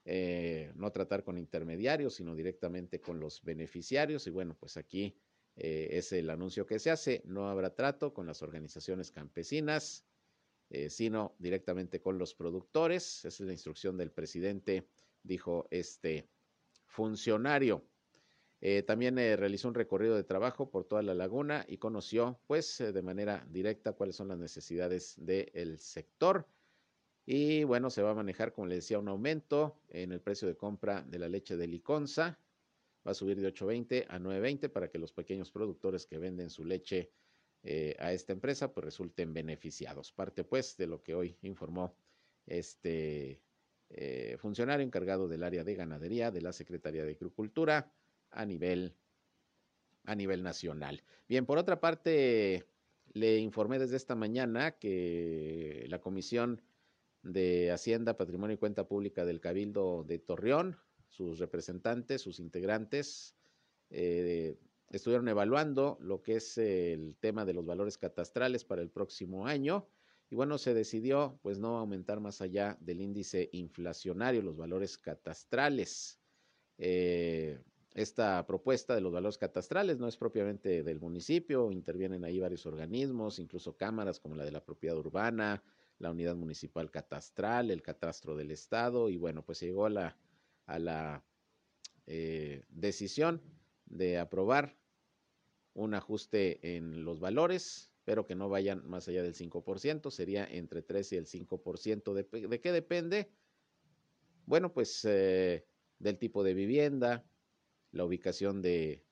eh, 0.05 0.71
no 0.75 0.89
tratar 0.91 1.23
con 1.23 1.37
intermediarios, 1.37 2.15
sino 2.15 2.33
directamente 2.35 3.01
con 3.01 3.19
los 3.19 3.43
beneficiarios. 3.43 4.25
Y 4.25 4.29
bueno, 4.29 4.55
pues 4.57 4.77
aquí 4.77 5.17
eh, 5.61 5.97
es 5.97 6.13
el 6.13 6.29
anuncio 6.29 6.65
que 6.65 6.79
se 6.79 6.89
hace, 6.89 7.21
no 7.25 7.49
habrá 7.49 7.75
trato 7.75 8.13
con 8.13 8.25
las 8.25 8.41
organizaciones 8.41 9.11
campesinas, 9.11 10.05
eh, 10.69 10.89
sino 10.89 11.35
directamente 11.37 11.99
con 11.99 12.17
los 12.17 12.33
productores. 12.33 13.25
Esa 13.25 13.27
es 13.27 13.39
la 13.41 13.51
instrucción 13.51 13.97
del 13.97 14.09
presidente, 14.09 14.87
dijo 15.21 15.67
este 15.69 16.29
funcionario. 16.85 17.83
Eh, 18.61 18.83
también 18.83 19.17
realizó 19.17 19.67
un 19.67 19.73
recorrido 19.73 20.15
de 20.15 20.23
trabajo 20.23 20.69
por 20.69 20.85
toda 20.85 21.01
la 21.01 21.13
laguna 21.13 21.65
y 21.67 21.77
conoció, 21.77 22.39
pues, 22.47 22.77
de 22.77 23.01
manera 23.01 23.45
directa 23.49 23.91
cuáles 23.91 24.15
son 24.15 24.29
las 24.29 24.37
necesidades 24.37 25.15
del 25.17 25.77
sector. 25.79 26.47
Y 27.25 27.65
bueno, 27.65 27.89
se 27.89 28.01
va 28.01 28.11
a 28.11 28.15
manejar, 28.15 28.53
como 28.53 28.67
le 28.67 28.75
decía, 28.75 28.97
un 28.97 29.09
aumento 29.09 29.81
en 29.89 30.13
el 30.13 30.21
precio 30.21 30.47
de 30.47 30.55
compra 30.55 31.01
de 31.01 31.19
la 31.19 31.27
leche 31.27 31.57
de 31.57 31.67
liconza. 31.67 32.39
Va 33.09 33.13
a 33.13 33.15
subir 33.15 33.41
de 33.41 33.51
8.20 33.51 34.05
a 34.07 34.19
9.20 34.19 34.69
para 34.69 34.87
que 34.87 34.99
los 34.99 35.11
pequeños 35.11 35.49
productores 35.49 36.05
que 36.05 36.19
venden 36.19 36.51
su 36.51 36.63
leche 36.63 37.09
a 37.97 38.13
esta 38.13 38.33
empresa, 38.33 38.71
pues 38.71 38.85
resulten 38.85 39.33
beneficiados. 39.33 40.11
Parte, 40.11 40.43
pues, 40.43 40.77
de 40.77 40.85
lo 40.85 41.01
que 41.01 41.15
hoy 41.15 41.35
informó 41.41 41.95
este 42.45 43.41
funcionario 44.37 44.85
encargado 44.85 45.27
del 45.27 45.41
área 45.41 45.63
de 45.63 45.73
ganadería 45.73 46.29
de 46.29 46.41
la 46.41 46.53
Secretaría 46.53 47.03
de 47.03 47.13
Agricultura 47.13 47.91
a 48.29 48.45
nivel, 48.45 48.93
a 50.03 50.13
nivel 50.13 50.43
nacional. 50.43 51.01
Bien, 51.27 51.47
por 51.47 51.57
otra 51.57 51.79
parte, 51.79 52.67
le 53.13 53.39
informé 53.39 53.79
desde 53.79 53.95
esta 53.95 54.13
mañana 54.13 54.77
que 54.77 55.87
la 55.89 55.97
Comisión 55.97 56.61
de 57.23 57.71
Hacienda, 57.71 58.17
Patrimonio 58.17 58.53
y 58.53 58.59
Cuenta 58.59 58.87
Pública 58.87 59.25
del 59.25 59.41
Cabildo 59.41 60.03
de 60.03 60.19
Torreón, 60.19 60.77
sus 61.09 61.39
representantes, 61.39 62.21
sus 62.21 62.39
integrantes, 62.39 63.35
eh, 63.89 64.57
estuvieron 64.89 65.27
evaluando 65.27 65.97
lo 66.01 66.21
que 66.21 66.35
es 66.35 66.57
el 66.57 67.15
tema 67.19 67.45
de 67.45 67.53
los 67.53 67.65
valores 67.65 67.97
catastrales 67.97 68.63
para 68.63 68.81
el 68.81 68.89
próximo 68.89 69.45
año. 69.47 69.87
Y 70.29 70.35
bueno, 70.35 70.57
se 70.57 70.73
decidió 70.73 71.39
pues 71.41 71.59
no 71.59 71.77
aumentar 71.77 72.19
más 72.19 72.41
allá 72.41 72.77
del 72.79 73.01
índice 73.01 73.49
inflacionario, 73.51 74.41
los 74.41 74.57
valores 74.57 74.97
catastrales. 74.97 76.19
Eh, 76.77 77.59
esta 77.95 78.45
propuesta 78.45 78.93
de 78.93 79.01
los 79.01 79.11
valores 79.11 79.39
catastrales 79.39 79.97
no 79.97 80.07
es 80.07 80.17
propiamente 80.17 80.83
del 80.83 80.99
municipio, 80.99 81.71
intervienen 81.71 82.23
ahí 82.23 82.39
varios 82.39 82.65
organismos, 82.67 83.39
incluso 83.39 83.75
cámaras 83.75 84.19
como 84.19 84.35
la 84.35 84.45
de 84.45 84.51
la 84.51 84.63
propiedad 84.63 84.97
urbana, 84.97 85.63
la 85.97 86.11
unidad 86.11 86.35
municipal 86.35 86.91
catastral, 86.91 87.71
el 87.71 87.81
catastro 87.81 88.35
del 88.35 88.51
estado, 88.51 89.09
y 89.09 89.17
bueno, 89.17 89.43
pues 89.43 89.57
se 89.57 89.65
llegó 89.65 89.87
a 89.87 89.89
la, 89.89 90.17
a 90.69 90.79
la 90.79 91.25
eh, 92.07 92.63
decisión 92.69 93.41
de 93.85 94.17
aprobar 94.17 94.77
un 95.73 95.93
ajuste 95.93 96.75
en 96.75 97.03
los 97.03 97.19
valores, 97.19 97.91
pero 98.03 98.25
que 98.25 98.35
no 98.35 98.49
vayan 98.49 98.87
más 98.87 99.07
allá 99.07 99.23
del 99.23 99.35
5%, 99.35 100.09
sería 100.11 100.45
entre 100.45 100.81
3 100.81 101.13
y 101.13 101.15
el 101.17 101.25
5%. 101.27 102.13
¿De, 102.13 102.47
de 102.47 102.59
qué 102.59 102.71
depende? 102.71 103.29
Bueno, 104.45 104.73
pues 104.73 105.05
eh, 105.05 105.63
del 105.99 106.17
tipo 106.17 106.43
de 106.43 106.55
vivienda, 106.55 107.23
la 107.91 108.05
ubicación 108.05 108.61
de, 108.63 109.05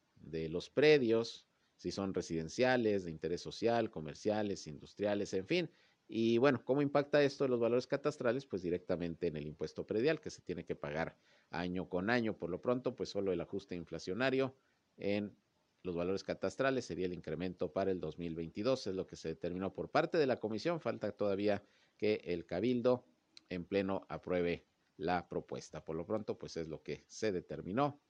los 0.50 0.70
predios, 0.70 1.46
si 1.76 1.92
son 1.92 2.14
residenciales, 2.14 3.06
de 3.06 3.12
interés 3.12 3.42
social, 3.42 3.92
comerciales, 3.92 4.66
industriales, 4.66 5.34
en 5.34 5.46
fin. 5.46 5.72
Y 6.08 6.40
bueno, 6.40 6.64
¿cómo 6.66 6.82
impacta 6.82 7.22
esto 7.22 7.46
en 7.46 7.52
los 7.52 7.60
valores 7.60 7.86
catastrales? 7.86 8.46
Pues 8.46 8.64
directamente 8.64 9.28
en 9.28 9.38
el 9.38 9.46
impuesto 9.46 9.86
predial 9.86 10.20
que 10.20 10.32
se 10.32 10.42
tiene 10.42 10.66
que 10.66 10.76
pagar 10.76 11.16
año 11.50 11.90
con 11.90 12.10
año. 12.10 12.38
Por 12.38 12.50
lo 12.50 12.62
pronto, 12.62 12.96
pues 12.96 13.10
solo 13.10 13.32
el 13.32 13.42
ajuste 13.42 13.76
inflacionario 13.76 14.56
en 14.98 15.36
los 15.84 15.96
valores 15.96 16.24
catastrales 16.24 16.86
sería 16.86 17.06
el 17.06 17.14
incremento 17.14 17.72
para 17.72 17.92
el 17.92 18.00
2022, 18.00 18.88
es 18.88 18.96
lo 18.96 19.06
que 19.06 19.16
se 19.16 19.30
determinó 19.30 19.74
por 19.74 19.90
parte 19.90 20.18
de 20.18 20.28
la 20.28 20.40
comisión. 20.40 20.82
Falta 20.82 21.12
todavía 21.12 21.64
que 21.98 22.22
el 22.26 22.46
cabildo 22.46 23.06
en 23.50 23.64
pleno 23.64 24.06
apruebe 24.10 24.66
la 24.98 25.28
propuesta. 25.30 25.86
Por 25.86 25.96
lo 25.96 26.06
pronto, 26.06 26.38
pues 26.38 26.58
es 26.58 26.68
lo 26.68 26.82
que 26.82 27.06
se 27.08 27.32
determinó 27.32 28.02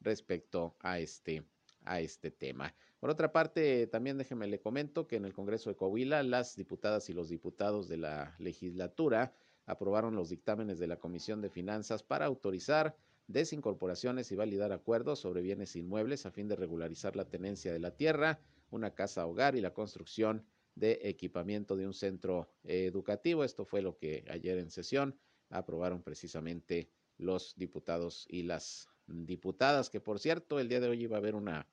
respecto 0.00 0.76
a 0.80 0.98
este, 0.98 1.44
a 1.84 2.00
este 2.00 2.30
tema. 2.30 2.74
Por 3.00 3.10
otra 3.10 3.32
parte, 3.32 3.86
también 3.86 4.18
déjeme 4.18 4.46
le 4.46 4.60
comento 4.60 5.06
que 5.06 5.16
en 5.16 5.24
el 5.24 5.32
Congreso 5.32 5.70
de 5.70 5.76
Coahuila 5.76 6.22
las 6.22 6.56
diputadas 6.56 7.08
y 7.10 7.12
los 7.12 7.28
diputados 7.28 7.88
de 7.88 7.96
la 7.96 8.34
legislatura 8.38 9.34
aprobaron 9.70 10.14
los 10.14 10.28
dictámenes 10.28 10.78
de 10.78 10.86
la 10.86 10.98
Comisión 10.98 11.40
de 11.40 11.50
Finanzas 11.50 12.02
para 12.02 12.26
autorizar 12.26 12.96
desincorporaciones 13.26 14.32
y 14.32 14.36
validar 14.36 14.72
acuerdos 14.72 15.20
sobre 15.20 15.42
bienes 15.42 15.76
inmuebles 15.76 16.26
a 16.26 16.30
fin 16.30 16.48
de 16.48 16.56
regularizar 16.56 17.16
la 17.16 17.28
tenencia 17.28 17.72
de 17.72 17.78
la 17.78 17.96
tierra, 17.96 18.40
una 18.70 18.94
casa 18.94 19.26
hogar 19.26 19.54
y 19.54 19.60
la 19.60 19.72
construcción 19.72 20.44
de 20.74 21.00
equipamiento 21.04 21.76
de 21.76 21.86
un 21.86 21.94
centro 21.94 22.50
educativo. 22.64 23.44
Esto 23.44 23.64
fue 23.64 23.82
lo 23.82 23.96
que 23.96 24.24
ayer 24.28 24.58
en 24.58 24.70
sesión 24.70 25.16
aprobaron 25.48 26.02
precisamente 26.02 26.90
los 27.18 27.54
diputados 27.56 28.26
y 28.28 28.42
las 28.42 28.88
diputadas, 29.06 29.90
que 29.90 30.00
por 30.00 30.18
cierto, 30.18 30.58
el 30.58 30.68
día 30.68 30.80
de 30.80 30.88
hoy 30.88 31.02
iba 31.02 31.16
a 31.16 31.20
haber 31.20 31.34
una 31.34 31.68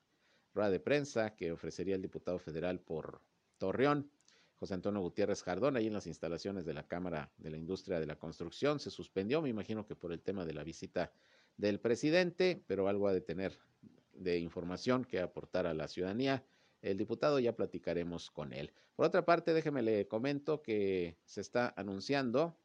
rueda 0.54 0.70
de 0.70 0.80
prensa 0.80 1.34
que 1.34 1.52
ofrecería 1.52 1.94
el 1.94 2.02
diputado 2.02 2.38
federal 2.38 2.80
por 2.80 3.22
Torreón, 3.58 4.10
José 4.58 4.74
Antonio 4.74 5.00
Gutiérrez 5.00 5.42
Jardón, 5.42 5.76
ahí 5.76 5.86
en 5.86 5.92
las 5.92 6.06
instalaciones 6.06 6.64
de 6.64 6.74
la 6.74 6.86
Cámara 6.86 7.30
de 7.38 7.50
la 7.50 7.56
Industria 7.56 8.00
de 8.00 8.06
la 8.06 8.16
Construcción. 8.16 8.80
Se 8.80 8.90
suspendió, 8.90 9.40
me 9.40 9.48
imagino 9.48 9.86
que 9.86 9.94
por 9.94 10.12
el 10.12 10.20
tema 10.20 10.44
de 10.44 10.54
la 10.54 10.64
visita 10.64 11.12
del 11.56 11.80
presidente, 11.80 12.62
pero 12.66 12.88
algo 12.88 13.08
ha 13.08 13.12
de 13.12 13.20
tener 13.20 13.58
de 14.12 14.38
información 14.38 15.04
que 15.04 15.20
aportar 15.20 15.66
a 15.66 15.74
la 15.74 15.88
ciudadanía. 15.88 16.44
El 16.82 16.96
diputado 16.96 17.38
ya 17.38 17.56
platicaremos 17.56 18.30
con 18.30 18.52
él. 18.52 18.72
Por 18.96 19.06
otra 19.06 19.24
parte, 19.24 19.52
déjeme 19.52 19.82
le 19.82 20.08
comento 20.08 20.62
que 20.62 21.16
se 21.24 21.40
está 21.40 21.72
anunciando 21.76 22.56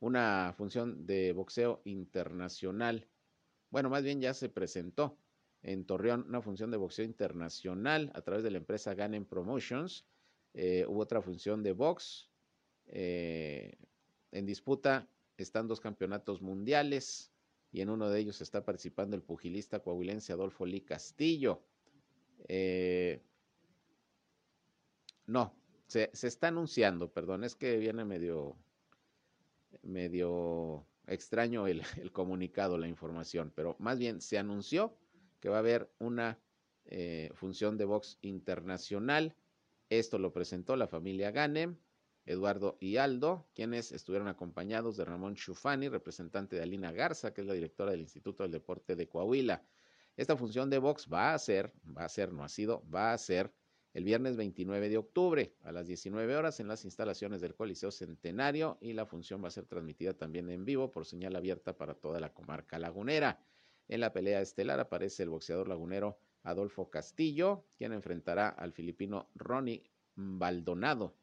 una 0.00 0.54
función 0.56 1.06
de 1.06 1.32
boxeo 1.32 1.80
internacional 1.84 3.06
bueno, 3.70 3.88
más 3.88 4.02
bien 4.02 4.20
ya 4.20 4.34
se 4.34 4.48
presentó 4.48 5.16
en 5.62 5.84
Torreón 5.84 6.24
una 6.28 6.42
función 6.42 6.70
de 6.70 6.76
boxeo 6.76 7.04
internacional 7.04 8.10
a 8.14 8.22
través 8.22 8.42
de 8.42 8.50
la 8.50 8.58
empresa 8.58 8.94
Ganem 8.94 9.24
Promotions. 9.24 10.04
Eh, 10.54 10.84
hubo 10.88 11.00
otra 11.00 11.22
función 11.22 11.62
de 11.62 11.72
box. 11.72 12.28
Eh, 12.86 13.76
en 14.32 14.46
disputa 14.46 15.08
están 15.36 15.68
dos 15.68 15.80
campeonatos 15.80 16.42
mundiales 16.42 17.32
y 17.72 17.80
en 17.80 17.90
uno 17.90 18.08
de 18.08 18.20
ellos 18.20 18.40
está 18.40 18.64
participando 18.64 19.16
el 19.16 19.22
pugilista 19.22 19.80
coahuilense 19.80 20.32
Adolfo 20.32 20.66
Lee 20.66 20.82
Castillo. 20.82 21.62
Eh, 22.48 23.22
no, 25.26 25.54
se, 25.86 26.10
está 26.12 26.48
anunciando, 26.48 27.12
perdón, 27.12 27.44
es 27.44 27.54
que 27.54 27.76
viene 27.76 28.04
medio, 28.04 28.56
medio 29.82 30.86
extraño 31.06 31.66
el, 31.68 31.84
comunicado, 32.12 32.78
la 32.78 32.88
información, 32.88 33.52
pero 33.54 33.76
más 33.78 33.98
bien 33.98 34.20
se 34.20 34.38
anunció 34.38 34.96
que 35.40 35.48
va 35.48 35.56
a 35.56 35.60
haber 35.60 35.90
una 35.98 36.38
eh, 36.86 37.30
función 37.34 37.78
de 37.78 37.84
box 37.84 38.18
internacional. 38.22 39.34
Esto 39.90 40.20
lo 40.20 40.32
presentó 40.32 40.76
la 40.76 40.86
familia 40.86 41.32
Ganem, 41.32 41.76
Eduardo 42.24 42.78
y 42.80 42.96
Aldo, 42.96 43.48
quienes 43.54 43.90
estuvieron 43.90 44.28
acompañados 44.28 44.96
de 44.96 45.04
Ramón 45.04 45.34
Chufani, 45.34 45.88
representante 45.88 46.54
de 46.54 46.62
Alina 46.62 46.92
Garza, 46.92 47.34
que 47.34 47.40
es 47.40 47.46
la 47.48 47.54
directora 47.54 47.90
del 47.90 48.00
Instituto 48.00 48.44
del 48.44 48.52
Deporte 48.52 48.94
de 48.94 49.08
Coahuila. 49.08 49.64
Esta 50.16 50.36
función 50.36 50.70
de 50.70 50.78
box 50.78 51.08
va 51.12 51.34
a 51.34 51.38
ser, 51.40 51.72
va 51.84 52.04
a 52.04 52.08
ser, 52.08 52.32
no 52.32 52.44
ha 52.44 52.48
sido, 52.48 52.88
va 52.88 53.12
a 53.12 53.18
ser 53.18 53.52
el 53.92 54.04
viernes 54.04 54.36
29 54.36 54.88
de 54.88 54.96
octubre 54.96 55.56
a 55.62 55.72
las 55.72 55.88
19 55.88 56.36
horas 56.36 56.60
en 56.60 56.68
las 56.68 56.84
instalaciones 56.84 57.40
del 57.40 57.56
Coliseo 57.56 57.90
Centenario 57.90 58.78
y 58.80 58.92
la 58.92 59.06
función 59.06 59.42
va 59.42 59.48
a 59.48 59.50
ser 59.50 59.66
transmitida 59.66 60.14
también 60.14 60.48
en 60.50 60.64
vivo 60.64 60.92
por 60.92 61.04
señal 61.04 61.34
abierta 61.34 61.76
para 61.76 61.94
toda 61.94 62.20
la 62.20 62.32
comarca 62.32 62.78
lagunera. 62.78 63.40
En 63.88 63.98
la 63.98 64.12
pelea 64.12 64.40
estelar 64.40 64.78
aparece 64.78 65.24
el 65.24 65.30
boxeador 65.30 65.66
lagunero 65.66 66.16
Adolfo 66.42 66.90
Castillo, 66.90 67.64
quien 67.76 67.92
enfrentará 67.92 68.48
al 68.48 68.72
filipino 68.72 69.28
Ronnie 69.34 69.82
Baldonado 70.14 71.14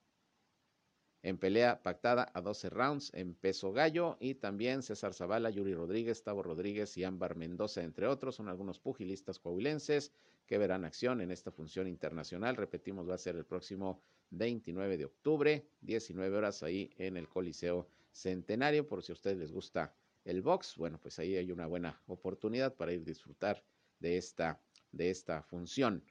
en 1.24 1.38
pelea 1.38 1.82
pactada 1.84 2.32
a 2.34 2.41
12 2.41 2.70
rounds 2.70 3.13
en 3.13 3.34
peso 3.34 3.74
gallo 3.74 4.18
y 4.20 4.36
también 4.36 4.82
César 4.82 5.13
Zavala, 5.13 5.49
Yuri 5.49 5.74
Rodríguez, 5.74 6.24
Tavo 6.24 6.43
Rodríguez 6.43 6.95
y 6.97 7.03
Ámbar 7.03 7.36
Mendoza, 7.36 7.84
entre 7.84 8.07
otros, 8.07 8.36
son 8.36 8.47
algunos 8.47 8.80
pugilistas 8.80 9.39
coahuilenses 9.39 10.13
que 10.45 10.57
verán 10.57 10.86
acción 10.86 11.20
en 11.20 11.32
esta 11.32 11.51
función 11.51 11.88
internacional. 11.88 12.55
Repetimos, 12.55 13.09
va 13.09 13.15
a 13.15 13.18
ser 13.18 13.36
el 13.36 13.45
próximo 13.45 14.01
29 14.30 14.97
de 14.97 15.05
octubre, 15.05 15.68
19 15.82 16.38
horas 16.38 16.63
ahí 16.63 16.93
en 16.97 17.18
el 17.18 17.28
Coliseo 17.28 17.89
Centenario, 18.11 18.88
por 18.88 19.03
si 19.03 19.11
a 19.11 19.13
ustedes 19.13 19.38
les 19.38 19.51
gusta 19.51 19.93
el 20.24 20.41
box, 20.41 20.76
bueno, 20.78 20.99
pues 20.99 21.20
ahí 21.20 21.36
hay 21.36 21.51
una 21.51 21.68
buena 21.68 22.01
oportunidad 22.07 22.76
para 22.76 22.93
ir 22.93 23.01
a 23.01 23.05
disfrutar 23.05 23.63
de 23.99 24.18
esta, 24.18 24.61
de 24.98 25.10
esta 25.10 25.43
función 25.43 26.04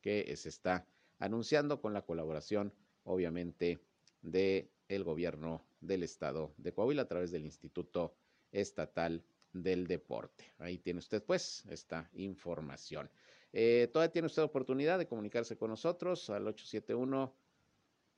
que 0.00 0.36
se 0.36 0.48
está 0.48 0.86
anunciando 1.18 1.80
con 1.80 1.92
la 1.92 2.02
colaboración, 2.02 2.72
obviamente, 3.04 3.80
del 4.22 4.70
el 4.88 5.02
gobierno 5.02 5.66
del 5.80 6.04
estado 6.04 6.54
de 6.58 6.72
Coahuila 6.72 7.02
a 7.02 7.08
través 7.08 7.32
del 7.32 7.44
Instituto 7.44 8.14
Estatal 8.52 9.24
del 9.52 9.86
Deporte. 9.86 10.52
Ahí 10.58 10.78
tiene 10.78 11.00
usted 11.00 11.22
pues 11.24 11.64
esta 11.68 12.08
información. 12.12 13.10
Eh, 13.52 13.88
todavía 13.92 14.12
tiene 14.12 14.26
usted 14.26 14.42
oportunidad 14.42 14.98
de 14.98 15.08
comunicarse 15.08 15.56
con 15.56 15.70
nosotros 15.70 16.30
al 16.30 16.46
871 16.46 17.34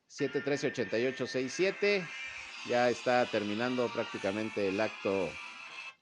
713 0.08 0.66
8867. 0.68 2.04
Ya 2.68 2.90
está 2.90 3.24
terminando 3.30 3.88
prácticamente 3.88 4.68
el 4.68 4.80
acto 4.80 5.30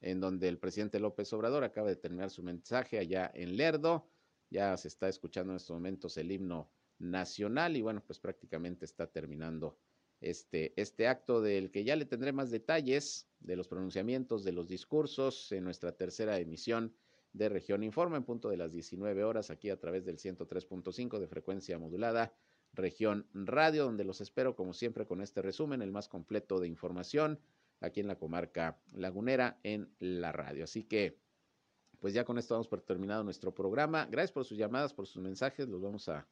en 0.00 0.20
donde 0.20 0.48
el 0.48 0.58
presidente 0.58 1.00
López 1.00 1.32
Obrador 1.32 1.64
acaba 1.64 1.88
de 1.88 1.96
terminar 1.96 2.30
su 2.30 2.42
mensaje 2.42 2.98
allá 2.98 3.30
en 3.34 3.56
Lerdo. 3.56 4.06
Ya 4.50 4.76
se 4.76 4.88
está 4.88 5.08
escuchando 5.08 5.52
en 5.52 5.56
estos 5.56 5.74
momentos 5.74 6.16
el 6.16 6.30
himno 6.30 6.70
nacional 6.98 7.76
y 7.76 7.82
bueno, 7.82 8.02
pues 8.06 8.18
prácticamente 8.18 8.84
está 8.84 9.06
terminando 9.06 9.78
este, 10.20 10.72
este 10.80 11.08
acto 11.08 11.42
del 11.42 11.70
que 11.70 11.84
ya 11.84 11.96
le 11.96 12.06
tendré 12.06 12.32
más 12.32 12.50
detalles 12.50 13.28
de 13.40 13.56
los 13.56 13.68
pronunciamientos, 13.68 14.44
de 14.44 14.52
los 14.52 14.68
discursos 14.68 15.52
en 15.52 15.64
nuestra 15.64 15.92
tercera 15.92 16.38
emisión 16.38 16.94
de 17.32 17.48
Región 17.48 17.82
Informa 17.82 18.16
en 18.16 18.24
punto 18.24 18.48
de 18.48 18.56
las 18.56 18.72
19 18.72 19.24
horas 19.24 19.50
aquí 19.50 19.68
a 19.68 19.78
través 19.78 20.06
del 20.06 20.16
103.5 20.16 21.18
de 21.18 21.26
frecuencia 21.26 21.78
modulada 21.78 22.34
Región 22.72 23.26
Radio, 23.32 23.84
donde 23.84 24.04
los 24.04 24.20
espero 24.20 24.54
como 24.54 24.72
siempre 24.72 25.06
con 25.06 25.20
este 25.20 25.42
resumen, 25.42 25.82
el 25.82 25.92
más 25.92 26.08
completo 26.08 26.60
de 26.60 26.68
información 26.68 27.40
aquí 27.80 28.00
en 28.00 28.08
la 28.08 28.18
comarca 28.18 28.80
lagunera 28.92 29.58
en 29.62 29.94
la 29.98 30.32
radio. 30.32 30.64
Así 30.64 30.84
que, 30.84 31.18
pues 31.98 32.14
ya 32.14 32.24
con 32.24 32.38
esto 32.38 32.54
vamos 32.54 32.68
por 32.68 32.82
terminado 32.82 33.24
nuestro 33.24 33.54
programa. 33.54 34.06
Gracias 34.06 34.32
por 34.32 34.44
sus 34.44 34.58
llamadas, 34.58 34.94
por 34.94 35.06
sus 35.06 35.22
mensajes. 35.22 35.68
Los 35.68 35.82
vamos 35.82 36.08
a, 36.08 36.26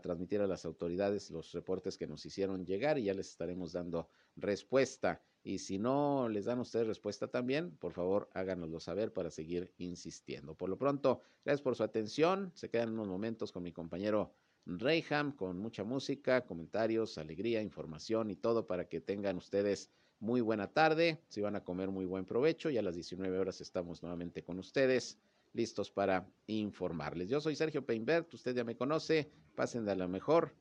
transmitir 0.00 0.40
a 0.40 0.46
las 0.46 0.64
autoridades 0.64 1.30
los 1.30 1.52
reportes 1.52 1.98
que 1.98 2.06
nos 2.06 2.24
hicieron 2.24 2.64
llegar 2.64 2.98
y 2.98 3.04
ya 3.04 3.14
les 3.14 3.28
estaremos 3.28 3.72
dando 3.72 4.08
respuesta. 4.36 5.22
Y 5.44 5.58
si 5.58 5.78
no 5.78 6.30
les 6.30 6.46
dan 6.46 6.60
ustedes 6.60 6.86
respuesta 6.86 7.28
también, 7.28 7.76
por 7.76 7.92
favor 7.92 8.30
háganoslo 8.32 8.80
saber 8.80 9.12
para 9.12 9.30
seguir 9.30 9.70
insistiendo. 9.76 10.54
Por 10.54 10.70
lo 10.70 10.78
pronto, 10.78 11.20
gracias 11.44 11.60
por 11.60 11.76
su 11.76 11.82
atención. 11.82 12.52
Se 12.54 12.70
quedan 12.70 12.94
unos 12.94 13.06
momentos 13.06 13.52
con 13.52 13.62
mi 13.62 13.72
compañero 13.72 14.32
Reyham 14.64 15.32
con 15.32 15.58
mucha 15.58 15.84
música, 15.84 16.46
comentarios, 16.46 17.18
alegría, 17.18 17.60
información 17.62 18.30
y 18.30 18.36
todo 18.36 18.66
para 18.66 18.88
que 18.88 19.00
tengan 19.00 19.36
ustedes 19.36 19.90
muy 20.22 20.40
buena 20.40 20.68
tarde, 20.68 21.18
si 21.28 21.40
van 21.40 21.56
a 21.56 21.64
comer 21.64 21.90
muy 21.90 22.04
buen 22.04 22.24
provecho 22.24 22.70
y 22.70 22.78
a 22.78 22.82
las 22.82 22.94
19 22.94 23.36
horas 23.40 23.60
estamos 23.60 24.02
nuevamente 24.02 24.44
con 24.44 24.56
ustedes, 24.56 25.18
listos 25.52 25.90
para 25.90 26.28
informarles. 26.46 27.28
Yo 27.28 27.40
soy 27.40 27.56
Sergio 27.56 27.84
Peinbert, 27.84 28.32
usted 28.32 28.54
ya 28.54 28.62
me 28.62 28.76
conoce, 28.76 29.32
pasen 29.56 29.84
de 29.84 29.96
lo 29.96 30.08
mejor 30.08 30.54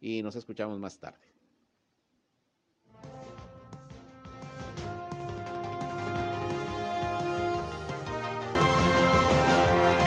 y 0.00 0.22
nos 0.22 0.36
escuchamos 0.36 0.78
más 0.78 1.00
tarde. 1.00 1.26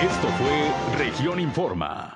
Esto 0.02 0.28
fue 0.38 0.98
Región 0.98 1.42
Informa. 1.42 2.16